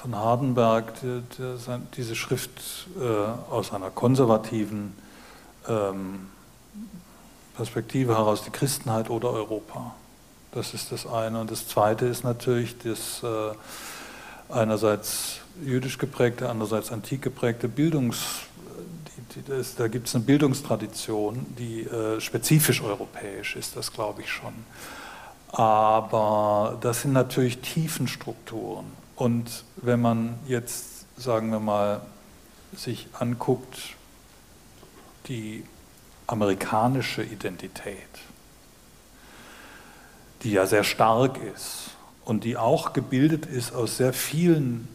von 0.02 0.16
Hardenberg 0.16 0.94
die, 1.02 1.22
die, 1.38 1.58
diese 1.96 2.16
Schrift 2.16 2.88
äh, 3.00 3.52
aus 3.52 3.74
einer 3.74 3.90
konservativen 3.90 4.94
ähm, 5.68 6.28
Perspektive 7.56 8.16
heraus, 8.16 8.44
die 8.44 8.52
Christenheit 8.52 9.10
oder 9.10 9.32
Europa. 9.32 9.96
Das 10.52 10.74
ist 10.76 10.92
das 10.92 11.08
eine. 11.08 11.42
Und 11.42 11.50
das 11.50 11.68
zweite 11.68 12.06
ist 12.06 12.24
natürlich 12.24 12.78
das 12.78 13.24
äh, 13.24 14.54
einerseits 14.54 15.40
jüdisch 15.64 15.98
geprägte, 15.98 16.50
andererseits 16.50 16.92
antik 16.92 17.24
geprägte 17.24 17.68
Bildungs, 17.68 18.20
die, 19.36 19.42
das, 19.44 19.76
da 19.76 19.88
gibt 19.88 20.08
es 20.08 20.16
eine 20.16 20.24
Bildungstradition, 20.24 21.48
die 21.58 21.82
äh, 21.82 22.22
spezifisch 22.22 22.84
europäisch 22.84 23.56
ist, 23.56 23.76
das 23.76 23.92
glaube 23.92 24.22
ich 24.22 24.30
schon. 24.30 24.54
Aber 25.50 26.78
das 26.82 27.02
sind 27.02 27.14
natürlich 27.14 27.58
Tiefenstrukturen. 27.60 28.86
Und 29.18 29.66
wenn 29.78 30.00
man 30.00 30.36
jetzt, 30.48 31.06
sagen 31.20 31.50
wir 31.50 31.60
mal, 31.60 32.02
sich 32.76 33.08
anguckt, 33.14 33.96
die 35.28 35.66
amerikanische 36.28 37.24
Identität, 37.24 37.98
die 40.44 40.52
ja 40.52 40.68
sehr 40.68 40.84
stark 40.84 41.40
ist 41.56 41.90
und 42.26 42.44
die 42.44 42.58
auch 42.58 42.94
gebildet 42.94 43.48
ist 43.48 43.74
aus 43.74 43.98
sehr 43.98 44.14
vielen 44.14 44.88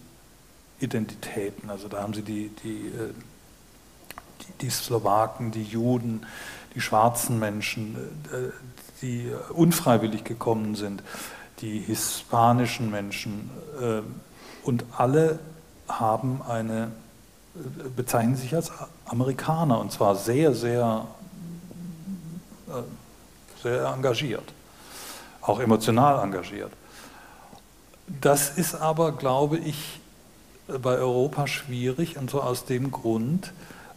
Identitäten. 0.78 1.68
Also 1.68 1.88
da 1.88 2.00
haben 2.02 2.14
Sie 2.14 2.22
die, 2.22 2.50
die, 2.62 2.86
äh, 2.88 3.12
die, 4.40 4.66
die 4.66 4.70
Slowaken, 4.70 5.50
die 5.50 5.64
Juden, 5.64 6.26
die 6.76 6.80
schwarzen 6.80 7.40
Menschen, 7.40 7.96
äh, 8.32 8.50
die 9.00 9.32
unfreiwillig 9.50 10.22
gekommen 10.22 10.76
sind, 10.76 11.02
die 11.62 11.78
hispanischen 11.78 12.90
Menschen 12.90 13.50
äh, 13.80 14.02
und 14.66 14.84
alle 14.96 15.38
haben 15.88 16.42
eine, 16.46 16.92
bezeichnen 17.96 18.36
sich 18.36 18.54
als 18.54 18.70
Amerikaner 19.06 19.78
und 19.80 19.92
zwar 19.92 20.16
sehr, 20.16 20.54
sehr, 20.54 21.06
sehr 23.62 23.86
engagiert, 23.86 24.52
auch 25.40 25.60
emotional 25.60 26.22
engagiert. 26.22 26.72
Das 28.20 28.50
ist 28.50 28.74
aber, 28.74 29.12
glaube 29.12 29.58
ich, 29.58 30.00
bei 30.66 30.96
Europa 30.96 31.46
schwierig 31.46 32.16
und 32.18 32.30
zwar 32.30 32.44
aus 32.44 32.64
dem 32.64 32.90
Grund, 32.90 33.52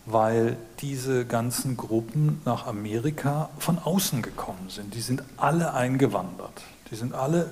weil 0.05 0.57
diese 0.81 1.25
ganzen 1.25 1.77
Gruppen 1.77 2.41
nach 2.45 2.67
Amerika 2.67 3.49
von 3.57 3.79
außen 3.79 4.21
gekommen 4.21 4.69
sind. 4.69 4.93
Die 4.93 5.01
sind 5.01 5.23
alle 5.37 5.73
eingewandert. 5.73 6.61
Die 6.91 6.95
sind 6.95 7.13
alle, 7.13 7.49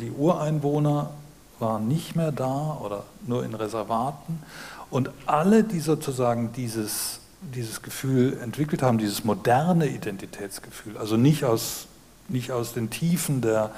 die 0.00 0.10
Ureinwohner 0.10 1.10
waren 1.58 1.88
nicht 1.88 2.16
mehr 2.16 2.32
da 2.32 2.78
oder 2.82 3.04
nur 3.26 3.44
in 3.44 3.54
Reservaten. 3.54 4.42
Und 4.90 5.10
alle, 5.26 5.62
die 5.62 5.80
sozusagen 5.80 6.52
dieses, 6.52 7.20
dieses 7.42 7.82
Gefühl 7.82 8.38
entwickelt 8.42 8.82
haben, 8.82 8.98
dieses 8.98 9.24
moderne 9.24 9.86
Identitätsgefühl, 9.86 10.96
also 10.96 11.16
nicht 11.16 11.44
aus, 11.44 11.86
nicht 12.28 12.50
aus 12.50 12.72
den 12.72 12.90
Tiefen 12.90 13.40
der 13.40 13.70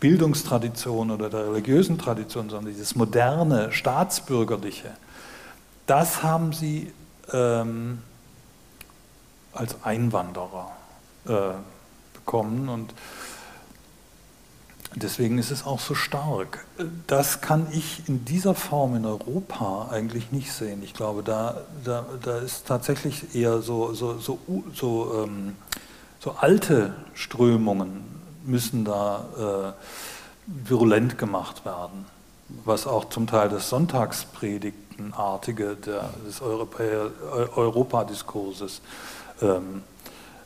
Bildungstradition 0.00 1.10
oder 1.10 1.28
der 1.30 1.48
religiösen 1.48 1.98
Tradition, 1.98 2.48
sondern 2.48 2.72
dieses 2.72 2.94
moderne, 2.94 3.72
staatsbürgerliche, 3.72 4.90
das 5.86 6.22
haben 6.22 6.52
sie 6.52 6.92
ähm, 7.32 7.98
als 9.52 9.76
Einwanderer 9.84 10.70
äh, 11.26 11.32
bekommen 12.14 12.68
und 12.68 12.92
deswegen 14.96 15.38
ist 15.38 15.50
es 15.50 15.64
auch 15.64 15.78
so 15.78 15.94
stark. 15.94 16.64
Das 17.06 17.42
kann 17.42 17.68
ich 17.70 18.08
in 18.08 18.24
dieser 18.24 18.54
Form 18.54 18.96
in 18.96 19.04
Europa 19.04 19.88
eigentlich 19.90 20.32
nicht 20.32 20.50
sehen. 20.52 20.82
Ich 20.82 20.94
glaube, 20.94 21.22
da, 21.22 21.60
da, 21.84 22.06
da 22.22 22.38
ist 22.38 22.66
tatsächlich 22.66 23.34
eher 23.34 23.60
so, 23.60 23.92
so, 23.92 24.18
so, 24.18 24.38
so, 24.74 25.24
ähm, 25.24 25.54
so 26.18 26.30
alte 26.32 26.94
Strömungen 27.14 28.02
müssen 28.44 28.84
da 28.84 29.26
äh, 29.38 29.72
virulent 30.46 31.18
gemacht 31.18 31.64
werden, 31.64 32.06
was 32.64 32.86
auch 32.86 33.08
zum 33.08 33.26
Teil 33.26 33.48
das 33.48 33.68
Sonntagspredigtenartige 33.68 35.74
der, 35.76 36.10
des 36.24 36.40
Europadiskurses, 36.40 38.80
ähm, 39.42 39.82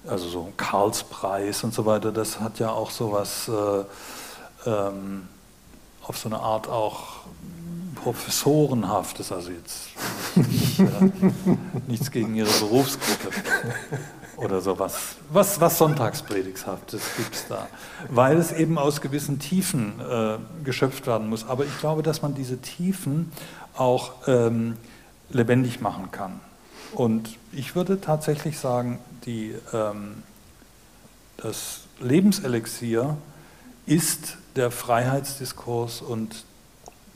also 0.07 0.29
so 0.29 0.51
Karlspreis 0.57 1.63
und 1.63 1.75
so 1.75 1.85
weiter, 1.87 2.11
das 2.11 2.41
hat 2.41 2.59
ja 2.59 2.71
auch 2.71 2.91
so 2.91 3.13
was 3.13 3.49
äh, 3.49 3.85
ähm, 4.67 5.29
auf 6.03 6.19
so 6.19 6.29
eine 6.29 6.39
Art 6.39 6.69
auch 6.69 7.21
Professorenhaftes, 8.03 9.31
also 9.31 9.51
jetzt 9.51 9.89
nicht, 10.37 10.81
äh, 10.81 11.11
nichts 11.87 12.11
gegen 12.11 12.35
Ihre 12.35 12.51
Berufsgruppe 12.61 13.31
oder 14.37 14.61
sowas. 14.61 15.17
Was, 15.31 15.61
was 15.61 15.79
Sonntagspredigshaftes 15.79 17.03
gibt 17.17 17.35
es 17.35 17.47
da, 17.49 17.69
weil 18.09 18.39
es 18.39 18.53
eben 18.53 18.79
aus 18.79 19.01
gewissen 19.01 19.39
Tiefen 19.39 20.01
äh, 20.01 20.39
geschöpft 20.65 21.07
werden 21.07 21.29
muss. 21.29 21.47
Aber 21.47 21.65
ich 21.65 21.79
glaube, 21.79 22.03
dass 22.03 22.23
man 22.23 22.35
diese 22.35 22.59
Tiefen 22.59 23.31
auch 23.77 24.13
ähm, 24.27 24.77
lebendig 25.31 25.81
machen 25.81 26.11
kann. 26.11 26.41
Und 26.93 27.37
ich 27.53 27.75
würde 27.75 28.01
tatsächlich 28.01 28.59
sagen, 28.59 28.99
die, 29.27 29.55
ähm, 29.73 30.23
das 31.37 31.83
Lebenselixier 32.01 33.17
ist 33.87 34.39
der 34.57 34.71
Freiheitsdiskurs 34.71 36.03
und 36.03 36.45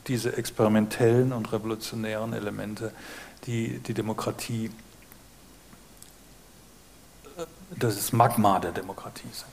diese 0.07 0.37
experimentellen 0.37 1.33
und 1.33 1.51
revolutionären 1.51 2.33
Elemente, 2.33 2.91
die 3.45 3.79
die 3.79 3.93
Demokratie 3.93 4.71
dass 7.79 7.95
es 7.95 8.13
Magma 8.13 8.59
der 8.59 8.71
Demokratie 8.71 9.27
sind. 9.31 9.51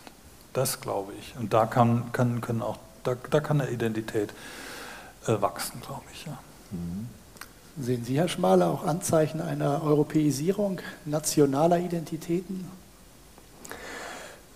Das 0.52 0.80
glaube 0.80 1.12
ich. 1.18 1.34
Und 1.38 1.52
da 1.52 1.66
kann, 1.66 2.12
kann, 2.12 2.40
können 2.40 2.62
auch, 2.62 2.78
da, 3.04 3.16
da 3.30 3.40
kann 3.40 3.60
eine 3.60 3.70
Identität 3.70 4.32
äh, 5.26 5.40
wachsen, 5.40 5.80
glaube 5.80 6.02
ich. 6.12 6.26
Ja. 6.26 6.38
Mhm. 6.70 7.08
Sehen 7.78 8.04
Sie, 8.04 8.18
Herr 8.18 8.28
Schmaler, 8.28 8.68
auch 8.68 8.84
Anzeichen 8.84 9.40
einer 9.40 9.82
Europäisierung 9.82 10.80
nationaler 11.06 11.78
Identitäten? 11.78 12.68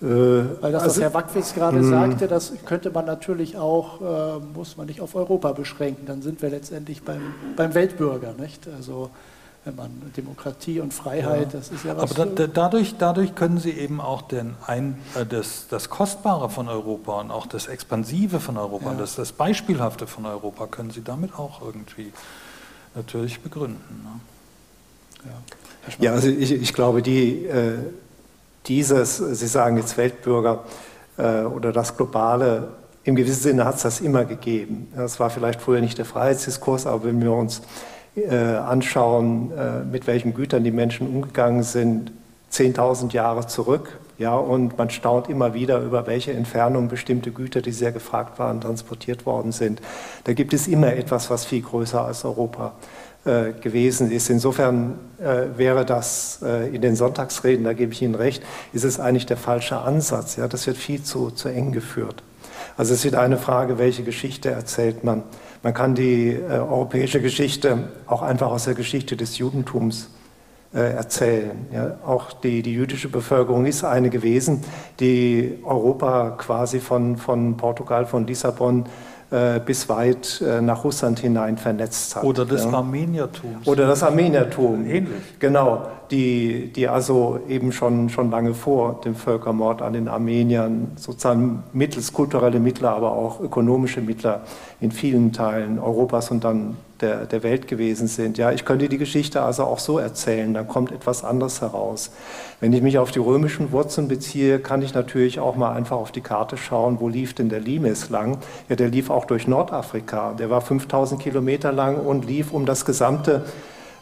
Äh, 0.02 0.04
Weil 0.04 0.72
das, 0.72 0.82
also, 0.82 0.96
was 0.96 1.00
Herr 1.00 1.14
Wackwitz 1.14 1.54
gerade 1.54 1.78
mh. 1.78 1.88
sagte, 1.88 2.28
das 2.28 2.52
könnte 2.66 2.90
man 2.90 3.06
natürlich 3.06 3.56
auch, 3.56 4.00
äh, 4.00 4.38
muss 4.54 4.76
man 4.76 4.86
nicht 4.86 5.00
auf 5.00 5.14
Europa 5.14 5.52
beschränken. 5.52 6.04
Dann 6.06 6.20
sind 6.20 6.42
wir 6.42 6.50
letztendlich 6.50 7.02
beim, 7.02 7.34
beim 7.56 7.74
Weltbürger, 7.74 8.34
nicht? 8.38 8.68
Also 8.76 9.10
wenn 9.64 9.74
man 9.74 9.90
Demokratie 10.16 10.80
und 10.80 10.94
Freiheit, 10.94 11.52
ja. 11.52 11.58
das 11.58 11.70
ist 11.70 11.84
ja 11.84 11.96
was. 11.96 12.16
Aber 12.16 12.26
da, 12.26 12.46
dadurch, 12.46 12.96
dadurch 12.98 13.34
können 13.34 13.58
Sie 13.58 13.72
eben 13.72 14.00
auch 14.00 14.22
den 14.22 14.54
ein, 14.66 14.98
äh, 15.14 15.26
das, 15.26 15.66
das 15.68 15.88
Kostbare 15.88 16.50
von 16.50 16.68
Europa 16.68 17.20
und 17.20 17.30
auch 17.30 17.46
das 17.46 17.66
Expansive 17.66 18.38
von 18.38 18.58
Europa, 18.58 18.92
ja. 18.92 18.98
das, 18.98 19.16
das 19.16 19.32
Beispielhafte 19.32 20.06
von 20.06 20.24
Europa, 20.26 20.66
können 20.66 20.90
Sie 20.90 21.02
damit 21.02 21.34
auch 21.38 21.62
irgendwie 21.62 22.12
natürlich 22.94 23.40
begründen. 23.40 24.04
Ne? 24.04 25.30
Ja. 25.30 26.04
ja, 26.04 26.12
also 26.12 26.28
ich, 26.28 26.52
ich 26.52 26.72
glaube, 26.72 27.02
die, 27.02 27.46
äh, 27.46 27.78
dieses, 28.66 29.16
Sie 29.16 29.46
sagen 29.46 29.76
jetzt 29.76 29.96
Weltbürger 29.96 30.64
äh, 31.16 31.42
oder 31.42 31.72
das 31.72 31.96
Globale, 31.96 32.68
im 33.04 33.14
gewissen 33.14 33.42
Sinne 33.42 33.64
hat 33.64 33.76
es 33.76 33.82
das 33.82 34.00
immer 34.00 34.24
gegeben. 34.24 34.88
Das 34.96 35.20
war 35.20 35.30
vielleicht 35.30 35.60
früher 35.60 35.80
nicht 35.80 35.96
der 35.96 36.04
Freiheitsdiskurs, 36.04 36.86
aber 36.86 37.04
wenn 37.04 37.22
wir 37.22 37.32
uns 37.32 37.62
äh, 38.16 38.34
anschauen, 38.34 39.52
äh, 39.56 39.84
mit 39.84 40.06
welchen 40.06 40.34
Gütern 40.34 40.64
die 40.64 40.72
Menschen 40.72 41.06
umgegangen 41.06 41.62
sind, 41.62 42.10
10.000 42.52 43.12
Jahre 43.12 43.46
zurück. 43.46 43.98
Ja, 44.18 44.34
und 44.34 44.78
man 44.78 44.88
staunt 44.88 45.28
immer 45.28 45.52
wieder, 45.52 45.80
über 45.80 46.06
welche 46.06 46.32
Entfernung 46.32 46.88
bestimmte 46.88 47.30
Güter, 47.30 47.60
die 47.60 47.70
sehr 47.70 47.92
gefragt 47.92 48.38
waren, 48.38 48.62
transportiert 48.62 49.26
worden 49.26 49.52
sind. 49.52 49.82
Da 50.24 50.32
gibt 50.32 50.54
es 50.54 50.66
immer 50.66 50.94
etwas, 50.94 51.28
was 51.28 51.44
viel 51.44 51.60
größer 51.60 52.02
als 52.02 52.24
Europa 52.24 52.72
äh, 53.26 53.52
gewesen 53.60 54.10
ist. 54.10 54.30
Insofern 54.30 54.98
äh, 55.18 55.58
wäre 55.58 55.84
das 55.84 56.40
äh, 56.42 56.74
in 56.74 56.80
den 56.80 56.96
Sonntagsreden, 56.96 57.64
da 57.64 57.72
gebe 57.72 57.92
ich 57.92 58.02
Ihnen 58.02 58.14
recht, 58.14 58.42
ist 58.72 58.84
es 58.84 59.00
eigentlich 59.00 59.26
der 59.26 59.36
falsche 59.36 59.78
Ansatz. 59.78 60.36
Ja, 60.36 60.48
das 60.48 60.66
wird 60.66 60.76
viel 60.76 61.02
zu, 61.02 61.30
zu 61.30 61.48
eng 61.48 61.72
geführt. 61.72 62.22
Also 62.76 62.94
es 62.94 63.04
wird 63.04 63.14
eine 63.14 63.38
Frage, 63.38 63.78
welche 63.78 64.02
Geschichte 64.02 64.50
erzählt 64.50 65.02
man. 65.02 65.22
Man 65.62 65.74
kann 65.74 65.94
die 65.94 66.30
äh, 66.30 66.52
europäische 66.52 67.20
Geschichte 67.20 67.88
auch 68.06 68.22
einfach 68.22 68.48
aus 68.48 68.64
der 68.64 68.74
Geschichte 68.74 69.16
des 69.16 69.38
Judentums 69.38 70.10
äh, 70.74 70.92
erzählen. 70.92 71.66
Ja, 71.72 71.96
auch 72.04 72.32
die, 72.32 72.62
die 72.62 72.74
jüdische 72.74 73.08
Bevölkerung 73.08 73.66
ist 73.66 73.82
eine 73.82 74.10
gewesen, 74.10 74.62
die 75.00 75.58
Europa 75.64 76.30
quasi 76.38 76.80
von, 76.80 77.16
von 77.16 77.56
Portugal, 77.56 78.04
von 78.04 78.26
Lissabon 78.26 78.84
bis 79.64 79.88
weit 79.88 80.40
äh, 80.40 80.60
nach 80.60 80.84
Russland 80.84 81.18
hinein 81.18 81.58
vernetzt 81.58 82.14
hat. 82.14 82.24
Oder 82.24 82.44
das 82.44 82.64
ja. 82.64 82.70
Armeniertum. 82.70 83.56
Oder 83.64 83.86
das 83.86 84.02
Armeniertum. 84.02 84.86
Ähnlich. 84.86 85.38
Genau, 85.40 85.86
die, 86.10 86.72
die 86.72 86.86
also 86.86 87.40
eben 87.48 87.72
schon, 87.72 88.08
schon 88.08 88.30
lange 88.30 88.54
vor 88.54 89.00
dem 89.04 89.16
Völkermord 89.16 89.82
an 89.82 89.94
den 89.94 90.08
Armeniern 90.08 90.92
sozusagen 90.96 91.64
mittels 91.72 92.12
kulturelle 92.12 92.60
Mittler, 92.60 92.90
aber 92.90 93.12
auch 93.12 93.40
ökonomische 93.40 94.00
Mittler 94.00 94.42
in 94.80 94.92
vielen 94.92 95.32
Teilen 95.32 95.78
Europas 95.78 96.30
und 96.30 96.44
dann 96.44 96.76
der, 97.00 97.26
der 97.26 97.42
Welt 97.42 97.68
gewesen 97.68 98.08
sind. 98.08 98.38
Ja, 98.38 98.52
ich 98.52 98.64
könnte 98.64 98.88
die 98.88 98.98
Geschichte 98.98 99.42
also 99.42 99.64
auch 99.64 99.78
so 99.78 99.98
erzählen, 99.98 100.52
dann 100.54 100.66
kommt 100.68 100.92
etwas 100.92 101.24
anderes 101.24 101.60
heraus. 101.60 102.10
Wenn 102.60 102.72
ich 102.72 102.82
mich 102.82 102.98
auf 102.98 103.10
die 103.10 103.18
römischen 103.18 103.72
Wurzeln 103.72 104.08
beziehe, 104.08 104.58
kann 104.58 104.82
ich 104.82 104.94
natürlich 104.94 105.40
auch 105.40 105.56
mal 105.56 105.72
einfach 105.72 105.96
auf 105.96 106.12
die 106.12 106.20
Karte 106.20 106.56
schauen, 106.56 107.00
wo 107.00 107.08
lief 107.08 107.34
denn 107.34 107.48
der 107.48 107.60
Limes 107.60 108.10
lang? 108.10 108.38
Ja, 108.68 108.76
der 108.76 108.88
lief 108.88 109.10
auch 109.10 109.24
durch 109.24 109.46
Nordafrika. 109.46 110.32
Der 110.32 110.50
war 110.50 110.60
5000 110.60 111.20
Kilometer 111.20 111.72
lang 111.72 111.98
und 111.98 112.26
lief 112.26 112.52
um 112.52 112.66
das 112.66 112.84
gesamte 112.84 113.44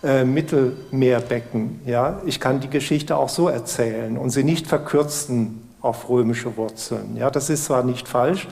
äh, 0.04 0.24
Mittelmeerbecken. 0.24 1.80
Ja, 1.86 2.20
ich 2.26 2.38
kann 2.38 2.60
die 2.60 2.68
Geschichte 2.68 3.16
auch 3.16 3.30
so 3.30 3.48
erzählen 3.48 4.18
und 4.18 4.30
sie 4.30 4.44
nicht 4.44 4.66
verkürzen 4.66 5.62
auf 5.80 6.08
römische 6.08 6.56
Wurzeln. 6.56 7.16
Ja, 7.16 7.30
das 7.30 7.50
ist 7.50 7.64
zwar 7.64 7.84
nicht 7.84 8.06
falsch, 8.06 8.46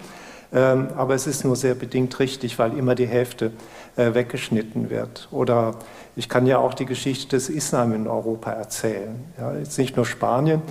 ähm, 0.52 0.88
aber 0.96 1.14
es 1.14 1.26
ist 1.26 1.44
nur 1.44 1.56
sehr 1.56 1.74
bedingt 1.74 2.18
richtig, 2.18 2.58
weil 2.58 2.76
immer 2.76 2.94
die 2.94 3.06
Hälfte 3.06 3.52
weggeschnitten 3.96 4.90
wird. 4.90 5.28
Oder 5.30 5.74
ich 6.16 6.28
kann 6.28 6.46
ja 6.46 6.58
auch 6.58 6.74
die 6.74 6.86
Geschichte 6.86 7.36
des 7.36 7.48
Islam 7.48 7.92
in 7.92 8.06
Europa 8.06 8.50
erzählen. 8.50 9.24
Ja, 9.38 9.54
jetzt 9.54 9.78
nicht 9.78 9.96
nur 9.96 10.06
Spanien, 10.06 10.62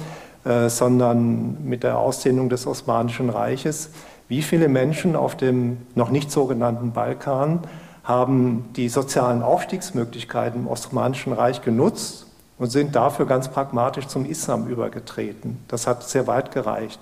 äh, 0.44 0.70
sondern 0.70 1.64
mit 1.64 1.84
der 1.84 1.98
Ausdehnung 1.98 2.50
des 2.50 2.66
Osmanischen 2.68 3.30
Reiches. 3.30 3.90
Wie 4.28 4.42
viele 4.42 4.68
Menschen 4.68 5.16
auf 5.16 5.36
dem 5.36 5.78
noch 5.96 6.10
nicht 6.10 6.32
sogenannten 6.32 6.94
Balkan 6.94 7.60
haben 8.04 8.70
die 8.76 8.90
sozialen 8.90 9.44
Aufstiegsmöglichkeiten 9.44 10.62
im 10.62 10.68
Osmanischen 10.68 11.34
Reich 11.34 11.62
genutzt 11.62 12.26
und 12.58 12.72
sind 12.72 12.96
dafür 12.96 13.26
ganz 13.26 13.50
pragmatisch 13.50 14.08
zum 14.08 14.26
Islam 14.26 14.68
übergetreten. 14.68 15.60
Das 15.68 15.88
hat 15.88 16.08
sehr 16.08 16.28
weit 16.28 16.52
gereicht. 16.52 17.00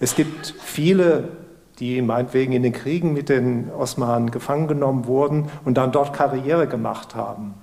Es 0.00 0.14
gibt 0.14 0.54
viele 0.62 1.28
die 1.78 2.02
meinetwegen 2.02 2.52
in 2.52 2.62
den 2.62 2.72
Kriegen 2.72 3.12
mit 3.12 3.28
den 3.28 3.70
Osmanen 3.72 4.30
gefangen 4.30 4.68
genommen 4.68 5.06
wurden 5.06 5.48
und 5.64 5.74
dann 5.74 5.92
dort 5.92 6.12
Karriere 6.12 6.68
gemacht 6.68 7.14
haben. 7.14 7.54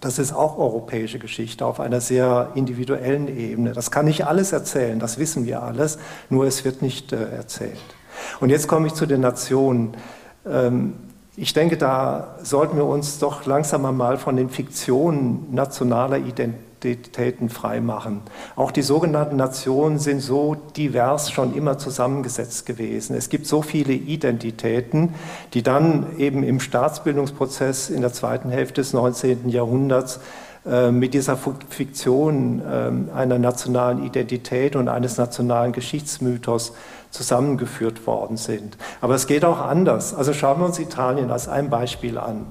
Das 0.00 0.18
ist 0.18 0.32
auch 0.32 0.58
europäische 0.58 1.18
Geschichte 1.18 1.64
auf 1.64 1.80
einer 1.80 2.00
sehr 2.00 2.50
individuellen 2.54 3.28
Ebene. 3.28 3.72
Das 3.72 3.90
kann 3.90 4.04
nicht 4.04 4.26
alles 4.26 4.52
erzählen, 4.52 4.98
das 4.98 5.18
wissen 5.18 5.46
wir 5.46 5.62
alles, 5.62 5.98
nur 6.28 6.44
es 6.44 6.64
wird 6.64 6.82
nicht 6.82 7.12
äh, 7.12 7.30
erzählt. 7.30 7.78
Und 8.40 8.50
jetzt 8.50 8.68
komme 8.68 8.86
ich 8.86 8.94
zu 8.94 9.06
den 9.06 9.20
Nationen. 9.20 9.96
Ähm, 10.46 10.94
ich 11.36 11.52
denke, 11.52 11.76
da 11.76 12.36
sollten 12.42 12.76
wir 12.76 12.84
uns 12.84 13.18
doch 13.18 13.46
langsam 13.46 13.84
einmal 13.86 14.18
von 14.18 14.36
den 14.36 14.50
Fiktionen 14.50 15.52
nationaler 15.52 16.18
Identität 16.18 16.63
Identitäten 16.88 17.48
freimachen. 17.48 18.22
Auch 18.56 18.70
die 18.70 18.82
sogenannten 18.82 19.36
Nationen 19.36 19.98
sind 19.98 20.20
so 20.20 20.56
divers 20.76 21.30
schon 21.30 21.54
immer 21.54 21.78
zusammengesetzt 21.78 22.66
gewesen. 22.66 23.16
Es 23.16 23.28
gibt 23.28 23.46
so 23.46 23.62
viele 23.62 23.92
Identitäten, 23.92 25.14
die 25.54 25.62
dann 25.62 26.18
eben 26.18 26.42
im 26.42 26.60
Staatsbildungsprozess 26.60 27.90
in 27.90 28.00
der 28.00 28.12
zweiten 28.12 28.50
Hälfte 28.50 28.80
des 28.80 28.92
19. 28.92 29.48
Jahrhunderts 29.48 30.20
äh, 30.66 30.90
mit 30.90 31.14
dieser 31.14 31.36
Fiktion 31.36 32.60
äh, 32.60 33.14
einer 33.14 33.38
nationalen 33.38 34.04
Identität 34.04 34.76
und 34.76 34.88
eines 34.88 35.18
nationalen 35.18 35.72
Geschichtsmythos 35.72 36.72
zusammengeführt 37.10 38.06
worden 38.06 38.36
sind. 38.36 38.76
Aber 39.00 39.14
es 39.14 39.26
geht 39.26 39.44
auch 39.44 39.60
anders. 39.60 40.14
Also 40.14 40.32
schauen 40.32 40.60
wir 40.60 40.66
uns 40.66 40.78
Italien 40.78 41.30
als 41.30 41.48
ein 41.48 41.70
Beispiel 41.70 42.18
an 42.18 42.46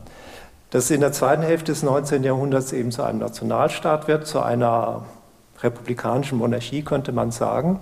dass 0.73 0.85
es 0.85 0.91
in 0.91 1.01
der 1.01 1.11
zweiten 1.11 1.43
Hälfte 1.43 1.71
des 1.71 1.83
19. 1.83 2.23
Jahrhunderts 2.23 2.73
eben 2.73 2.89
zu 2.89 3.03
einem 3.03 3.19
Nationalstaat 3.19 4.07
wird, 4.07 4.25
zu 4.25 4.41
einer 4.41 5.03
republikanischen 5.61 6.39
Monarchie, 6.39 6.81
könnte 6.81 7.11
man 7.11 7.29
sagen. 7.29 7.79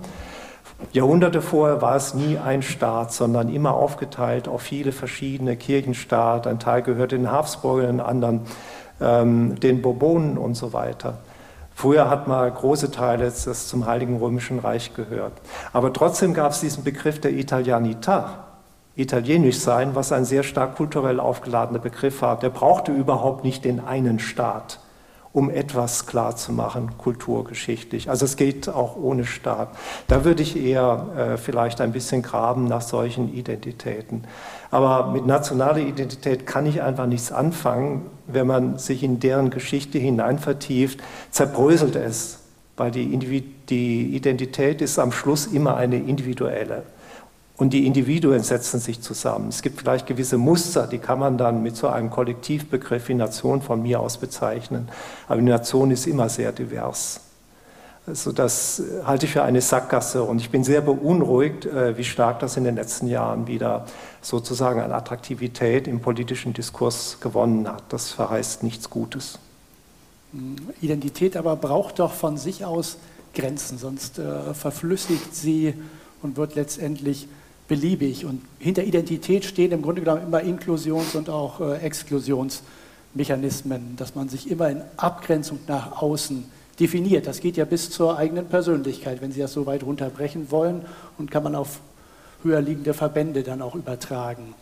Jahrhunderte 0.92 1.40
vorher 1.40 1.80
war 1.80 1.96
es 1.96 2.12
nie 2.12 2.36
ein 2.36 2.60
Staat, 2.60 3.14
sondern 3.14 3.48
immer 3.48 3.72
aufgeteilt 3.72 4.46
auf 4.46 4.60
viele 4.60 4.92
verschiedene 4.92 5.56
Kirchenstaaten. 5.56 6.50
Ein 6.50 6.58
Teil 6.58 6.82
gehört 6.82 7.12
den 7.12 7.32
Habsburgern, 7.32 7.98
ein 7.98 8.06
anderen 8.06 8.40
ähm, 9.00 9.58
den 9.58 9.80
Bourbonen 9.80 10.36
und 10.36 10.54
so 10.54 10.74
weiter. 10.74 11.14
Früher 11.74 12.10
hat 12.10 12.28
man 12.28 12.52
große 12.52 12.90
Teile 12.90 13.24
das 13.24 13.68
zum 13.68 13.86
Heiligen 13.86 14.18
Römischen 14.18 14.58
Reich 14.58 14.94
gehört. 14.94 15.32
Aber 15.72 15.94
trotzdem 15.94 16.34
gab 16.34 16.52
es 16.52 16.60
diesen 16.60 16.84
Begriff 16.84 17.22
der 17.22 17.30
Italianità. 17.30 18.51
Italienisch 18.94 19.58
sein, 19.58 19.94
was 19.94 20.12
ein 20.12 20.24
sehr 20.24 20.42
stark 20.42 20.76
kulturell 20.76 21.18
aufgeladener 21.18 21.78
Begriff 21.78 22.20
war. 22.20 22.38
Der 22.38 22.50
brauchte 22.50 22.92
überhaupt 22.92 23.42
nicht 23.42 23.64
den 23.64 23.80
einen 23.80 24.18
Staat, 24.18 24.80
um 25.32 25.48
etwas 25.48 26.06
klarzumachen, 26.06 26.98
kulturgeschichtlich. 26.98 28.10
Also 28.10 28.26
es 28.26 28.36
geht 28.36 28.68
auch 28.68 28.96
ohne 28.96 29.24
Staat. 29.24 29.70
Da 30.08 30.26
würde 30.26 30.42
ich 30.42 30.62
eher 30.62 31.06
äh, 31.16 31.36
vielleicht 31.38 31.80
ein 31.80 31.92
bisschen 31.92 32.20
graben 32.20 32.64
nach 32.64 32.82
solchen 32.82 33.32
Identitäten. 33.32 34.24
Aber 34.70 35.10
mit 35.10 35.26
nationaler 35.26 35.78
Identität 35.78 36.46
kann 36.46 36.66
ich 36.66 36.82
einfach 36.82 37.06
nichts 37.06 37.32
anfangen, 37.32 38.10
wenn 38.26 38.46
man 38.46 38.78
sich 38.78 39.02
in 39.02 39.20
deren 39.20 39.48
Geschichte 39.48 39.98
hinein 39.98 40.38
vertieft, 40.38 41.00
zerbröselt 41.30 41.96
es, 41.96 42.40
weil 42.76 42.90
die, 42.90 43.42
die 43.70 44.14
Identität 44.14 44.82
ist 44.82 44.98
am 44.98 45.12
Schluss 45.12 45.46
immer 45.46 45.76
eine 45.76 45.96
individuelle. 45.96 46.82
Und 47.56 47.72
die 47.72 47.86
Individuen 47.86 48.42
setzen 48.42 48.80
sich 48.80 49.02
zusammen. 49.02 49.48
Es 49.48 49.62
gibt 49.62 49.80
vielleicht 49.80 50.06
gewisse 50.06 50.38
Muster, 50.38 50.86
die 50.86 50.98
kann 50.98 51.18
man 51.18 51.38
dann 51.38 51.62
mit 51.62 51.76
so 51.76 51.88
einem 51.88 52.10
Kollektivbegriff 52.10 53.08
wie 53.08 53.14
Nation 53.14 53.62
von 53.62 53.82
mir 53.82 54.00
aus 54.00 54.16
bezeichnen. 54.16 54.88
Aber 55.28 55.36
die 55.36 55.46
Nation 55.46 55.90
ist 55.90 56.06
immer 56.06 56.28
sehr 56.28 56.52
divers. 56.52 57.20
Also 58.06 58.32
das 58.32 58.82
halte 59.04 59.26
ich 59.26 59.32
für 59.32 59.44
eine 59.44 59.60
Sackgasse 59.60 60.24
und 60.24 60.40
ich 60.40 60.50
bin 60.50 60.64
sehr 60.64 60.80
beunruhigt, 60.80 61.66
äh, 61.66 61.96
wie 61.96 62.02
stark 62.02 62.40
das 62.40 62.56
in 62.56 62.64
den 62.64 62.74
letzten 62.74 63.06
Jahren 63.06 63.46
wieder 63.46 63.86
sozusagen 64.22 64.80
an 64.80 64.90
Attraktivität 64.90 65.86
im 65.86 66.00
politischen 66.00 66.52
Diskurs 66.52 67.18
gewonnen 67.20 67.68
hat. 67.68 67.84
Das 67.90 68.10
verheißt 68.10 68.64
nichts 68.64 68.90
Gutes. 68.90 69.38
Identität 70.80 71.36
aber 71.36 71.54
braucht 71.54 72.00
doch 72.00 72.12
von 72.12 72.38
sich 72.38 72.64
aus 72.64 72.96
Grenzen, 73.34 73.78
sonst 73.78 74.18
äh, 74.18 74.52
verflüssigt 74.52 75.34
sie 75.34 75.74
und 76.22 76.36
wird 76.36 76.56
letztendlich 76.56 77.28
beliebig. 77.72 78.24
Und 78.26 78.42
hinter 78.58 78.84
Identität 78.84 79.46
stehen 79.46 79.72
im 79.72 79.80
Grunde 79.80 80.02
genommen 80.02 80.24
immer 80.24 80.42
Inklusions- 80.42 81.16
und 81.16 81.30
auch 81.30 81.58
äh, 81.62 81.78
Exklusionsmechanismen, 81.78 83.96
dass 83.96 84.14
man 84.14 84.28
sich 84.28 84.50
immer 84.50 84.68
in 84.68 84.82
Abgrenzung 84.98 85.58
nach 85.66 86.02
außen 86.02 86.44
definiert. 86.78 87.26
Das 87.26 87.40
geht 87.40 87.56
ja 87.56 87.64
bis 87.64 87.88
zur 87.88 88.18
eigenen 88.18 88.44
Persönlichkeit, 88.44 89.22
wenn 89.22 89.32
Sie 89.32 89.40
das 89.40 89.54
so 89.54 89.64
weit 89.64 89.84
runterbrechen 89.84 90.50
wollen 90.50 90.84
und 91.16 91.30
kann 91.30 91.44
man 91.44 91.54
auf 91.54 91.80
höher 92.42 92.60
liegende 92.60 92.92
Verbände 92.92 93.42
dann 93.42 93.62
auch 93.62 93.74
übertragen. 93.74 94.54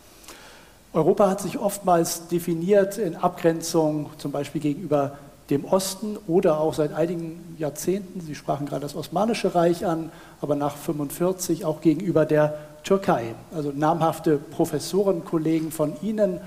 Europa 0.93 1.29
hat 1.29 1.41
sich 1.41 1.59
oftmals 1.59 2.29
definiert 2.29 2.97
in 2.97 3.17
Abgrenzung 3.17 4.09
zum 4.19 4.31
Beispiel 4.31 4.61
gegenüber 4.61 5.17
dem 5.49 5.65
Osten 5.65 6.17
oder 6.27 6.61
auch 6.61 6.73
seit 6.73 6.93
einigen 6.93 7.57
Jahrzehnten, 7.57 8.21
Sie 8.21 8.35
sprachen 8.35 8.67
gerade 8.67 8.83
das 8.83 8.95
Osmanische 8.95 9.53
Reich 9.53 9.85
an, 9.85 10.13
aber 10.39 10.55
nach 10.55 10.75
1945 10.75 11.65
auch 11.65 11.81
gegenüber 11.81 12.25
der 12.25 12.70
Türkei. 12.83 13.35
Also 13.53 13.71
namhafte 13.75 14.37
Professoren, 14.37 15.23
Kollegen 15.23 15.71
von 15.71 15.93
Ihnen 16.01 16.39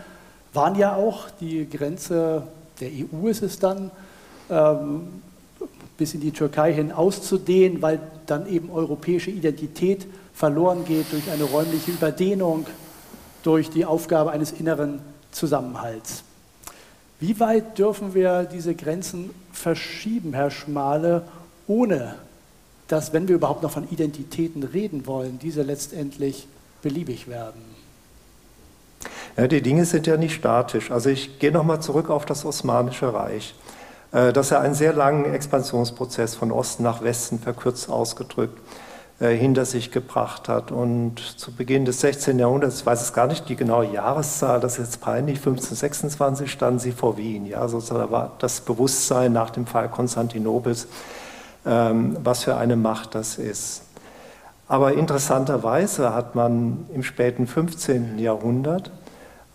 waren 0.53 0.77
ja 0.77 0.97
auch, 0.97 1.31
die 1.41 1.69
Grenze 1.69 2.45
der 2.81 2.89
EU 2.89 3.29
ist 3.29 3.43
es 3.43 3.59
dann, 3.59 3.91
ähm, 4.51 5.23
bis 5.97 6.15
in 6.15 6.21
die 6.21 6.33
Türkei 6.33 6.73
hin 6.73 6.93
auszudehnen, 6.93 7.83
weil 7.83 8.01
dann 8.27 8.49
eben 8.49 8.71
europäische 8.71 9.31
Identität 9.31 10.07
verloren 10.35 10.85
geht 10.85 11.13
durch 11.13 11.31
eine 11.31 11.45
räumliche 11.45 11.93
Überdehnung, 11.93 12.67
durch 13.43 13.71
die 13.71 13.85
Aufgabe 13.85 14.33
eines 14.33 14.53
inneren 14.53 15.01
Zusammenhalts. 15.31 16.25
Wie 17.21 17.39
weit 17.39 17.79
dürfen 17.79 18.15
wir 18.15 18.45
diese 18.45 18.75
Grenzen 18.75 19.31
verschieben, 19.53 20.35
Herr 20.35 20.51
Schmale, 20.51 21.23
ohne 21.67 22.17
dass, 22.89 23.13
wenn 23.13 23.29
wir 23.29 23.37
überhaupt 23.37 23.63
noch 23.63 23.71
von 23.71 23.89
Identitäten 23.91 24.63
reden 24.63 25.07
wollen, 25.07 25.39
diese 25.39 25.63
letztendlich 25.63 26.47
beliebig 26.83 27.29
werden. 27.29 27.63
Ja, 29.37 29.49
die 29.49 29.63
Dinge 29.63 29.85
sind 29.85 30.07
ja 30.07 30.17
nicht 30.17 30.35
statisch. 30.35 30.91
Also 30.91 31.11
ich 31.11 31.39
gehe 31.39 31.51
nochmal 31.51 31.81
zurück 31.81 32.11
auf 32.11 32.25
das 32.25 32.45
Osmanische 32.45 33.13
Reich, 33.13 33.55
äh, 34.13 34.33
das 34.33 34.51
ja 34.51 34.61
einen 34.61 34.75
sehr 34.75 34.93
langen 34.93 35.25
Expansionsprozess 35.25 36.35
von 36.37 36.53
Osten 36.53 36.83
nach 36.83 37.03
Westen, 37.03 37.41
verkürzt 37.41 37.89
ausgedrückt, 37.89 38.61
äh, 39.19 39.35
hinter 39.35 39.65
sich 39.65 39.91
gebracht 39.91 40.49
hat. 40.49 40.71
Und 40.71 41.19
zu 41.19 41.53
Beginn 41.53 41.85
des 41.85 42.01
16. 42.01 42.39
Jahrhunderts, 42.39 42.81
ich 42.81 42.87
weiß 42.87 43.03
es 43.03 43.13
gar 43.13 43.27
nicht 43.27 43.49
die 43.49 43.57
genaue 43.57 43.87
Jahreszahl, 43.87 44.61
das 44.61 44.75
ist 44.75 44.87
jetzt 44.87 45.01
peinlich, 45.01 45.39
1526 45.39 46.51
standen 46.51 46.79
sie 46.79 46.93
vor 46.93 47.17
Wien. 47.17 47.45
Ja, 47.47 47.67
sozusagen 47.67 48.13
war 48.13 48.33
das 48.39 48.61
Bewusstsein 48.61 49.33
nach 49.33 49.51
dem 49.51 49.67
Fall 49.67 49.89
Konstantinopels 49.89 50.87
was 51.65 52.45
für 52.45 52.57
eine 52.57 52.77
Macht 52.77 53.15
das 53.15 53.39
ist. 53.39 53.83
Aber 54.69 54.95
interessanterweise 54.95 56.15
hat 56.15 56.35
man 56.35 56.87
im 56.95 57.03
späten 57.03 57.47
15. 57.47 58.19
Jahrhundert 58.19 58.91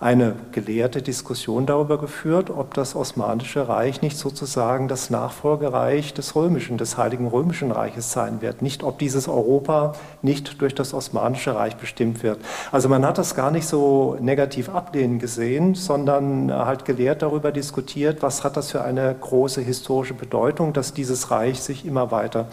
eine 0.01 0.35
gelehrte 0.53 1.01
Diskussion 1.01 1.65
darüber 1.65 1.97
geführt, 1.97 2.49
ob 2.49 2.73
das 2.73 2.95
Osmanische 2.95 3.67
Reich 3.67 4.01
nicht 4.01 4.17
sozusagen 4.17 4.87
das 4.87 5.09
Nachfolgereich 5.09 6.13
des 6.13 6.37
Römischen, 6.37 6.77
des 6.77 6.97
Heiligen 6.97 7.27
Römischen 7.27 7.71
Reiches 7.71 8.13
sein 8.13 8.41
wird. 8.41 8.61
Nicht, 8.61 8.83
ob 8.83 8.97
dieses 8.97 9.27
Europa 9.27 9.95
nicht 10.21 10.61
durch 10.61 10.73
das 10.73 10.93
Osmanische 10.93 11.53
Reich 11.53 11.75
bestimmt 11.75 12.23
wird. 12.23 12.39
Also 12.71 12.87
man 12.87 13.05
hat 13.05 13.17
das 13.17 13.35
gar 13.35 13.51
nicht 13.51 13.67
so 13.67 14.15
negativ 14.21 14.69
ablehnen 14.69 15.19
gesehen, 15.19 15.75
sondern 15.75 16.49
halt 16.53 16.85
gelehrt 16.85 17.21
darüber 17.21 17.51
diskutiert, 17.51 18.21
was 18.21 18.45
hat 18.45 18.55
das 18.55 18.71
für 18.71 18.81
eine 18.81 19.13
große 19.19 19.59
historische 19.59 20.13
Bedeutung, 20.13 20.71
dass 20.71 20.93
dieses 20.93 21.29
Reich 21.29 21.59
sich 21.59 21.85
immer 21.85 22.09
weiter 22.09 22.47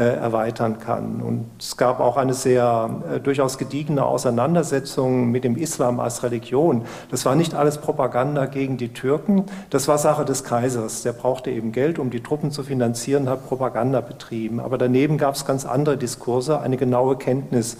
erweitern 0.00 0.80
kann. 0.80 1.22
Und 1.22 1.46
es 1.60 1.76
gab 1.76 2.00
auch 2.00 2.16
eine 2.16 2.34
sehr 2.34 2.90
äh, 3.12 3.20
durchaus 3.20 3.58
gediegene 3.58 4.04
Auseinandersetzung 4.04 5.30
mit 5.30 5.44
dem 5.44 5.56
Islam 5.56 6.00
als 6.00 6.24
Religion. 6.24 6.84
Das 7.12 7.24
war 7.24 7.36
nicht 7.36 7.54
alles 7.54 7.78
Propaganda 7.78 8.46
gegen 8.46 8.76
die 8.76 8.92
Türken, 8.92 9.44
das 9.70 9.86
war 9.86 9.98
Sache 9.98 10.24
des 10.24 10.42
Kaisers. 10.42 11.02
Der 11.02 11.12
brauchte 11.12 11.52
eben 11.52 11.70
Geld, 11.70 12.00
um 12.00 12.10
die 12.10 12.24
Truppen 12.24 12.50
zu 12.50 12.64
finanzieren, 12.64 13.28
hat 13.28 13.46
Propaganda 13.46 14.00
betrieben. 14.00 14.58
Aber 14.58 14.78
daneben 14.78 15.16
gab 15.16 15.36
es 15.36 15.46
ganz 15.46 15.64
andere 15.64 15.96
Diskurse, 15.96 16.60
eine 16.60 16.76
genaue 16.76 17.16
Kenntnis 17.16 17.76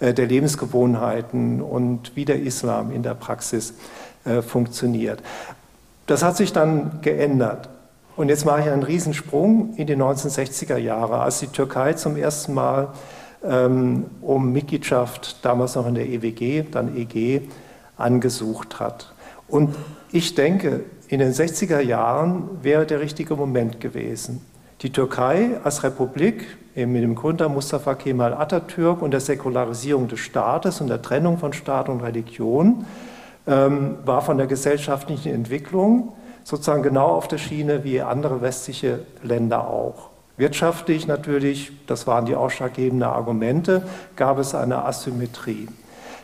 äh, 0.00 0.14
der 0.14 0.26
Lebensgewohnheiten 0.26 1.60
und 1.60 2.16
wie 2.16 2.24
der 2.24 2.40
Islam 2.40 2.92
in 2.92 3.02
der 3.02 3.14
Praxis 3.14 3.74
funktioniert. 4.46 5.22
Das 6.06 6.22
hat 6.22 6.36
sich 6.36 6.52
dann 6.52 6.98
geändert. 7.00 7.70
Und 8.18 8.30
jetzt 8.30 8.44
mache 8.44 8.62
ich 8.62 8.68
einen 8.68 8.82
Riesensprung 8.82 9.74
in 9.76 9.86
die 9.86 9.94
1960er 9.94 10.76
Jahre, 10.76 11.20
als 11.20 11.38
die 11.38 11.46
Türkei 11.46 11.92
zum 11.92 12.16
ersten 12.16 12.52
Mal 12.52 12.88
ähm, 13.44 14.06
um 14.22 14.52
Mitgliedschaft, 14.52 15.44
damals 15.44 15.76
noch 15.76 15.86
in 15.86 15.94
der 15.94 16.08
EWG, 16.08 16.64
dann 16.68 16.96
EG, 16.96 17.42
angesucht 17.96 18.80
hat. 18.80 19.14
Und 19.46 19.76
ich 20.10 20.34
denke, 20.34 20.80
in 21.06 21.20
den 21.20 21.32
60er 21.32 21.78
Jahren 21.78 22.48
wäre 22.60 22.86
der 22.86 22.98
richtige 22.98 23.36
Moment 23.36 23.80
gewesen. 23.80 24.44
Die 24.82 24.90
Türkei 24.90 25.50
als 25.62 25.84
Republik, 25.84 26.44
eben 26.74 26.90
mit 26.90 27.04
dem 27.04 27.14
Gründer 27.14 27.48
Mustafa 27.48 27.94
Kemal 27.94 28.34
Atatürk 28.34 29.00
und 29.00 29.12
der 29.12 29.20
Säkularisierung 29.20 30.08
des 30.08 30.18
Staates 30.18 30.80
und 30.80 30.88
der 30.88 31.02
Trennung 31.02 31.38
von 31.38 31.52
Staat 31.52 31.88
und 31.88 32.00
Religion, 32.00 32.84
ähm, 33.46 33.98
war 34.04 34.22
von 34.22 34.38
der 34.38 34.48
gesellschaftlichen 34.48 35.32
Entwicklung 35.32 36.14
sozusagen 36.48 36.82
genau 36.82 37.08
auf 37.08 37.28
der 37.28 37.36
Schiene 37.36 37.84
wie 37.84 38.00
andere 38.00 38.40
westliche 38.40 39.00
Länder 39.22 39.68
auch. 39.68 40.08
Wirtschaftlich 40.38 41.06
natürlich, 41.06 41.72
das 41.86 42.06
waren 42.06 42.24
die 42.24 42.36
ausschlaggebenden 42.36 43.06
Argumente, 43.06 43.82
gab 44.16 44.38
es 44.38 44.54
eine 44.54 44.86
Asymmetrie. 44.86 45.68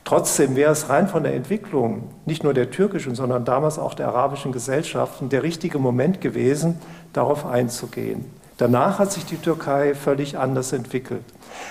Trotzdem 0.07 0.57
wäre 0.57 0.73
es 0.73 0.89
rein 0.89 1.09
von 1.09 1.25
der 1.25 1.35
Entwicklung, 1.35 2.05
nicht 2.25 2.43
nur 2.43 2.55
der 2.55 2.71
türkischen, 2.71 3.15
sondern 3.15 3.45
damals 3.45 3.79
auch 3.79 3.93
der 3.93 4.09
arabischen 4.09 4.53
Gesellschaften, 4.53 5.29
der 5.29 5.43
richtige 5.43 5.79
Moment 5.79 6.23
gewesen, 6.23 6.79
darauf 7.13 7.45
einzugehen. 7.45 8.25
Danach 8.57 8.99
hat 8.99 9.13
sich 9.13 9.27
die 9.27 9.37
Türkei 9.37 9.95
völlig 9.95 10.39
anders 10.39 10.73
entwickelt. 10.73 11.25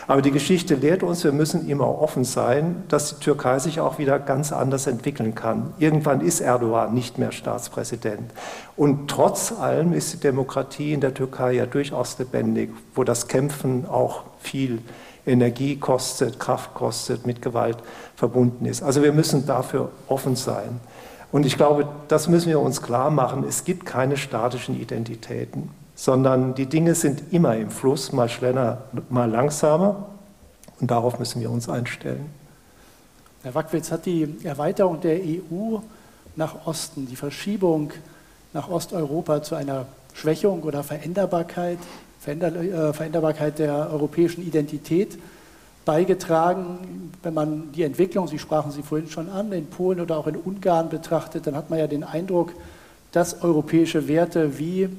Aber 0.07 0.21
die 0.21 0.31
Geschichte 0.31 0.75
lehrt 0.75 1.03
uns, 1.03 1.23
wir 1.23 1.31
müssen 1.31 1.69
immer 1.69 2.01
offen 2.01 2.23
sein, 2.23 2.83
dass 2.89 3.15
die 3.17 3.23
Türkei 3.23 3.59
sich 3.59 3.79
auch 3.79 3.97
wieder 3.97 4.19
ganz 4.19 4.51
anders 4.51 4.87
entwickeln 4.87 5.35
kann. 5.35 5.73
Irgendwann 5.79 6.21
ist 6.21 6.41
Erdogan 6.41 6.93
nicht 6.93 7.17
mehr 7.17 7.31
Staatspräsident. 7.31 8.31
Und 8.75 9.09
trotz 9.09 9.51
allem 9.51 9.93
ist 9.93 10.13
die 10.13 10.19
Demokratie 10.19 10.93
in 10.93 11.01
der 11.01 11.13
Türkei 11.13 11.53
ja 11.53 11.65
durchaus 11.65 12.17
lebendig, 12.19 12.71
wo 12.95 13.03
das 13.03 13.27
Kämpfen 13.27 13.85
auch 13.87 14.23
viel 14.39 14.79
Energie 15.25 15.77
kostet, 15.77 16.39
Kraft 16.39 16.73
kostet, 16.73 17.25
mit 17.25 17.41
Gewalt 17.41 17.77
verbunden 18.15 18.65
ist. 18.65 18.83
Also 18.83 19.01
wir 19.03 19.13
müssen 19.13 19.45
dafür 19.45 19.89
offen 20.07 20.35
sein. 20.35 20.79
Und 21.31 21.45
ich 21.45 21.57
glaube, 21.57 21.87
das 22.09 22.27
müssen 22.27 22.49
wir 22.49 22.59
uns 22.59 22.81
klar 22.81 23.09
machen. 23.09 23.43
Es 23.47 23.63
gibt 23.63 23.85
keine 23.85 24.17
statischen 24.17 24.79
Identitäten 24.79 25.69
sondern 26.03 26.53
die 26.53 26.65
Dinge 26.65 26.95
sind 26.95 27.31
immer 27.31 27.55
im 27.55 27.71
Fluss, 27.71 28.11
mal 28.11 28.27
schneller, 28.27 28.83
mal 29.09 29.31
langsamer 29.31 30.09
und 30.81 30.91
darauf 30.91 31.17
müssen 31.17 31.39
wir 31.39 31.49
uns 31.49 31.69
einstellen. 31.69 32.25
Herr 33.41 33.55
Wackwitz, 33.55 33.89
hat 33.89 34.05
die 34.05 34.35
Erweiterung 34.43 34.99
der 34.99 35.15
EU 35.15 35.77
nach 36.35 36.67
Osten, 36.67 37.07
die 37.07 37.15
Verschiebung 37.15 37.93
nach 38.51 38.69
Osteuropa 38.69 39.43
zu 39.43 39.55
einer 39.55 39.85
Schwächung 40.13 40.63
oder 40.63 40.83
Veränderbarkeit, 40.83 41.77
Veränder, 42.19 42.53
äh, 42.53 42.91
Veränderbarkeit 42.91 43.59
der 43.59 43.89
europäischen 43.89 44.45
Identität 44.45 45.17
beigetragen. 45.85 47.13
Wenn 47.23 47.33
man 47.33 47.71
die 47.71 47.83
Entwicklung, 47.83 48.27
Sie 48.27 48.39
sprachen 48.39 48.73
sie 48.73 48.83
vorhin 48.83 49.07
schon 49.07 49.29
an, 49.29 49.53
in 49.53 49.67
Polen 49.67 50.01
oder 50.01 50.17
auch 50.17 50.27
in 50.27 50.35
Ungarn 50.35 50.89
betrachtet, 50.89 51.47
dann 51.47 51.55
hat 51.55 51.69
man 51.69 51.79
ja 51.79 51.87
den 51.87 52.03
Eindruck, 52.03 52.51
dass 53.13 53.41
europäische 53.41 54.09
Werte 54.09 54.59
wie 54.59 54.89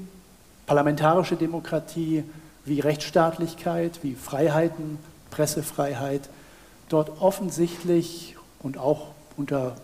parlamentarische 0.66 1.36
Demokratie 1.36 2.24
wie 2.64 2.80
Rechtsstaatlichkeit, 2.80 4.00
wie 4.02 4.14
Freiheiten, 4.14 4.98
Pressefreiheit 5.30 6.28
dort 6.88 7.20
offensichtlich 7.20 8.36
und 8.62 8.78
auch 8.78 9.08
unter 9.36 9.76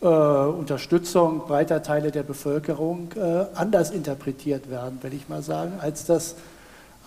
äh, 0.00 0.06
Unterstützung 0.06 1.46
breiter 1.46 1.82
Teile 1.82 2.10
der 2.10 2.22
Bevölkerung 2.22 3.12
äh, 3.14 3.44
anders 3.54 3.90
interpretiert 3.90 4.68
werden, 4.70 4.98
will 5.02 5.12
ich 5.12 5.28
mal 5.28 5.42
sagen, 5.42 5.74
als 5.80 6.04
das 6.06 6.36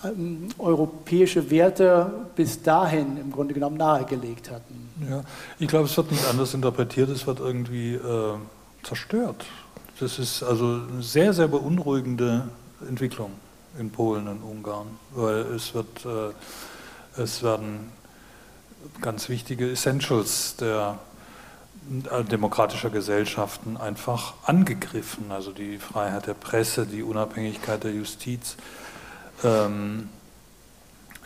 ähm, 0.03 0.49
europäische 0.57 1.49
Werte 1.49 2.11
bis 2.35 2.61
dahin 2.61 3.17
im 3.17 3.31
Grunde 3.31 3.53
genommen 3.53 3.77
nahegelegt 3.77 4.51
hatten. 4.51 4.89
Ja, 5.09 5.23
ich 5.59 5.67
glaube, 5.67 5.85
es 5.85 5.97
wird 5.97 6.11
nicht 6.11 6.25
anders 6.27 6.53
interpretiert, 6.53 7.09
es 7.09 7.27
wird 7.27 7.39
irgendwie 7.39 7.95
äh, 7.95 8.35
zerstört. 8.83 9.45
Das 9.99 10.19
ist 10.19 10.43
also 10.43 10.81
eine 10.89 11.01
sehr, 11.01 11.33
sehr 11.33 11.47
beunruhigende 11.47 12.49
Entwicklung 12.88 13.32
in 13.78 13.91
Polen 13.91 14.28
und 14.28 14.41
Ungarn, 14.41 14.88
weil 15.11 15.38
es 15.53 15.73
wird, 15.73 16.05
äh, 16.05 17.21
es 17.21 17.43
werden 17.43 17.91
ganz 19.01 19.30
wichtige 19.30 19.71
Essentials 19.71 20.55
der 20.57 20.99
äh, 22.11 22.23
demokratischer 22.23 22.89
Gesellschaften 22.89 23.78
einfach 23.78 24.34
angegriffen, 24.43 25.32
also 25.32 25.51
die 25.51 25.78
Freiheit 25.78 26.28
der 26.28 26.34
Presse, 26.34 26.86
die 26.86 27.03
Unabhängigkeit 27.03 27.84
der 27.84 27.91
Justiz, 27.91 28.57
ähm, 29.43 30.09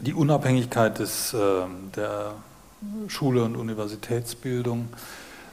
die 0.01 0.13
Unabhängigkeit 0.13 0.99
des, 0.99 1.33
äh, 1.33 1.65
der 1.95 2.33
Schule 3.07 3.43
und 3.43 3.55
Universitätsbildung, 3.55 4.89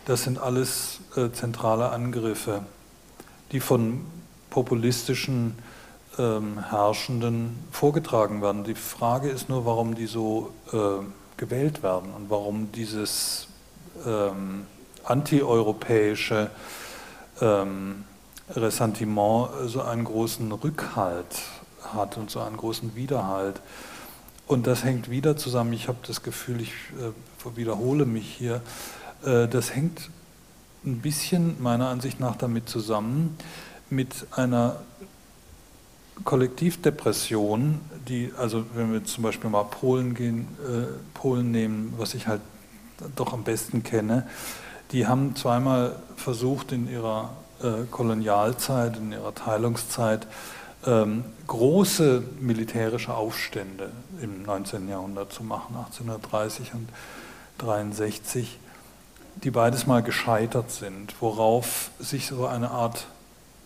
das 0.07 0.22
sind 0.22 0.38
alles 0.38 1.01
äh, 1.16 1.30
zentrale 1.30 1.90
Angriffe, 1.90 2.62
die 3.53 3.61
von 3.61 4.05
populistischen 4.51 5.59
ähm, 6.18 6.64
Herrschenden 6.70 7.58
vorgetragen 7.70 8.42
werden. 8.42 8.64
Die 8.64 8.74
Frage 8.74 9.28
ist 9.28 9.48
nur, 9.48 9.64
warum 9.64 9.94
die 9.94 10.06
so 10.06 10.52
äh, 10.72 11.04
gewählt 11.36 11.82
werden 11.82 12.12
und 12.14 12.30
warum 12.30 12.72
dieses 12.72 13.48
ähm, 14.06 14.66
antieuropäische 15.04 16.50
ähm, 17.40 18.04
Ressentiment 18.50 19.48
so 19.66 19.82
einen 19.82 20.04
großen 20.04 20.50
Rückhalt 20.52 21.42
hat 21.82 22.16
und 22.16 22.30
so 22.30 22.40
einen 22.40 22.56
großen 22.56 22.94
Widerhalt. 22.94 23.60
Und 24.46 24.66
das 24.66 24.84
hängt 24.84 25.10
wieder 25.10 25.36
zusammen, 25.36 25.72
ich 25.72 25.88
habe 25.88 25.98
das 26.06 26.22
Gefühl, 26.22 26.60
ich 26.60 26.72
äh, 27.00 27.56
wiederhole 27.56 28.06
mich 28.06 28.28
hier, 28.28 28.60
äh, 29.24 29.48
das 29.48 29.74
hängt 29.74 30.10
ein 30.84 31.00
bisschen 31.00 31.60
meiner 31.60 31.88
Ansicht 31.88 32.20
nach 32.20 32.36
damit 32.36 32.68
zusammen, 32.68 33.36
mit 33.90 34.26
einer 34.30 34.76
Kollektivdepression, 36.24 37.80
die, 38.08 38.32
also 38.36 38.64
wenn 38.74 38.92
wir 38.92 39.04
zum 39.04 39.22
Beispiel 39.22 39.50
mal 39.50 39.64
Polen 39.64 40.14
gehen, 40.14 40.48
äh, 40.64 40.86
Polen 41.14 41.50
nehmen, 41.50 41.94
was 41.98 42.14
ich 42.14 42.26
halt 42.26 42.40
doch 43.14 43.32
am 43.32 43.44
besten 43.44 43.82
kenne, 43.82 44.26
die 44.92 45.06
haben 45.06 45.36
zweimal 45.36 45.96
versucht 46.16 46.72
in 46.72 46.90
ihrer 46.90 47.30
äh, 47.62 47.84
Kolonialzeit, 47.90 48.96
in 48.96 49.12
ihrer 49.12 49.34
Teilungszeit, 49.34 50.26
ähm, 50.86 51.24
große 51.46 52.22
militärische 52.40 53.14
Aufstände 53.14 53.90
im 54.22 54.42
19. 54.42 54.88
Jahrhundert 54.88 55.32
zu 55.32 55.42
machen, 55.42 55.76
1830 55.76 56.74
und 56.74 56.88
1863, 57.58 58.58
die 59.42 59.50
beides 59.50 59.86
mal 59.86 60.02
gescheitert 60.02 60.70
sind, 60.70 61.14
worauf 61.20 61.90
sich 61.98 62.26
so 62.26 62.46
eine 62.46 62.70
Art 62.70 63.06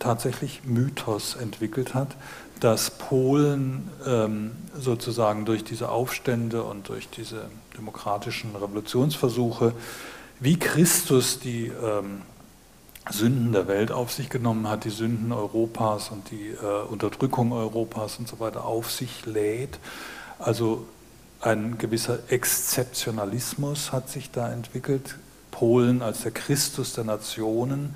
tatsächlich 0.01 0.61
Mythos 0.65 1.35
entwickelt 1.35 1.93
hat, 1.93 2.15
dass 2.59 2.91
Polen 2.91 3.89
ähm, 4.05 4.51
sozusagen 4.77 5.45
durch 5.45 5.63
diese 5.63 5.89
Aufstände 5.89 6.63
und 6.63 6.89
durch 6.89 7.09
diese 7.09 7.49
demokratischen 7.77 8.55
Revolutionsversuche 8.55 9.73
wie 10.39 10.57
Christus 10.57 11.39
die 11.39 11.67
ähm, 11.67 12.21
Sünden 13.09 13.51
der 13.51 13.67
Welt 13.67 13.91
auf 13.91 14.11
sich 14.11 14.29
genommen 14.29 14.67
hat, 14.67 14.85
die 14.85 14.89
Sünden 14.89 15.31
Europas 15.31 16.09
und 16.09 16.29
die 16.29 16.49
äh, 16.49 16.83
Unterdrückung 16.89 17.51
Europas 17.51 18.17
und 18.19 18.27
so 18.27 18.39
weiter 18.39 18.65
auf 18.65 18.91
sich 18.91 19.25
lädt. 19.25 19.79
Also 20.37 20.85
ein 21.41 21.77
gewisser 21.79 22.19
Exzeptionalismus 22.29 23.91
hat 23.91 24.09
sich 24.09 24.29
da 24.29 24.51
entwickelt, 24.51 25.15
Polen 25.49 26.01
als 26.01 26.21
der 26.21 26.31
Christus 26.31 26.93
der 26.93 27.03
Nationen. 27.03 27.95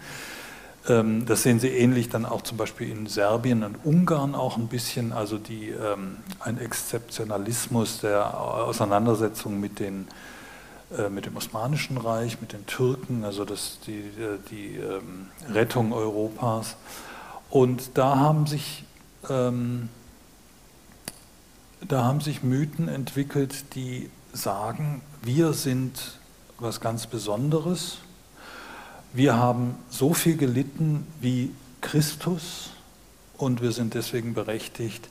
Ähm, 0.88 1.26
das 1.26 1.44
sehen 1.44 1.60
Sie 1.60 1.70
ähnlich 1.70 2.10
dann 2.10 2.26
auch 2.26 2.42
zum 2.42 2.58
Beispiel 2.58 2.90
in 2.90 3.08
Serbien 3.08 3.64
und 3.64 3.78
Ungarn 3.84 4.36
auch 4.36 4.58
ein 4.58 4.68
bisschen, 4.68 5.14
also 5.14 5.38
die, 5.38 5.70
ähm, 5.70 6.18
ein 6.40 6.60
Exzeptionalismus 6.60 8.02
der 8.02 8.40
Auseinandersetzung 8.40 9.60
mit, 9.60 9.80
den, 9.80 10.08
äh, 10.96 11.10
mit 11.10 11.26
dem 11.26 11.36
Osmanischen 11.38 11.98
Reich, 11.98 12.40
mit 12.40 12.54
den 12.54 12.66
Türken, 12.68 13.24
also 13.24 13.46
das, 13.46 13.80
die, 13.88 14.00
äh, 14.00 14.38
die 14.52 14.76
ähm, 14.76 15.28
Rettung 15.50 15.92
Europas. 15.92 16.76
Und 17.50 17.98
da 17.98 18.18
haben 18.18 18.48
sich, 18.48 18.84
da 19.28 19.54
haben 21.92 22.22
sich 22.22 22.44
Mythen 22.44 22.88
entwickelt, 22.90 23.74
die 23.76 24.12
sagen, 24.34 25.02
wir 25.24 25.54
sind 25.54 26.20
was 26.60 26.80
ganz 26.80 27.08
Besonderes 27.08 28.00
wir 29.16 29.38
haben 29.38 29.76
so 29.90 30.14
viel 30.14 30.36
gelitten 30.36 31.08
wie 31.22 31.52
Christus 31.82 32.72
und 33.38 33.62
wir 33.62 33.72
sind 33.72 33.94
deswegen 33.94 34.34
berechtigt, 34.34 35.08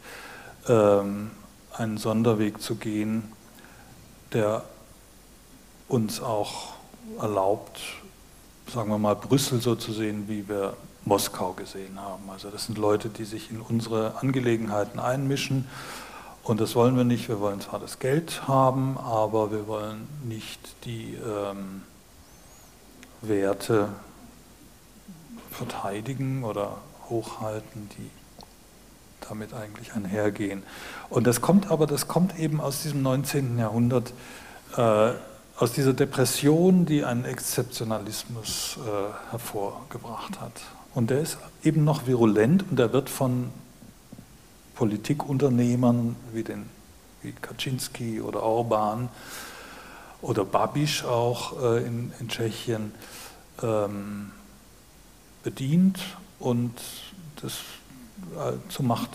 ähm, 0.68 1.30
einen 1.72 1.96
Sonderweg 1.96 2.60
zu 2.60 2.76
gehen, 2.76 3.24
der 4.32 4.62
uns 5.88 6.20
auch 6.20 6.74
erlaubt, 7.20 7.80
sagen 8.72 8.90
wir 8.90 8.98
mal, 8.98 9.14
Brüssel 9.14 9.60
so 9.60 9.74
zu 9.74 9.92
sehen, 9.92 10.24
wie 10.28 10.48
wir 10.48 10.76
Moskau 11.04 11.52
gesehen 11.52 12.00
haben. 12.00 12.28
Also 12.30 12.50
das 12.50 12.66
sind 12.66 12.78
Leute, 12.78 13.08
die 13.08 13.24
sich 13.24 13.50
in 13.50 13.60
unsere 13.60 14.18
Angelegenheiten 14.20 14.98
einmischen 14.98 15.66
und 16.42 16.60
das 16.60 16.74
wollen 16.74 16.96
wir 16.96 17.04
nicht. 17.04 17.28
Wir 17.28 17.40
wollen 17.40 17.60
zwar 17.62 17.80
das 17.80 17.98
Geld 17.98 18.46
haben, 18.46 18.98
aber 18.98 19.50
wir 19.50 19.66
wollen 19.66 20.06
nicht 20.24 20.60
die... 20.84 21.14
Ähm, 21.14 21.82
Werte 23.28 23.88
verteidigen 25.50 26.44
oder 26.44 26.78
hochhalten, 27.08 27.88
die 27.96 28.10
damit 29.28 29.54
eigentlich 29.54 29.94
einhergehen. 29.94 30.62
Und 31.08 31.26
das 31.26 31.40
kommt 31.40 31.70
aber, 31.70 31.86
das 31.86 32.08
kommt 32.08 32.38
eben 32.38 32.60
aus 32.60 32.82
diesem 32.82 33.02
19. 33.02 33.58
Jahrhundert, 33.58 34.12
äh, 34.76 35.12
aus 35.56 35.72
dieser 35.72 35.92
Depression, 35.92 36.84
die 36.84 37.04
einen 37.04 37.24
Exzeptionalismus 37.24 38.76
äh, 38.78 39.30
hervorgebracht 39.30 40.40
hat. 40.40 40.52
Und 40.94 41.10
der 41.10 41.20
ist 41.20 41.38
eben 41.62 41.84
noch 41.84 42.06
virulent 42.06 42.64
und 42.68 42.78
der 42.78 42.92
wird 42.92 43.08
von 43.08 43.50
Politikunternehmern 44.74 46.16
wie, 46.32 46.42
den, 46.42 46.68
wie 47.22 47.32
Kaczynski 47.32 48.20
oder 48.20 48.42
Orban 48.42 49.08
oder 50.24 50.44
Babiš 50.44 51.04
auch 51.04 51.62
äh, 51.62 51.86
in, 51.86 52.12
in 52.18 52.28
Tschechien 52.28 52.92
ähm, 53.62 54.32
bedient 55.42 55.98
und 56.38 56.72
das 57.42 57.52
äh, 58.36 58.52
zu 58.70 58.82
Macht, 58.82 59.10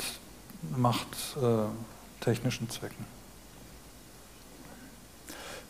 machttechnischen 0.77 2.67
äh, 2.67 2.69
Zwecken. 2.69 3.05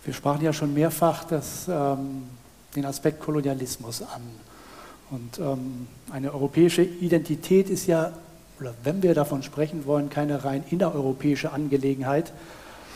Wir 0.03 0.13
sprachen 0.13 0.41
ja 0.41 0.51
schon 0.51 0.73
mehrfach 0.73 1.23
das, 1.23 1.67
ähm, 1.69 2.23
den 2.75 2.85
Aspekt 2.85 3.21
Kolonialismus 3.21 4.01
an. 4.01 4.21
Und 5.09 5.39
ähm, 5.39 5.87
eine 6.11 6.33
europäische 6.33 6.83
Identität 6.83 7.69
ist 7.69 7.87
ja, 7.87 8.11
oder 8.59 8.73
wenn 8.83 9.01
wir 9.01 9.15
davon 9.15 9.41
sprechen 9.41 9.85
wollen, 9.85 10.09
keine 10.09 10.43
rein 10.43 10.63
innereuropäische 10.69 11.51
Angelegenheit, 11.51 12.33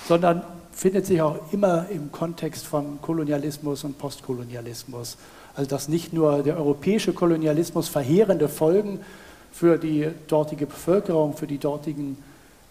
sondern 0.07 0.43
findet 0.73 1.05
sich 1.05 1.21
auch 1.21 1.37
immer 1.51 1.85
im 1.89 2.11
Kontext 2.11 2.65
von 2.65 2.99
Kolonialismus 3.01 3.83
und 3.83 3.97
Postkolonialismus. 3.97 5.17
Also 5.55 5.69
dass 5.69 5.87
nicht 5.87 6.13
nur 6.13 6.43
der 6.43 6.57
europäische 6.57 7.13
Kolonialismus 7.13 7.87
verheerende 7.87 8.49
Folgen 8.49 8.99
für 9.51 9.77
die 9.77 10.09
dortige 10.27 10.65
Bevölkerung, 10.65 11.37
für 11.37 11.47
die 11.47 11.59
dortigen 11.59 12.17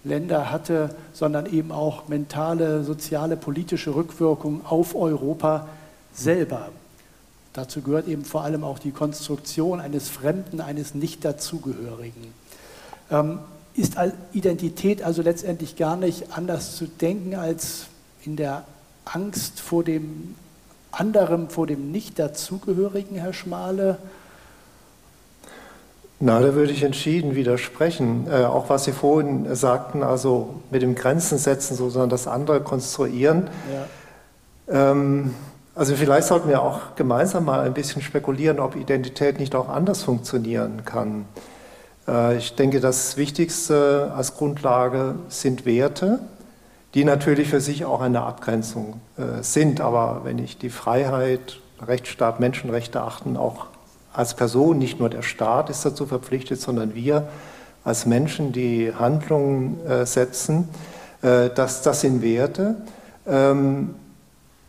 Länder 0.05 0.50
hatte, 0.50 0.90
sondern 1.12 1.46
eben 1.46 1.70
auch 1.70 2.09
mentale, 2.09 2.82
soziale, 2.82 3.36
politische 3.36 3.94
Rückwirkungen 3.94 4.62
auf 4.64 4.96
Europa 4.96 5.68
selber. 6.12 6.70
Dazu 7.53 7.82
gehört 7.82 8.09
eben 8.09 8.24
vor 8.24 8.42
allem 8.42 8.64
auch 8.64 8.78
die 8.80 8.90
Konstruktion 8.90 9.78
eines 9.78 10.09
Fremden, 10.09 10.61
eines 10.61 10.94
Nicht-Dazugehörigen. 10.94 12.34
Ähm, 13.11 13.38
ist 13.74 13.96
Identität 14.32 15.03
also 15.03 15.22
letztendlich 15.22 15.76
gar 15.76 15.96
nicht 15.96 16.32
anders 16.32 16.76
zu 16.76 16.86
denken 16.86 17.36
als 17.36 17.86
in 18.25 18.37
der 18.37 18.64
Angst 19.05 19.61
vor 19.61 19.85
dem 19.85 20.35
anderem, 20.91 21.49
vor 21.49 21.66
dem 21.66 21.91
Nicht-Dazugehörigen, 21.91 23.16
Herr 23.16 23.33
Schmale? 23.33 23.99
Na, 26.20 26.39
da 26.41 26.55
würde 26.55 26.73
ich 26.73 26.85
entschieden 26.85 27.35
widersprechen. 27.35 28.29
Äh, 28.31 28.45
auch 28.45 28.68
was 28.68 28.85
Sie 28.85 28.93
vorhin 28.93 29.53
sagten, 29.57 30.03
also 30.03 30.61
mit 30.70 30.83
dem 30.83 30.95
Grenzen 30.95 31.39
setzen, 31.39 31.77
sozusagen 31.77 32.11
das 32.11 32.29
andere 32.29 32.61
konstruieren. 32.61 33.51
Ja. 34.68 34.93
Ähm, 34.93 35.35
also 35.75 35.97
vielleicht 35.97 36.29
sollten 36.29 36.49
wir 36.49 36.62
auch 36.62 36.95
gemeinsam 36.95 37.47
mal 37.47 37.61
ein 37.61 37.75
bisschen 37.75 38.03
spekulieren, 38.03 38.61
ob 38.61 38.77
Identität 38.77 39.41
nicht 39.41 39.55
auch 39.57 39.68
anders 39.68 40.03
funktionieren 40.03 40.85
kann. 40.85 41.25
Äh, 42.07 42.37
ich 42.37 42.55
denke, 42.55 42.79
das 42.79 43.16
Wichtigste 43.16 44.12
als 44.14 44.37
Grundlage 44.37 45.16
sind 45.29 45.66
Werte 45.66 46.20
die 46.95 47.05
natürlich 47.05 47.49
für 47.49 47.61
sich 47.61 47.84
auch 47.84 48.01
eine 48.01 48.22
Abgrenzung 48.22 49.01
äh, 49.16 49.43
sind. 49.43 49.80
Aber 49.80 50.22
wenn 50.24 50.38
ich 50.38 50.59
die 50.59 50.70
Freiheit, 50.70 51.61
Rechtsstaat, 51.80 52.38
Menschenrechte 52.38 53.01
achten, 53.01 53.36
auch 53.36 53.66
als 54.12 54.34
Person, 54.34 54.78
nicht 54.78 54.99
nur 54.99 55.09
der 55.09 55.22
Staat 55.22 55.70
ist 55.70 55.84
dazu 55.84 56.07
verpflichtet, 56.07 56.61
sondern 56.61 56.95
wir 56.95 57.28
als 57.84 58.07
Menschen, 58.07 58.53
die 58.53 58.93
Handlungen 58.95 59.84
äh, 59.86 60.07
setzen, 60.07 60.68
äh, 61.22 61.51
das, 61.51 61.82
das 61.82 62.03
sind 62.03 62.22
Werte. 62.22 62.76
Ähm, 63.26 63.95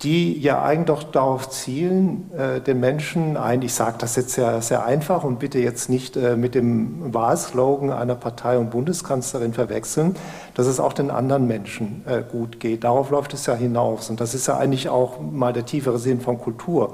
die 0.04 0.38
ja 0.40 0.62
eigentlich 0.62 0.88
doch 0.88 1.04
darauf 1.04 1.50
zielen, 1.50 2.30
äh, 2.38 2.60
den 2.60 2.80
Menschen 2.80 3.38
ein, 3.38 3.62
ich 3.62 3.74
sage 3.74 3.96
das 4.00 4.16
jetzt 4.18 4.32
sehr, 4.32 4.62
sehr 4.62 4.86
einfach 4.86 5.24
und 5.24 5.40
bitte 5.40 5.60
jetzt 5.60 5.90
nicht 5.90 6.18
äh, 6.18 6.36
mit 6.36 6.56
dem 6.56 7.14
Wahlslogan 7.14 7.90
einer 7.90 8.16
Partei 8.16 8.58
und 8.58 8.70
Bundeskanzlerin 8.72 9.54
verwechseln, 9.54 10.16
dass 10.56 10.68
es 10.68 10.80
auch 10.82 10.94
den 10.94 11.10
anderen 11.10 11.48
Menschen 11.48 12.04
äh, 12.06 12.22
gut 12.30 12.60
geht. 12.60 12.84
Darauf 12.84 13.12
läuft 13.12 13.34
es 13.34 13.46
ja 13.46 13.56
hinaus 13.56 14.10
und 14.10 14.20
das 14.20 14.34
ist 14.34 14.48
ja 14.48 14.58
eigentlich 14.58 14.90
auch 14.90 15.22
mal 15.22 15.54
der 15.54 15.66
tiefere 15.66 15.98
Sinn 15.98 16.22
von 16.22 16.38
Kultur 16.38 16.94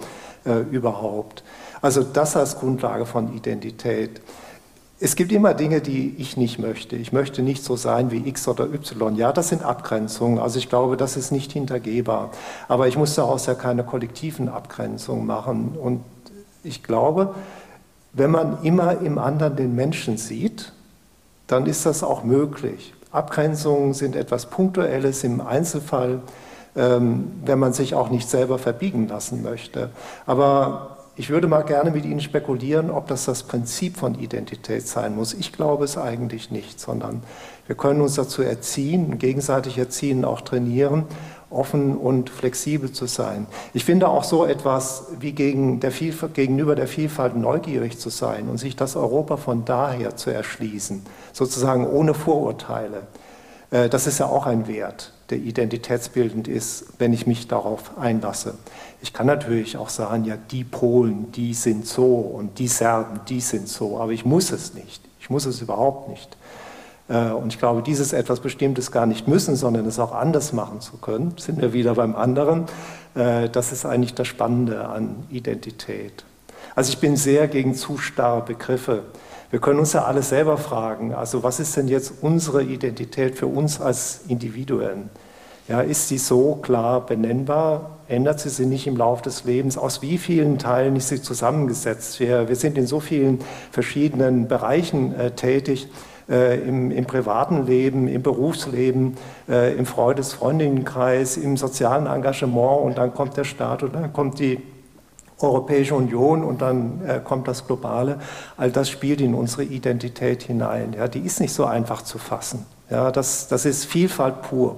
überhaupt. 0.71 1.43
Also 1.81 2.01
das 2.01 2.37
als 2.37 2.59
Grundlage 2.59 3.05
von 3.05 3.35
Identität. 3.35 4.21
Es 5.01 5.15
gibt 5.15 5.31
immer 5.31 5.53
Dinge, 5.53 5.79
die 5.79 6.15
ich 6.17 6.35
nicht 6.35 6.59
möchte. 6.59 6.97
Ich 6.97 7.13
möchte 7.13 7.41
nicht 7.41 7.63
so 7.63 7.77
sein 7.77 8.11
wie 8.11 8.27
X 8.27 8.49
oder 8.49 8.65
Y. 8.65 9.15
Ja, 9.15 9.31
das 9.31 9.47
sind 9.47 9.63
Abgrenzungen. 9.63 10.39
Also 10.39 10.59
ich 10.59 10.67
glaube, 10.67 10.97
das 10.97 11.15
ist 11.15 11.31
nicht 11.31 11.53
hintergehbar. 11.53 12.31
Aber 12.67 12.87
ich 12.89 12.97
muss 12.97 13.15
daraus 13.15 13.45
ja 13.45 13.53
keine 13.53 13.85
kollektiven 13.85 14.49
Abgrenzungen 14.49 15.25
machen. 15.25 15.77
Und 15.81 16.03
ich 16.63 16.83
glaube, 16.83 17.33
wenn 18.11 18.29
man 18.29 18.61
immer 18.63 18.99
im 18.99 19.17
anderen 19.19 19.55
den 19.55 19.73
Menschen 19.73 20.17
sieht, 20.17 20.73
dann 21.47 21.65
ist 21.65 21.85
das 21.85 22.03
auch 22.03 22.25
möglich. 22.25 22.93
Abgrenzungen 23.11 23.93
sind 23.93 24.17
etwas 24.17 24.47
Punktuelles 24.47 25.23
im 25.23 25.39
Einzelfall, 25.39 26.21
ähm, 26.75 27.31
wenn 27.45 27.57
man 27.57 27.71
sich 27.71 27.95
auch 27.95 28.09
nicht 28.09 28.29
selber 28.29 28.59
verbiegen 28.59 29.07
lassen 29.07 29.43
möchte. 29.43 29.91
Aber 30.25 30.98
ich 31.19 31.29
würde 31.29 31.47
mal 31.47 31.63
gerne 31.63 31.91
mit 31.91 32.05
Ihnen 32.05 32.21
spekulieren, 32.21 32.89
ob 32.89 33.07
das 33.07 33.25
das 33.25 33.43
Prinzip 33.43 33.97
von 33.97 34.17
Identität 34.17 34.87
sein 34.87 35.17
muss. 35.17 35.33
Ich 35.33 35.51
glaube 35.51 35.83
es 35.83 35.97
eigentlich 35.97 36.49
nicht, 36.49 36.79
sondern 36.79 37.23
wir 37.67 37.75
können 37.75 37.99
uns 37.99 38.15
dazu 38.15 38.41
erziehen, 38.41 39.19
gegenseitig 39.19 39.77
erziehen, 39.77 40.23
auch 40.23 40.39
trainieren, 40.39 41.03
offen 41.49 41.97
und 41.97 42.29
flexibel 42.29 42.93
zu 42.93 43.05
sein. 43.05 43.47
Ich 43.73 43.83
finde 43.83 44.07
auch 44.07 44.23
so 44.23 44.45
etwas 44.45 45.07
wie 45.19 45.33
gegen 45.33 45.81
der 45.81 45.91
gegenüber 45.91 46.75
der 46.75 46.87
Vielfalt 46.87 47.35
neugierig 47.35 47.99
zu 47.99 48.09
sein 48.09 48.47
und 48.47 48.57
sich 48.57 48.77
das 48.77 48.95
Europa 48.95 49.35
von 49.35 49.65
daher 49.65 50.15
zu 50.15 50.29
erschließen, 50.29 51.01
sozusagen 51.33 51.85
ohne 51.85 52.13
Vorurteile. 52.13 53.07
Äh, 53.71 53.89
das 53.89 54.07
ist 54.07 54.19
ja 54.19 54.27
auch 54.27 54.45
ein 54.45 54.67
Wert, 54.67 55.11
der 55.29 55.39
identitätsbildend 55.39 56.47
ist, 56.47 56.85
wenn 56.97 57.11
ich 57.11 57.27
mich 57.27 57.49
darauf 57.49 57.97
einlasse. 57.97 58.55
Ich 59.01 59.13
kann 59.13 59.27
natürlich 59.27 59.77
auch 59.77 59.89
sagen, 59.89 60.25
ja, 60.25 60.35
die 60.35 60.63
Polen, 60.63 61.31
die 61.31 61.53
sind 61.53 61.85
so 61.85 62.15
und 62.15 62.59
die 62.59 62.67
Serben, 62.67 63.21
die 63.29 63.39
sind 63.39 63.69
so, 63.69 63.99
aber 63.99 64.11
ich 64.11 64.25
muss 64.25 64.51
es 64.51 64.73
nicht. 64.73 65.01
Ich 65.19 65.29
muss 65.29 65.45
es 65.45 65.61
überhaupt 65.61 66.09
nicht. 66.09 66.37
Äh, 67.07 67.31
und 67.31 67.53
ich 67.53 67.59
glaube, 67.59 67.81
dieses 67.81 68.13
etwas 68.13 68.39
Bestimmtes 68.39 68.91
gar 68.91 69.05
nicht 69.05 69.27
müssen, 69.27 69.55
sondern 69.55 69.85
es 69.85 69.99
auch 69.99 70.13
anders 70.13 70.53
machen 70.53 70.81
zu 70.81 70.97
können, 70.97 71.33
sind 71.37 71.61
wir 71.61 71.73
wieder 71.73 71.95
beim 71.95 72.15
anderen. 72.15 72.65
Äh, 73.15 73.49
das 73.49 73.71
ist 73.71 73.85
eigentlich 73.85 74.13
das 74.13 74.27
Spannende 74.27 74.87
an 74.87 75.23
Identität. 75.29 76.23
Also 76.75 76.91
ich 76.91 76.99
bin 76.99 77.15
sehr 77.15 77.47
gegen 77.47 77.75
zu 77.75 77.97
starre 77.97 78.41
Begriffe. 78.41 79.03
Wir 79.49 79.59
können 79.59 79.79
uns 79.79 79.93
ja 79.93 80.03
alle 80.03 80.21
selber 80.21 80.57
fragen, 80.57 81.13
also 81.13 81.41
was 81.41 81.59
ist 81.59 81.75
denn 81.75 81.87
jetzt 81.87 82.13
unsere 82.21 82.63
Identität 82.63 83.35
für 83.35 83.47
uns 83.47 83.81
als 83.81 84.21
Individuen? 84.27 85.09
Ja, 85.67 85.81
ist 85.81 86.07
sie 86.07 86.19
so 86.19 86.55
klar 86.61 87.05
benennbar? 87.05 87.98
Ändert 88.09 88.39
sie 88.39 88.49
sich 88.49 88.67
nicht 88.67 88.87
im 88.87 88.97
Laufe 88.97 89.23
des 89.23 89.45
Lebens. 89.45 89.77
Aus 89.77 90.01
wie 90.01 90.17
vielen 90.17 90.57
Teilen 90.57 90.95
ist 90.95 91.09
sie 91.09 91.21
zusammengesetzt? 91.21 92.19
Wir, 92.19 92.49
wir 92.49 92.55
sind 92.55 92.77
in 92.77 92.87
so 92.87 92.99
vielen 92.99 93.39
verschiedenen 93.71 94.47
Bereichen 94.47 95.15
äh, 95.15 95.31
tätig. 95.31 95.87
Äh, 96.29 96.59
im, 96.59 96.91
im, 96.91 97.05
privaten 97.05 97.65
Leben, 97.65 98.07
im 98.07 98.21
Berufsleben, 98.21 99.17
äh, 99.47 99.75
im 99.75 99.87
Freundes-, 99.87 100.33
Freundinnenkreis, 100.33 101.37
im 101.37 101.57
sozialen 101.57 102.05
Engagement 102.05 102.83
und 102.83 102.99
dann 102.99 103.15
kommt 103.15 103.35
der 103.35 103.45
Staat 103.45 103.81
und 103.81 103.95
dann 103.95 104.13
kommt 104.13 104.37
die 104.37 104.61
Europäische 105.39 105.95
Union 105.95 106.43
und 106.43 106.61
dann 106.61 107.01
äh, 107.03 107.19
kommt 107.23 107.47
das 107.47 107.65
Globale. 107.65 108.19
All 108.57 108.69
das 108.69 108.89
spielt 108.89 109.21
in 109.21 109.33
unsere 109.33 109.63
Identität 109.63 110.43
hinein. 110.43 110.93
Ja, 110.95 111.07
die 111.07 111.21
ist 111.21 111.39
nicht 111.39 111.53
so 111.53 111.65
einfach 111.65 112.03
zu 112.03 112.19
fassen. 112.19 112.67
Ja, 112.91 113.09
das, 113.11 113.47
das 113.47 113.65
ist 113.65 113.85
Vielfalt 113.85 114.43
pur. 114.43 114.77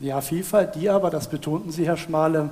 Ja, 0.00 0.20
Vielfalt, 0.20 0.76
die 0.76 0.88
aber, 0.88 1.10
das 1.10 1.26
betonten 1.26 1.72
Sie, 1.72 1.84
Herr 1.84 1.96
Schmale, 1.96 2.50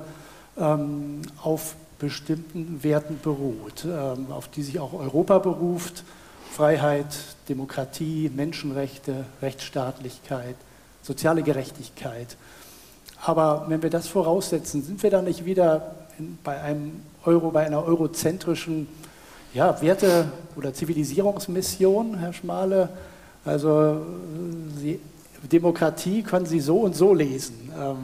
ähm, 0.57 1.21
auf 1.41 1.75
bestimmten 1.97 2.83
Werten 2.83 3.19
beruht, 3.23 3.85
ähm, 3.85 4.27
auf 4.31 4.49
die 4.49 4.63
sich 4.63 4.79
auch 4.79 4.91
Europa 4.91 5.39
beruft. 5.39 6.03
Freiheit, 6.51 7.05
Demokratie, 7.47 8.29
Menschenrechte, 8.35 9.23
Rechtsstaatlichkeit, 9.41 10.55
soziale 11.03 11.41
Gerechtigkeit. 11.41 12.35
Aber 13.23 13.65
wenn 13.69 13.81
wir 13.81 13.89
das 13.89 14.07
voraussetzen, 14.09 14.83
sind 14.83 15.01
wir 15.01 15.09
dann 15.09 15.23
nicht 15.23 15.45
wieder 15.45 15.95
in, 16.19 16.37
bei 16.43 16.59
einem 16.59 16.99
Euro, 17.23 17.51
bei 17.51 17.65
einer 17.65 17.81
eurozentrischen 17.81 18.89
ja, 19.53 19.81
Werte- 19.81 20.25
oder 20.57 20.73
Zivilisierungsmission, 20.73 22.17
Herr 22.19 22.33
Schmale? 22.33 22.89
Also 23.45 24.01
Sie 24.81 24.99
Demokratie 25.43 26.23
können 26.23 26.45
Sie 26.45 26.59
so 26.59 26.79
und 26.79 26.95
so 26.95 27.13
lesen. 27.13 27.71
Ähm, 27.79 27.97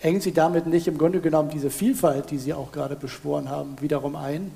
engen 0.00 0.20
Sie 0.20 0.32
damit 0.32 0.66
nicht 0.66 0.88
im 0.88 0.98
Grunde 0.98 1.20
genommen 1.20 1.50
diese 1.50 1.70
Vielfalt, 1.70 2.30
die 2.30 2.38
Sie 2.38 2.54
auch 2.54 2.72
gerade 2.72 2.96
beschworen 2.96 3.50
haben, 3.50 3.76
wiederum 3.80 4.16
ein? 4.16 4.50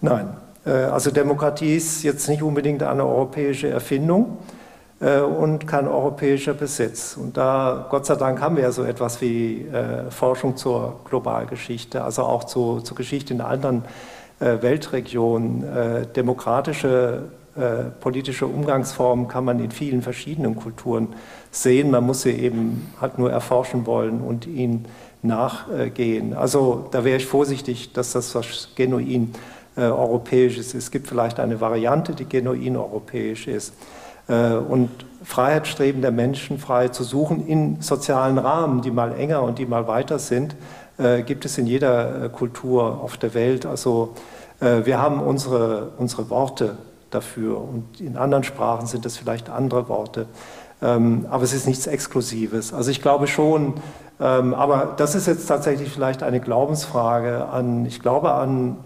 Nein, 0.00 0.36
äh, 0.66 0.70
also 0.70 1.10
Demokratie 1.10 1.76
ist 1.76 2.02
jetzt 2.02 2.28
nicht 2.28 2.42
unbedingt 2.42 2.82
eine 2.82 3.04
europäische 3.04 3.68
Erfindung 3.68 4.38
äh, 5.00 5.20
und 5.20 5.66
kein 5.66 5.88
europäischer 5.88 6.54
Besitz. 6.54 7.16
Und 7.16 7.36
da, 7.36 7.86
Gott 7.90 8.06
sei 8.06 8.16
Dank, 8.16 8.40
haben 8.40 8.56
wir 8.56 8.64
ja 8.64 8.72
so 8.72 8.84
etwas 8.84 9.20
wie 9.20 9.62
äh, 9.62 10.10
Forschung 10.10 10.56
zur 10.56 11.00
Globalgeschichte, 11.08 12.02
also 12.02 12.22
auch 12.22 12.44
zu, 12.44 12.80
zur 12.80 12.96
Geschichte 12.96 13.34
in 13.34 13.40
anderen 13.40 13.84
Weltregionen. 14.40 15.64
Demokratische 16.16 17.22
äh, 17.56 17.84
politische 18.00 18.46
Umgangsformen 18.46 19.28
kann 19.28 19.44
man 19.44 19.60
in 19.60 19.70
vielen 19.70 20.02
verschiedenen 20.02 20.56
Kulturen 20.56 21.14
sehen. 21.52 21.92
Man 21.92 22.04
muss 22.04 22.22
sie 22.22 22.32
eben 22.32 22.92
halt 23.00 23.18
nur 23.18 23.30
erforschen 23.30 23.86
wollen 23.86 24.20
und 24.20 24.46
ihnen 24.46 24.86
nachgehen. 25.22 26.34
Also 26.34 26.88
da 26.90 27.04
wäre 27.04 27.18
ich 27.18 27.26
vorsichtig, 27.26 27.92
dass 27.92 28.12
das 28.12 28.34
was 28.34 28.70
genuin 28.74 29.32
äh, 29.76 29.82
europäisch 29.82 30.58
ist. 30.58 30.74
Es 30.74 30.90
gibt 30.90 31.06
vielleicht 31.06 31.38
eine 31.38 31.60
Variante, 31.60 32.14
die 32.14 32.28
genuin 32.28 32.76
europäisch 32.76 33.46
ist. 33.46 33.74
Äh, 34.28 34.54
und 34.54 34.90
Freiheitsstreben 35.22 36.02
der 36.02 36.10
Menschen, 36.10 36.58
Freiheit 36.58 36.94
zu 36.94 37.04
suchen 37.04 37.46
in 37.46 37.80
sozialen 37.80 38.38
Rahmen, 38.38 38.82
die 38.82 38.90
mal 38.90 39.16
enger 39.18 39.42
und 39.42 39.58
die 39.58 39.66
mal 39.66 39.86
weiter 39.86 40.18
sind, 40.18 40.56
äh, 40.98 41.22
gibt 41.22 41.44
es 41.44 41.56
in 41.56 41.66
jeder 41.66 42.28
Kultur 42.30 43.00
auf 43.00 43.16
der 43.16 43.34
Welt. 43.34 43.64
Also 43.64 44.14
wir 44.60 45.02
haben 45.02 45.20
unsere, 45.20 45.90
unsere 45.98 46.30
Worte 46.30 46.76
dafür. 47.14 47.60
Und 47.60 48.00
in 48.00 48.16
anderen 48.16 48.44
Sprachen 48.44 48.86
sind 48.86 49.06
es 49.06 49.16
vielleicht 49.16 49.50
andere 49.50 49.88
Worte. 49.88 50.26
Ähm, 50.82 51.26
aber 51.30 51.44
es 51.44 51.52
ist 51.52 51.66
nichts 51.66 51.86
Exklusives. 51.86 52.72
Also 52.72 52.90
ich 52.90 53.00
glaube 53.00 53.26
schon, 53.26 53.74
ähm, 54.20 54.54
aber 54.54 54.94
das 54.96 55.14
ist 55.14 55.26
jetzt 55.26 55.46
tatsächlich 55.46 55.90
vielleicht 55.90 56.22
eine 56.22 56.40
Glaubensfrage 56.40 57.46
an, 57.46 57.86
ich 57.86 58.00
glaube 58.00 58.32
an 58.32 58.76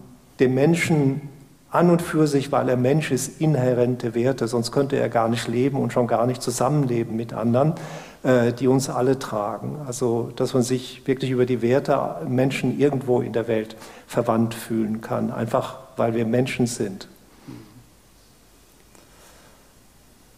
den 0.41 0.55
Menschen 0.55 1.23
an 1.71 1.91
und 1.91 2.01
für 2.01 2.27
sich, 2.27 2.51
weil 2.51 2.69
er 2.69 2.77
Mensch 2.77 3.11
ist, 3.11 3.41
inhärente 3.41 4.15
Werte, 4.15 4.49
sonst 4.49 4.73
könnte 4.73 4.97
er 4.97 5.09
gar 5.09 5.29
nicht 5.29 5.49
leben 5.49 5.79
und 5.79 5.93
schon 5.93 6.07
gar 6.07 6.27
nicht 6.27 6.41
zusammenleben 6.41 7.15
mit 7.15 7.35
anderen, 7.35 7.75
äh, 8.23 8.53
die 8.53 8.69
uns 8.69 8.89
alle 8.89 9.19
tragen. 9.19 9.79
Also, 9.87 10.33
dass 10.35 10.55
man 10.55 10.63
sich 10.63 11.07
wirklich 11.07 11.31
über 11.31 11.45
die 11.45 11.61
Werte 11.61 12.17
Menschen 12.27 12.79
irgendwo 12.79 13.21
in 13.21 13.33
der 13.33 13.49
Welt 13.49 13.77
verwandt 14.07 14.55
fühlen 14.55 15.03
kann, 15.03 15.31
einfach 15.31 15.77
weil 15.97 16.15
wir 16.15 16.25
Menschen 16.25 16.67
sind. 16.67 17.09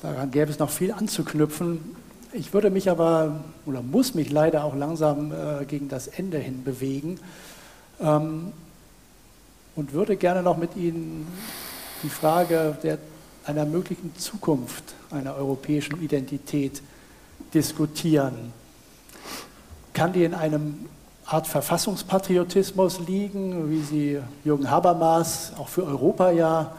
Daran 0.03 0.31
gäbe 0.31 0.51
es 0.51 0.59
noch 0.59 0.71
viel 0.71 0.93
anzuknüpfen. 0.93 1.95
Ich 2.33 2.55
würde 2.55 2.71
mich 2.71 2.89
aber 2.89 3.41
oder 3.67 3.83
muss 3.83 4.15
mich 4.15 4.31
leider 4.31 4.65
auch 4.65 4.75
langsam 4.75 5.31
äh, 5.33 5.67
gegen 5.67 5.89
das 5.89 6.07
Ende 6.07 6.39
hin 6.39 6.65
bewegen 6.65 7.19
ähm, 8.01 8.53
und 9.77 9.93
würde 9.93 10.17
gerne 10.17 10.43
noch 10.43 10.57
mit 10.57 10.75
Ihnen 10.75 11.27
die 12.03 12.09
Frage 12.09 12.79
der, 12.83 12.97
einer 13.45 13.67
möglichen 13.67 14.17
Zukunft 14.17 14.85
einer 15.11 15.35
europäischen 15.35 16.03
Identität 16.03 16.81
diskutieren. 17.53 18.55
Kann 19.93 20.15
die 20.15 20.25
in 20.25 20.33
einem 20.33 20.87
Art 21.27 21.47
Verfassungspatriotismus 21.47 23.01
liegen, 23.01 23.71
wie 23.71 23.83
sie 23.83 24.19
Jürgen 24.45 24.71
Habermas 24.71 25.53
auch 25.59 25.69
für 25.69 25.85
Europa 25.85 26.31
ja 26.31 26.75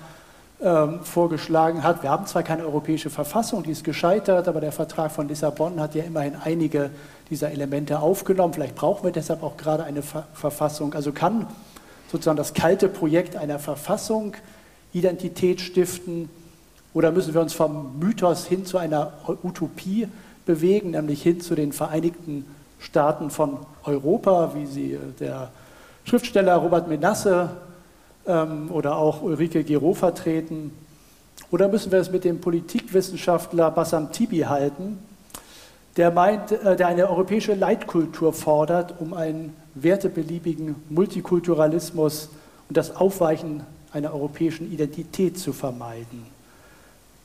ähm, 0.64 1.00
vorgeschlagen 1.04 1.84
hat. 1.84 2.04
Wir 2.04 2.10
haben 2.10 2.26
zwar 2.28 2.44
keine 2.44 2.64
europäische 2.64 3.10
Verfassung, 3.10 3.64
die 3.64 3.72
ist 3.72 3.84
gescheitert, 3.84 4.48
aber 4.48 4.62
der 4.62 4.72
Vertrag 4.72 5.12
von 5.12 5.28
Lissabon 5.28 5.80
hat 5.80 5.96
ja 5.96 6.04
immerhin 6.04 6.36
einige 6.44 6.92
dieser 7.30 7.52
Elemente 7.52 8.00
aufgenommen. 8.00 8.54
Vielleicht 8.54 8.76
brauchen 8.76 9.04
wir 9.04 9.12
deshalb 9.12 9.42
auch 9.42 9.58
gerade 9.58 9.84
eine 9.84 10.02
Ver 10.02 10.28
Verfassung. 10.34 10.94
Also 10.94 11.12
kann 11.12 11.48
sozusagen 12.12 12.38
das 12.38 12.54
kalte 12.54 12.90
Projekt 12.90 13.36
einer 13.36 13.58
Verfassung 13.58 14.36
Identität 14.94 15.62
stiften 15.62 16.30
oder 16.94 17.12
müssen 17.12 17.34
wir 17.34 17.42
uns 17.42 17.54
vom 17.54 17.98
Mythos 18.00 18.46
hin 18.46 18.66
zu 18.66 18.78
einer 18.78 19.14
Utopie 19.44 20.08
bewegen, 20.46 20.92
nämlich 20.92 21.24
hin 21.24 21.40
zu 21.42 21.56
den 21.56 21.72
Vereinigten 21.72 22.46
Staaten 22.80 23.30
von 23.30 23.60
Europa, 23.84 24.52
wie 24.56 24.66
sie 24.66 24.94
äh, 24.94 25.00
der 25.20 25.50
Schriftsteller 26.04 26.56
Robert 26.56 26.88
Menasse 26.88 27.50
oder 28.26 28.98
auch 28.98 29.22
Ulrike 29.22 29.64
Giro 29.64 29.94
vertreten? 29.94 30.72
Oder 31.50 31.68
müssen 31.68 31.92
wir 31.92 32.00
es 32.00 32.12
mit 32.12 32.24
dem 32.24 32.40
Politikwissenschaftler 32.40 33.72
Bassam 33.72 34.12
Tibi 34.12 34.40
halten, 34.40 35.00
der 35.98 36.12
meint, 36.12 36.52
äh, 36.52 36.76
der 36.76 36.88
eine 36.88 37.10
europäische 37.10 37.54
Leitkultur 37.54 38.34
fordert, 38.34 38.96
um 39.00 39.14
einen 39.14 39.54
wertebeliebigen 39.76 40.76
Multikulturalismus 40.90 42.30
und 42.70 42.78
das 42.78 42.96
Aufweichen 42.96 43.64
einer 43.92 44.14
europäischen 44.14 44.72
Identität 44.72 45.38
zu 45.38 45.52
vermeiden. 45.52 46.26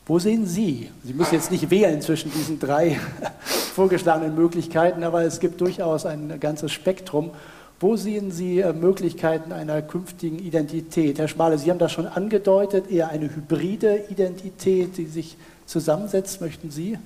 Wo 0.07 0.19
sehen 0.19 0.47
Sie? 0.47 0.91
Sie 1.05 1.15
müssen 1.15 1.35
jetzt 1.35 1.51
nicht 1.51 1.71
wählen 1.71 2.01
zwischen 2.01 2.33
diesen 2.33 2.59
drei 2.59 2.99
vorgeschlagenen 3.75 4.35
Möglichkeiten, 4.35 5.05
aber 5.05 5.23
es 5.23 5.41
gibt 5.41 5.61
durchaus 5.61 6.07
ein 6.07 6.39
ganzes 6.41 6.73
Spektrum. 6.73 7.31
Wo 7.79 7.97
sehen 7.97 8.31
Sie 8.31 8.61
äh, 8.61 8.73
Möglichkeiten 8.73 9.53
einer 9.53 9.83
künftigen 9.83 10.39
Identität? 10.39 11.19
Herr 11.19 11.29
Schmale, 11.29 11.59
Sie 11.59 11.71
haben 11.71 11.79
das 11.79 11.93
schon 11.93 12.07
angedeutet, 12.07 12.91
eher 12.91 13.11
eine 13.11 13.35
hybride 13.35 14.05
Identität, 14.09 14.97
die 14.97 15.05
sich 15.07 15.37
zusammensetzt. 15.67 16.41
Möchten 16.41 16.71
Sie 16.71 16.99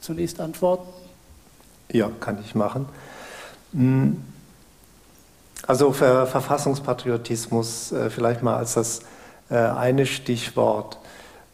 zunächst 0.00 0.40
antworten? 0.40 0.88
Ja, 1.92 2.10
kann 2.20 2.38
ich 2.42 2.54
machen. 2.54 2.86
Hm. 3.72 4.22
Also 5.66 5.92
Verfassungspatriotismus 5.92 7.92
äh, 7.92 8.08
vielleicht 8.08 8.42
mal 8.42 8.56
als 8.56 8.72
das 8.74 9.00
äh, 9.50 9.56
eine 9.56 10.06
Stichwort. 10.06 10.98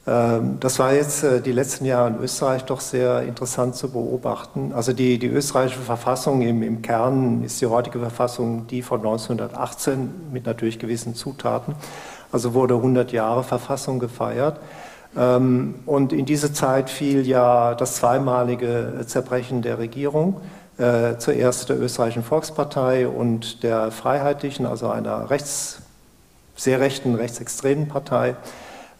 Ähm, 0.06 0.58
das 0.58 0.78
war 0.78 0.92
jetzt 0.92 1.22
äh, 1.22 1.40
die 1.40 1.52
letzten 1.52 1.84
Jahre 1.84 2.08
in 2.08 2.18
Österreich 2.18 2.64
doch 2.64 2.80
sehr 2.80 3.22
interessant 3.22 3.76
zu 3.76 3.90
beobachten. 3.90 4.72
Also 4.74 4.92
die, 4.92 5.18
die 5.18 5.28
österreichische 5.28 5.80
Verfassung 5.80 6.42
im, 6.42 6.62
im 6.62 6.82
Kern 6.82 7.44
ist 7.44 7.60
die 7.60 7.66
heutige 7.66 8.00
Verfassung 8.00 8.66
die 8.66 8.82
von 8.82 9.00
1918 9.00 10.32
mit 10.32 10.46
natürlich 10.46 10.78
gewissen 10.78 11.14
Zutaten. 11.14 11.74
Also 12.32 12.54
wurde 12.54 12.74
100 12.74 13.12
Jahre 13.12 13.44
Verfassung 13.44 14.00
gefeiert. 14.00 14.58
Ähm, 15.16 15.76
und 15.86 16.12
in 16.12 16.26
diese 16.26 16.52
Zeit 16.52 16.90
fiel 16.90 17.26
ja 17.26 17.74
das 17.74 17.96
zweimalige 17.96 19.04
Zerbrechen 19.06 19.62
der 19.62 19.78
Regierung. 19.78 20.40
Äh, 20.78 21.18
zuerst 21.18 21.68
der 21.68 21.78
österreichischen 21.78 22.24
Volkspartei 22.24 23.06
und 23.06 23.62
der 23.62 23.92
Freiheitlichen, 23.92 24.66
also 24.66 24.88
einer 24.88 25.30
rechts, 25.30 25.82
sehr 26.56 26.80
rechten, 26.80 27.14
rechtsextremen 27.14 27.88
Partei. 27.88 28.34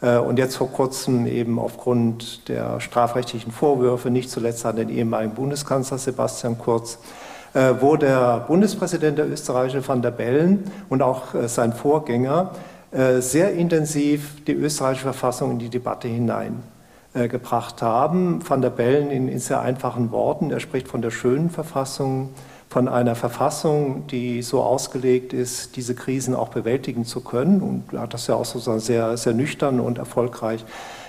Äh, 0.02 0.18
und 0.18 0.38
jetzt 0.38 0.56
vor 0.56 0.70
kurzem 0.70 1.26
eben 1.26 1.58
aufgrund 1.58 2.48
der 2.48 2.80
strafrechtlichen 2.80 3.52
Vorwürfe, 3.52 4.10
nicht 4.10 4.30
zuletzt 4.30 4.66
an 4.66 4.76
den 4.76 4.90
ehemaligen 4.90 5.34
Bundeskanzler 5.34 5.98
Sebastian 5.98 6.58
Kurz, 6.58 6.98
äh, 7.54 7.74
wo 7.80 7.96
der 7.96 8.40
Bundespräsident 8.48 9.16
der 9.16 9.30
Österreicher 9.30 9.86
van 9.86 10.02
der 10.02 10.10
Bellen 10.10 10.70
und 10.88 11.00
auch 11.02 11.34
äh, 11.34 11.48
sein 11.48 11.72
Vorgänger 11.72 12.50
sehr 13.20 13.54
intensiv 13.54 14.44
die 14.44 14.52
österreichische 14.52 15.04
Verfassung 15.04 15.52
in 15.52 15.58
die 15.58 15.70
Debatte 15.70 16.08
hineingebracht 16.08 17.80
haben. 17.80 18.46
Van 18.46 18.60
der 18.60 18.68
Bellen 18.68 19.10
in, 19.10 19.28
in 19.28 19.38
sehr 19.38 19.62
einfachen 19.62 20.10
Worten, 20.10 20.50
er 20.50 20.60
spricht 20.60 20.88
von 20.88 21.00
der 21.00 21.10
schönen 21.10 21.48
Verfassung, 21.48 22.34
von 22.72 22.88
einer 22.88 23.14
Verfassung, 23.14 24.06
die 24.06 24.40
so 24.40 24.62
ausgelegt 24.62 25.34
ist, 25.34 25.76
diese 25.76 25.94
Krisen 25.94 26.34
auch 26.34 26.48
bewältigen 26.48 27.04
zu 27.04 27.20
können. 27.20 27.60
Und 27.60 28.00
hat 28.00 28.14
das 28.14 28.28
ja 28.28 28.34
auch 28.34 28.46
so 28.46 28.78
sehr, 28.78 29.18
sehr 29.18 29.34
nüchtern 29.34 29.78
und 29.78 29.98
erfolgreich 29.98 30.64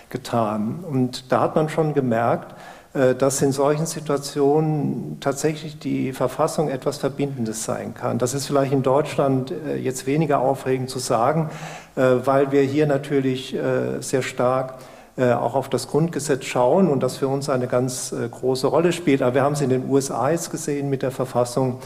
getan. 0.10 0.84
Und 0.86 1.32
da 1.32 1.40
hat 1.40 1.56
man 1.56 1.70
schon 1.70 1.94
gemerkt, 1.94 2.54
äh, 2.94 3.16
dass 3.16 3.42
in 3.42 3.54
solchen 3.54 3.86
Situationen 3.86 5.22
tatsächlich 5.22 5.80
die 5.80 6.12
Verfassung 6.12 6.70
etwas 6.70 6.98
Verbindendes 6.98 7.64
sein 7.64 7.94
kann. 7.94 8.18
Das 8.18 8.34
ist 8.34 8.46
vielleicht 8.46 8.74
in 8.74 8.84
Deutschland 8.84 9.52
äh, 9.52 9.78
jetzt 9.78 10.06
weniger 10.06 10.40
aufregend 10.40 10.90
zu 10.90 11.00
sagen, 11.00 11.50
äh, 11.96 12.02
weil 12.26 12.52
wir 12.52 12.64
hier 12.64 12.88
natürlich 12.88 13.56
sehr 14.02 14.22
stark 14.22 14.76
auch 15.16 15.54
auf 15.54 15.70
das 15.70 15.88
Grundgesetz 15.88 16.46
schauen 16.46 16.90
und 16.90 17.04
das 17.04 17.18
für 17.18 17.28
uns 17.28 17.48
eine 17.48 17.68
ganz 17.68 18.16
große 18.32 18.66
Rolle 18.66 18.92
spielt. 18.92 19.22
Aber 19.22 19.36
wir 19.36 19.44
haben 19.44 19.54
es 19.54 19.62
in 19.62 19.70
den 19.70 19.88
USA 19.88 20.32
jetzt 20.32 20.50
gesehen 20.50 20.90
mit 20.90 21.04
der 21.04 21.12
Verfassung. 21.12 21.80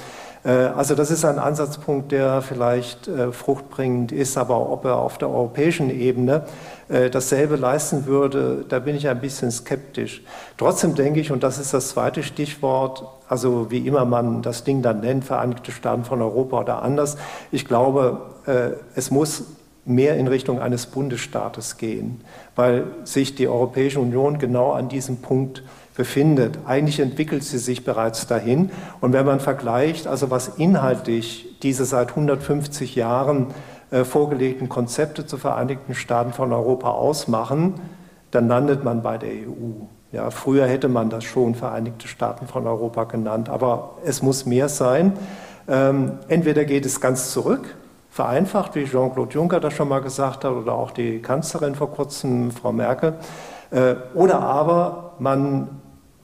Also 0.44 0.96
das 0.96 1.12
ist 1.12 1.26
ein 1.26 1.38
Ansatzpunkt, 1.38 2.14
der 2.14 2.42
vielleicht 2.42 3.10
fruchtbringend 3.32 4.14
ist, 4.14 4.38
aber 4.38 4.70
ob 4.70 4.86
er 4.86 4.96
auf 4.96 5.18
der 5.18 5.30
europäischen 5.30 5.90
Ebene 5.90 6.44
äh, 6.90 7.10
dasselbe 7.10 7.58
leisten 7.58 8.06
würde, 8.06 8.64
da 8.70 8.80
bin 8.80 8.96
ich 8.96 9.10
ein 9.10 9.20
bisschen 9.20 9.52
skeptisch. 9.52 10.24
Trotzdem 10.58 10.96
denke 10.96 11.20
ich, 11.20 11.32
und 11.34 11.44
das 11.44 11.58
ist 11.58 11.74
das 11.74 11.90
zweite 11.90 12.24
Stichwort, 12.24 13.04
also 13.28 13.70
wie 13.70 13.86
immer 13.86 14.06
man 14.06 14.42
das 14.42 14.64
Ding 14.64 14.82
dann 14.82 15.02
nennt, 15.02 15.26
Vereinigte 15.26 15.74
Staaten 15.74 16.06
von 16.06 16.22
Europa 16.22 16.62
oder 16.62 16.82
anders, 16.84 17.18
ich 17.52 17.68
glaube, 17.68 18.22
äh, 18.46 18.70
es 18.96 19.12
muss 19.12 19.44
mehr 19.88 20.18
in 20.18 20.28
Richtung 20.28 20.60
eines 20.60 20.86
Bundesstaates 20.86 21.78
gehen, 21.78 22.22
weil 22.56 22.86
sich 23.04 23.36
die 23.36 23.48
Europäische 23.48 24.00
Union 24.00 24.40
genau 24.40 24.72
an 24.72 24.90
diesem 24.90 25.18
Punkt 25.18 25.64
befindet. 25.96 26.60
Eigentlich 26.66 27.00
entwickelt 27.00 27.44
sie 27.44 27.58
sich 27.58 27.84
bereits 27.84 28.28
dahin. 28.28 28.70
Und 29.02 29.14
wenn 29.14 29.26
man 29.26 29.40
vergleicht, 29.40 30.08
also 30.08 30.30
was 30.30 30.50
inhaltlich 30.58 31.58
diese 31.64 31.86
seit 31.86 32.10
150 32.10 32.96
Jahren 32.96 33.48
äh, 33.90 34.04
vorgelegten 34.04 34.70
Konzepte 34.70 35.26
zu 35.26 35.38
Vereinigten 35.38 35.96
Staaten 35.96 36.34
von 36.34 36.52
Europa 36.52 36.92
ausmachen, 36.92 37.76
dann 38.32 38.48
landet 38.48 38.84
man 38.84 39.02
bei 39.02 39.18
der 39.18 39.30
EU. 39.30 39.86
Ja, 40.12 40.30
früher 40.30 40.68
hätte 40.68 40.88
man 40.88 41.10
das 41.10 41.24
schon 41.24 41.56
Vereinigte 41.56 42.08
Staaten 42.08 42.48
von 42.48 42.68
Europa 42.68 43.06
genannt, 43.06 43.50
aber 43.50 43.98
es 44.06 44.22
muss 44.22 44.46
mehr 44.46 44.70
sein. 44.70 45.14
Ähm, 45.70 46.20
entweder 46.28 46.66
geht 46.66 46.86
es 46.86 47.02
ganz 47.02 47.32
zurück, 47.32 47.76
vereinfacht, 48.18 48.74
wie 48.74 48.86
Jean-Claude 48.86 49.32
Juncker 49.32 49.60
das 49.60 49.74
schon 49.74 49.90
mal 49.90 50.00
gesagt 50.00 50.44
hat, 50.44 50.52
oder 50.52 50.74
auch 50.74 50.90
die 50.90 51.22
Kanzlerin 51.22 51.76
vor 51.76 51.92
kurzem, 51.92 52.50
Frau 52.50 52.72
Merkel, 52.72 53.14
äh, 53.70 53.94
oder 54.16 54.40
aber 54.40 55.14
man 55.20 55.70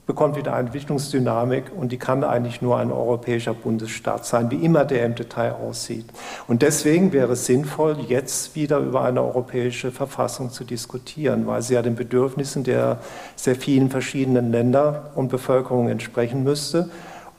bekommt 0.08 0.36
wieder 0.36 0.54
eine 0.54 0.68
Entwicklungsdynamik 0.68 1.66
und 1.78 1.92
die 1.92 1.98
kann 1.98 2.24
eigentlich 2.24 2.64
nur 2.64 2.78
ein 2.78 2.92
europäischer 2.92 3.54
Bundesstaat 3.54 4.26
sein, 4.26 4.50
wie 4.50 4.56
immer 4.56 4.86
der 4.86 5.06
im 5.06 5.14
Detail 5.14 5.54
aussieht. 5.54 6.06
Und 6.48 6.64
deswegen 6.64 7.14
wäre 7.14 7.34
es 7.34 7.46
sinnvoll, 7.46 7.98
jetzt 8.08 8.56
wieder 8.56 8.80
über 8.80 9.04
eine 9.04 9.22
europäische 9.22 9.92
Verfassung 9.92 10.50
zu 10.50 10.64
diskutieren, 10.64 11.46
weil 11.46 11.62
sie 11.62 11.76
ja 11.76 11.84
den 11.84 11.96
Bedürfnissen 11.96 12.64
der 12.64 12.98
sehr 13.36 13.56
vielen 13.56 13.92
verschiedenen 13.92 14.52
Länder 14.52 15.12
und 15.14 15.30
Bevölkerungen 15.30 15.92
entsprechen 15.92 16.44
müsste. 16.44 16.90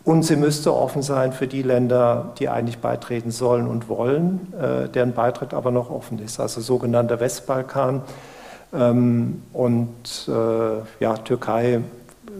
Und 0.04 0.22
sie 0.22 0.36
müsste 0.36 0.74
offen 0.74 1.02
sein 1.02 1.32
für 1.32 1.46
die 1.46 1.62
Länder, 1.62 2.32
die 2.38 2.50
eigentlich 2.50 2.78
beitreten 2.78 3.30
sollen 3.30 3.66
und 3.66 3.88
wollen, 3.88 4.52
äh, 4.52 4.88
deren 4.88 5.14
Beitritt 5.14 5.54
aber 5.54 5.70
noch 5.70 5.90
offen 5.90 6.18
ist, 6.18 6.40
also 6.40 6.60
sogenannter 6.60 7.20
Westbalkan. 7.20 8.02
Ähm, 8.74 9.42
und 9.54 10.28
äh, 10.28 11.02
ja, 11.02 11.16
Türkei 11.16 11.80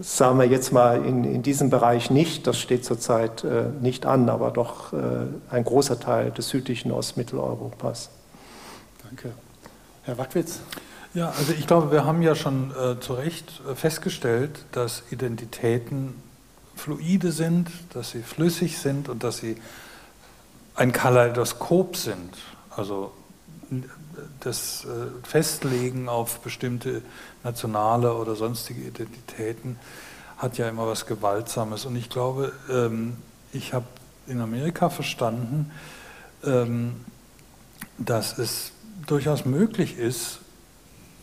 sagen 0.00 0.38
wir 0.38 0.46
jetzt 0.46 0.72
mal 0.72 1.04
in, 1.04 1.24
in 1.24 1.42
diesem 1.42 1.70
Bereich 1.70 2.10
nicht, 2.10 2.46
das 2.46 2.58
steht 2.58 2.84
zurzeit 2.84 3.44
äh, 3.44 3.64
nicht 3.80 4.06
an, 4.06 4.28
aber 4.28 4.50
doch 4.50 4.92
äh, 4.92 4.96
ein 5.50 5.64
großer 5.64 5.98
Teil 6.00 6.30
des 6.30 6.48
südlichen 6.48 6.92
Ostmitteleuropas. 6.92 8.10
Danke. 9.02 9.32
Herr 10.02 10.18
Wackwitz. 10.18 10.60
Ja, 11.14 11.28
also 11.38 11.52
ich 11.52 11.66
glaube, 11.66 11.92
wir 11.92 12.04
haben 12.04 12.22
ja 12.22 12.34
schon 12.34 12.72
äh, 12.72 12.98
zu 12.98 13.14
Recht 13.14 13.62
äh, 13.70 13.74
festgestellt, 13.74 14.64
dass 14.72 15.04
Identitäten 15.10 16.14
fluide 16.76 17.32
sind, 17.32 17.70
dass 17.92 18.10
sie 18.10 18.22
flüssig 18.22 18.78
sind 18.78 19.08
und 19.08 19.24
dass 19.24 19.38
sie 19.38 19.56
ein 20.74 20.92
Kaleidoskop 20.92 21.96
sind. 21.96 22.36
Also 22.70 23.12
das 24.40 24.84
äh, 24.84 25.26
Festlegen 25.26 26.08
auf 26.08 26.40
bestimmte 26.40 27.02
nationale 27.42 28.14
oder 28.14 28.34
sonstige 28.34 28.82
Identitäten 28.82 29.78
hat 30.36 30.58
ja 30.58 30.68
immer 30.68 30.86
was 30.86 31.06
Gewaltsames. 31.06 31.86
Und 31.86 31.96
ich 31.96 32.10
glaube, 32.10 32.52
ähm, 32.70 33.16
ich 33.52 33.72
habe 33.72 33.86
in 34.26 34.40
Amerika 34.40 34.90
verstanden, 34.90 35.70
ähm, 36.44 37.04
dass 37.98 38.38
es 38.38 38.72
durchaus 39.06 39.44
möglich 39.44 39.98
ist, 39.98 40.40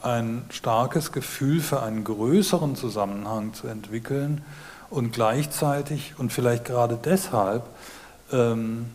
ein 0.01 0.45
starkes 0.49 1.11
Gefühl 1.11 1.61
für 1.61 1.83
einen 1.83 2.03
größeren 2.03 2.75
Zusammenhang 2.75 3.53
zu 3.53 3.67
entwickeln 3.67 4.43
und 4.91 5.13
gleichzeitig 5.13 6.13
und 6.17 6.31
vielleicht 6.31 6.65
gerade 6.65 6.99
deshalb 7.03 7.63
ähm, 8.31 8.91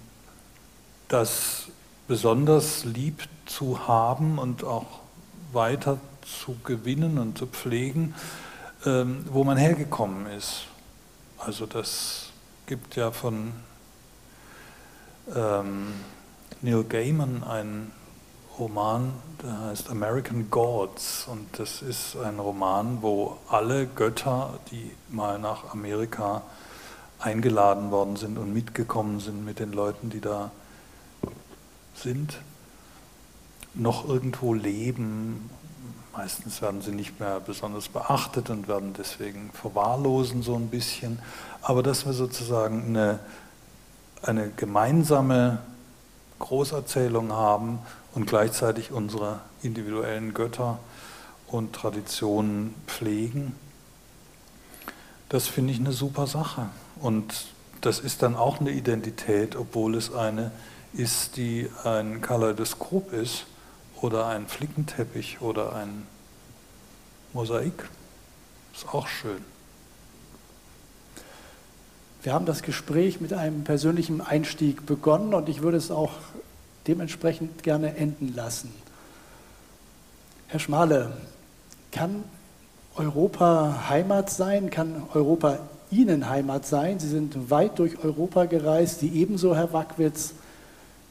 das 1.08 1.64
besonders 2.06 2.84
lieb 2.84 3.22
zu 3.46 3.88
haben 3.88 4.38
und 4.38 4.62
auch 4.62 5.00
weiter 5.52 5.98
zu 6.22 6.56
gewinnen 6.64 7.18
und 7.18 7.38
zu 7.38 7.46
pflegen, 7.46 8.14
ähm, 8.84 9.24
wo 9.30 9.42
man 9.42 9.56
hergekommen 9.56 10.26
ist. 10.26 10.66
Also 11.38 11.66
das 11.66 12.30
gibt 12.66 12.96
ja 12.96 13.10
von 13.10 13.52
ähm, 15.34 15.94
Neil 16.62 16.84
Gaiman 16.84 17.42
einen 17.42 17.92
Roman, 18.58 19.12
der 19.42 19.60
heißt 19.66 19.90
American 19.90 20.50
Gods 20.50 21.26
und 21.30 21.46
das 21.58 21.82
ist 21.82 22.16
ein 22.16 22.38
Roman, 22.38 23.02
wo 23.02 23.36
alle 23.48 23.86
Götter, 23.86 24.58
die 24.70 24.90
mal 25.10 25.38
nach 25.38 25.72
Amerika 25.72 26.40
eingeladen 27.18 27.90
worden 27.90 28.16
sind 28.16 28.38
und 28.38 28.54
mitgekommen 28.54 29.20
sind 29.20 29.44
mit 29.44 29.58
den 29.58 29.72
Leuten, 29.72 30.08
die 30.08 30.22
da 30.22 30.50
sind, 31.94 32.38
noch 33.74 34.08
irgendwo 34.08 34.54
leben. 34.54 35.50
Meistens 36.16 36.62
werden 36.62 36.80
sie 36.80 36.92
nicht 36.92 37.20
mehr 37.20 37.40
besonders 37.40 37.88
beachtet 37.88 38.48
und 38.48 38.68
werden 38.68 38.94
deswegen 38.96 39.50
verwahrlosen 39.52 40.42
so 40.42 40.54
ein 40.54 40.68
bisschen. 40.68 41.18
Aber 41.60 41.82
dass 41.82 42.06
wir 42.06 42.14
sozusagen 42.14 42.84
eine, 42.86 43.18
eine 44.22 44.48
gemeinsame 44.48 45.58
Großerzählung 46.38 47.32
haben 47.32 47.80
und 48.16 48.26
gleichzeitig 48.26 48.92
unsere 48.92 49.40
individuellen 49.62 50.32
Götter 50.32 50.78
und 51.48 51.74
Traditionen 51.74 52.74
pflegen, 52.86 53.54
das 55.28 55.48
finde 55.48 55.74
ich 55.74 55.78
eine 55.78 55.92
super 55.92 56.26
Sache. 56.26 56.70
Und 57.02 57.48
das 57.82 57.98
ist 57.98 58.22
dann 58.22 58.34
auch 58.34 58.58
eine 58.58 58.70
Identität, 58.70 59.54
obwohl 59.54 59.94
es 59.94 60.14
eine 60.14 60.50
ist, 60.94 61.36
die 61.36 61.68
ein 61.84 62.22
Kaleidoskop 62.22 63.12
ist 63.12 63.44
oder 64.00 64.28
ein 64.28 64.48
Flickenteppich 64.48 65.42
oder 65.42 65.76
ein 65.76 66.06
Mosaik. 67.34 67.90
Ist 68.74 68.88
auch 68.94 69.08
schön. 69.08 69.44
Wir 72.22 72.32
haben 72.32 72.46
das 72.46 72.62
Gespräch 72.62 73.20
mit 73.20 73.34
einem 73.34 73.64
persönlichen 73.64 74.22
Einstieg 74.22 74.86
begonnen 74.86 75.34
und 75.34 75.50
ich 75.50 75.60
würde 75.60 75.76
es 75.76 75.90
auch 75.90 76.12
dementsprechend 76.86 77.62
gerne 77.62 77.96
enden 77.96 78.34
lassen. 78.34 78.72
Herr 80.48 80.60
Schmale, 80.60 81.12
kann 81.92 82.24
Europa 82.96 83.88
Heimat 83.88 84.30
sein? 84.30 84.70
Kann 84.70 85.02
Europa 85.12 85.58
Ihnen 85.90 86.28
Heimat 86.28 86.66
sein? 86.66 86.98
Sie 86.98 87.08
sind 87.08 87.50
weit 87.50 87.78
durch 87.78 88.02
Europa 88.02 88.44
gereist, 88.44 89.00
Sie 89.00 89.08
ebenso, 89.08 89.54
Herr 89.54 89.72
Wackwitz. 89.72 90.34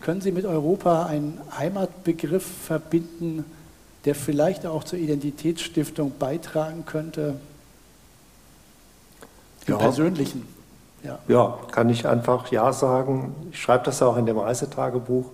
Können 0.01 0.21
Sie 0.21 0.31
mit 0.31 0.45
Europa 0.45 1.05
einen 1.05 1.39
Heimatbegriff 1.57 2.45
verbinden, 2.45 3.45
der 4.05 4.15
vielleicht 4.15 4.65
auch 4.65 4.83
zur 4.83 4.99
Identitätsstiftung 4.99 6.13
beitragen 6.19 6.85
könnte? 6.85 7.35
Im 9.65 9.73
ja. 9.73 9.77
Persönlichen. 9.77 10.47
Ja. 11.03 11.19
ja, 11.27 11.59
kann 11.71 11.89
ich 11.89 12.07
einfach 12.07 12.51
Ja 12.51 12.73
sagen. 12.73 13.35
Ich 13.51 13.61
schreibe 13.61 13.85
das 13.85 14.01
auch 14.01 14.17
in 14.17 14.25
dem 14.25 14.37
Reisetagebuch. 14.37 15.25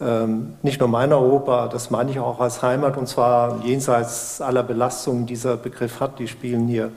Ähm, 0.00 0.54
nicht 0.62 0.80
nur 0.80 0.88
mein 0.88 1.12
Europa, 1.12 1.68
das 1.68 1.90
meine 1.90 2.10
ich 2.10 2.18
auch 2.18 2.40
als 2.40 2.62
Heimat 2.62 2.96
und 2.96 3.06
zwar 3.06 3.62
jenseits 3.64 4.40
aller 4.40 4.62
Belastungen, 4.62 5.26
die 5.26 5.34
dieser 5.34 5.56
Begriff 5.56 6.00
hat, 6.00 6.18
die 6.18 6.26
spielen 6.26 6.68
hier 6.68 6.90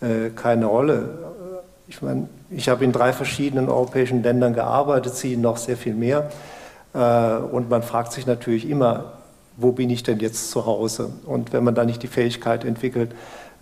äh, 0.00 0.30
keine 0.30 0.66
Rolle. 0.66 1.10
Ich 1.88 2.00
meine, 2.00 2.28
ich 2.48 2.70
habe 2.70 2.84
in 2.84 2.92
drei 2.92 3.12
verschiedenen 3.12 3.68
europäischen 3.68 4.22
Ländern 4.22 4.54
gearbeitet, 4.54 5.14
Sie 5.14 5.36
noch 5.36 5.58
sehr 5.58 5.76
viel 5.76 5.94
mehr. 5.94 6.30
Äh, 6.94 7.36
und 7.36 7.68
man 7.68 7.82
fragt 7.82 8.12
sich 8.12 8.26
natürlich 8.26 8.68
immer, 8.68 9.12
wo 9.56 9.72
bin 9.72 9.90
ich 9.90 10.02
denn 10.02 10.18
jetzt 10.18 10.50
zu 10.50 10.64
Hause? 10.64 11.10
Und 11.26 11.52
wenn 11.52 11.64
man 11.64 11.74
da 11.74 11.84
nicht 11.84 12.02
die 12.02 12.08
Fähigkeit 12.08 12.64
entwickelt, 12.64 13.12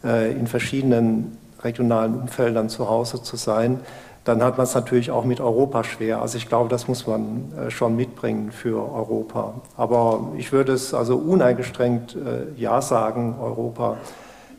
äh, 0.04 0.30
in 0.32 0.46
verschiedenen 0.46 1.36
regionalen 1.62 2.14
Umfeldern 2.14 2.68
zu 2.68 2.88
Hause 2.88 3.22
zu 3.22 3.36
sein, 3.36 3.80
dann 4.24 4.42
hat 4.42 4.58
man 4.58 4.64
es 4.64 4.74
natürlich 4.74 5.10
auch 5.10 5.24
mit 5.24 5.40
Europa 5.40 5.82
schwer. 5.84 6.20
Also 6.20 6.36
ich 6.36 6.48
glaube, 6.48 6.68
das 6.68 6.88
muss 6.88 7.06
man 7.06 7.52
äh, 7.56 7.70
schon 7.70 7.96
mitbringen 7.96 8.52
für 8.52 8.76
Europa. 8.92 9.54
Aber 9.76 10.32
ich 10.36 10.52
würde 10.52 10.72
es 10.72 10.92
also 10.92 11.16
uneingeschränkt 11.16 12.16
äh, 12.16 12.60
Ja 12.60 12.82
sagen, 12.82 13.36
Europa 13.40 13.96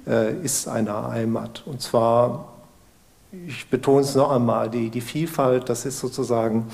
äh, 0.07 0.33
ist 0.38 0.67
eine 0.67 1.09
Heimat. 1.09 1.63
Und 1.67 1.81
zwar, 1.81 2.45
ich 3.47 3.69
betone 3.69 4.01
es 4.01 4.15
noch 4.15 4.31
einmal, 4.31 4.69
die, 4.69 4.89
die 4.89 5.01
Vielfalt, 5.01 5.69
das 5.69 5.85
ist 5.85 5.99
sozusagen 5.99 6.67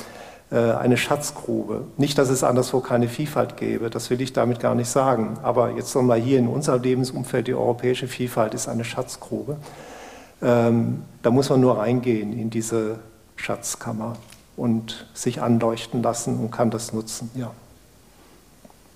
eine 0.50 0.96
Schatzgrube. 0.96 1.82
Nicht, 1.98 2.18
dass 2.18 2.30
es 2.30 2.42
anderswo 2.42 2.80
keine 2.80 3.10
Vielfalt 3.10 3.58
gäbe, 3.58 3.90
das 3.90 4.10
will 4.10 4.22
ich 4.22 4.32
damit 4.32 4.62
gar 4.62 4.76
nicht 4.76 4.90
sagen. 4.90 5.38
Aber 5.44 5.72
jetzt 5.72 5.94
nochmal 5.94 6.22
hier 6.22 6.40
in 6.40 6.48
unserem 6.48 6.82
Lebensumfeld, 6.82 7.48
die 7.48 7.54
europäische 7.54 8.08
Vielfalt 8.08 8.54
ist 8.54 8.70
eine 8.70 8.86
Schatzgrube. 8.86 9.58
Ähm, 10.42 11.04
da 11.22 11.32
muss 11.32 11.50
man 11.50 11.62
nur 11.62 11.78
reingehen 11.78 12.34
in 12.34 12.50
diese 12.50 13.00
Schatzkammer 13.36 14.18
und 14.56 15.08
sich 15.14 15.42
anleuchten 15.42 16.02
lassen 16.04 16.40
und 16.40 16.52
kann 16.52 16.72
das 16.72 16.94
nutzen. 16.94 17.32
Ja. 17.36 17.52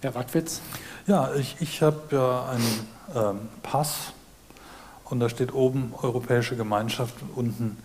Herr 0.01 0.15
Wackwitz? 0.15 0.61
Ja, 1.07 1.34
ich, 1.35 1.57
ich 1.59 1.81
habe 1.81 2.01
ja 2.11 2.49
einen 2.49 2.88
ähm, 3.15 3.39
Pass 3.63 4.13
und 5.05 5.19
da 5.19 5.30
steht 5.30 5.53
oben 5.53 5.93
Europäische 6.01 6.55
Gemeinschaft 6.55 7.15
und 7.22 7.30
unten 7.35 7.77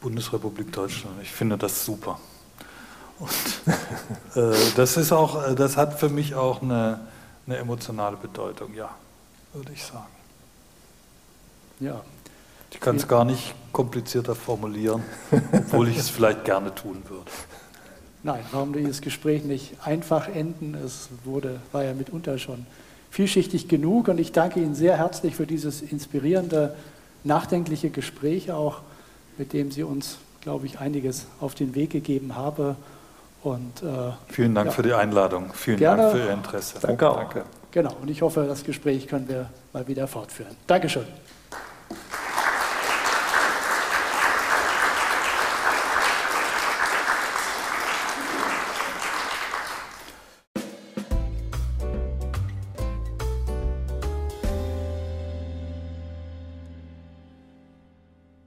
Bundesrepublik 0.00 0.72
Deutschland. 0.72 1.14
Ich 1.22 1.30
finde 1.30 1.56
das 1.56 1.84
super. 1.84 2.18
Und 3.18 3.30
äh, 4.36 4.56
das 4.76 4.96
ist 4.96 5.12
auch, 5.12 5.54
das 5.54 5.76
hat 5.76 5.98
für 5.98 6.08
mich 6.08 6.34
auch 6.34 6.62
eine, 6.62 7.00
eine 7.46 7.56
emotionale 7.56 8.16
Bedeutung, 8.16 8.74
ja, 8.74 8.90
würde 9.52 9.72
ich 9.72 9.84
sagen. 9.84 10.06
Ja, 11.80 12.00
ich 12.74 12.80
kann 12.80 12.96
es 12.96 13.06
gar 13.06 13.24
nicht 13.24 13.54
komplizierter 13.72 14.34
formulieren, 14.34 15.02
obwohl 15.52 15.88
ich 15.88 15.96
es 15.96 16.10
vielleicht 16.10 16.44
gerne 16.44 16.74
tun 16.74 17.02
würde. 17.08 17.30
Nein, 18.22 18.40
warum 18.52 18.72
dieses 18.72 19.00
Gespräch 19.00 19.44
nicht 19.44 19.74
einfach 19.84 20.28
enden? 20.28 20.74
Es 20.74 21.08
wurde, 21.24 21.60
war 21.72 21.84
ja 21.84 21.94
mitunter 21.94 22.38
schon 22.38 22.66
vielschichtig 23.10 23.68
genug 23.68 24.08
und 24.08 24.18
ich 24.18 24.32
danke 24.32 24.60
Ihnen 24.60 24.74
sehr 24.74 24.96
herzlich 24.96 25.36
für 25.36 25.46
dieses 25.46 25.82
inspirierende, 25.82 26.74
nachdenkliche 27.22 27.90
Gespräch 27.90 28.50
auch, 28.50 28.80
mit 29.38 29.52
dem 29.52 29.70
Sie 29.70 29.82
uns, 29.82 30.18
glaube 30.40 30.66
ich, 30.66 30.80
einiges 30.80 31.26
auf 31.40 31.54
den 31.54 31.74
Weg 31.74 31.90
gegeben 31.90 32.34
haben. 32.34 32.76
Und, 33.42 33.82
äh, 33.82 34.12
Vielen 34.28 34.54
Dank 34.54 34.66
ja, 34.66 34.72
für 34.72 34.82
die 34.82 34.94
Einladung. 34.94 35.52
Vielen 35.52 35.76
gerne. 35.76 36.02
Dank 36.02 36.16
für 36.16 36.24
Ihr 36.24 36.32
Interesse. 36.32 36.78
Danke 36.80 37.08
auch. 37.08 37.18
Danke. 37.18 37.44
Genau, 37.70 37.94
und 38.00 38.10
ich 38.10 38.22
hoffe, 38.22 38.46
das 38.48 38.64
Gespräch 38.64 39.06
können 39.06 39.28
wir 39.28 39.50
mal 39.72 39.86
wieder 39.86 40.08
fortführen. 40.08 40.56
Dankeschön. 40.66 41.04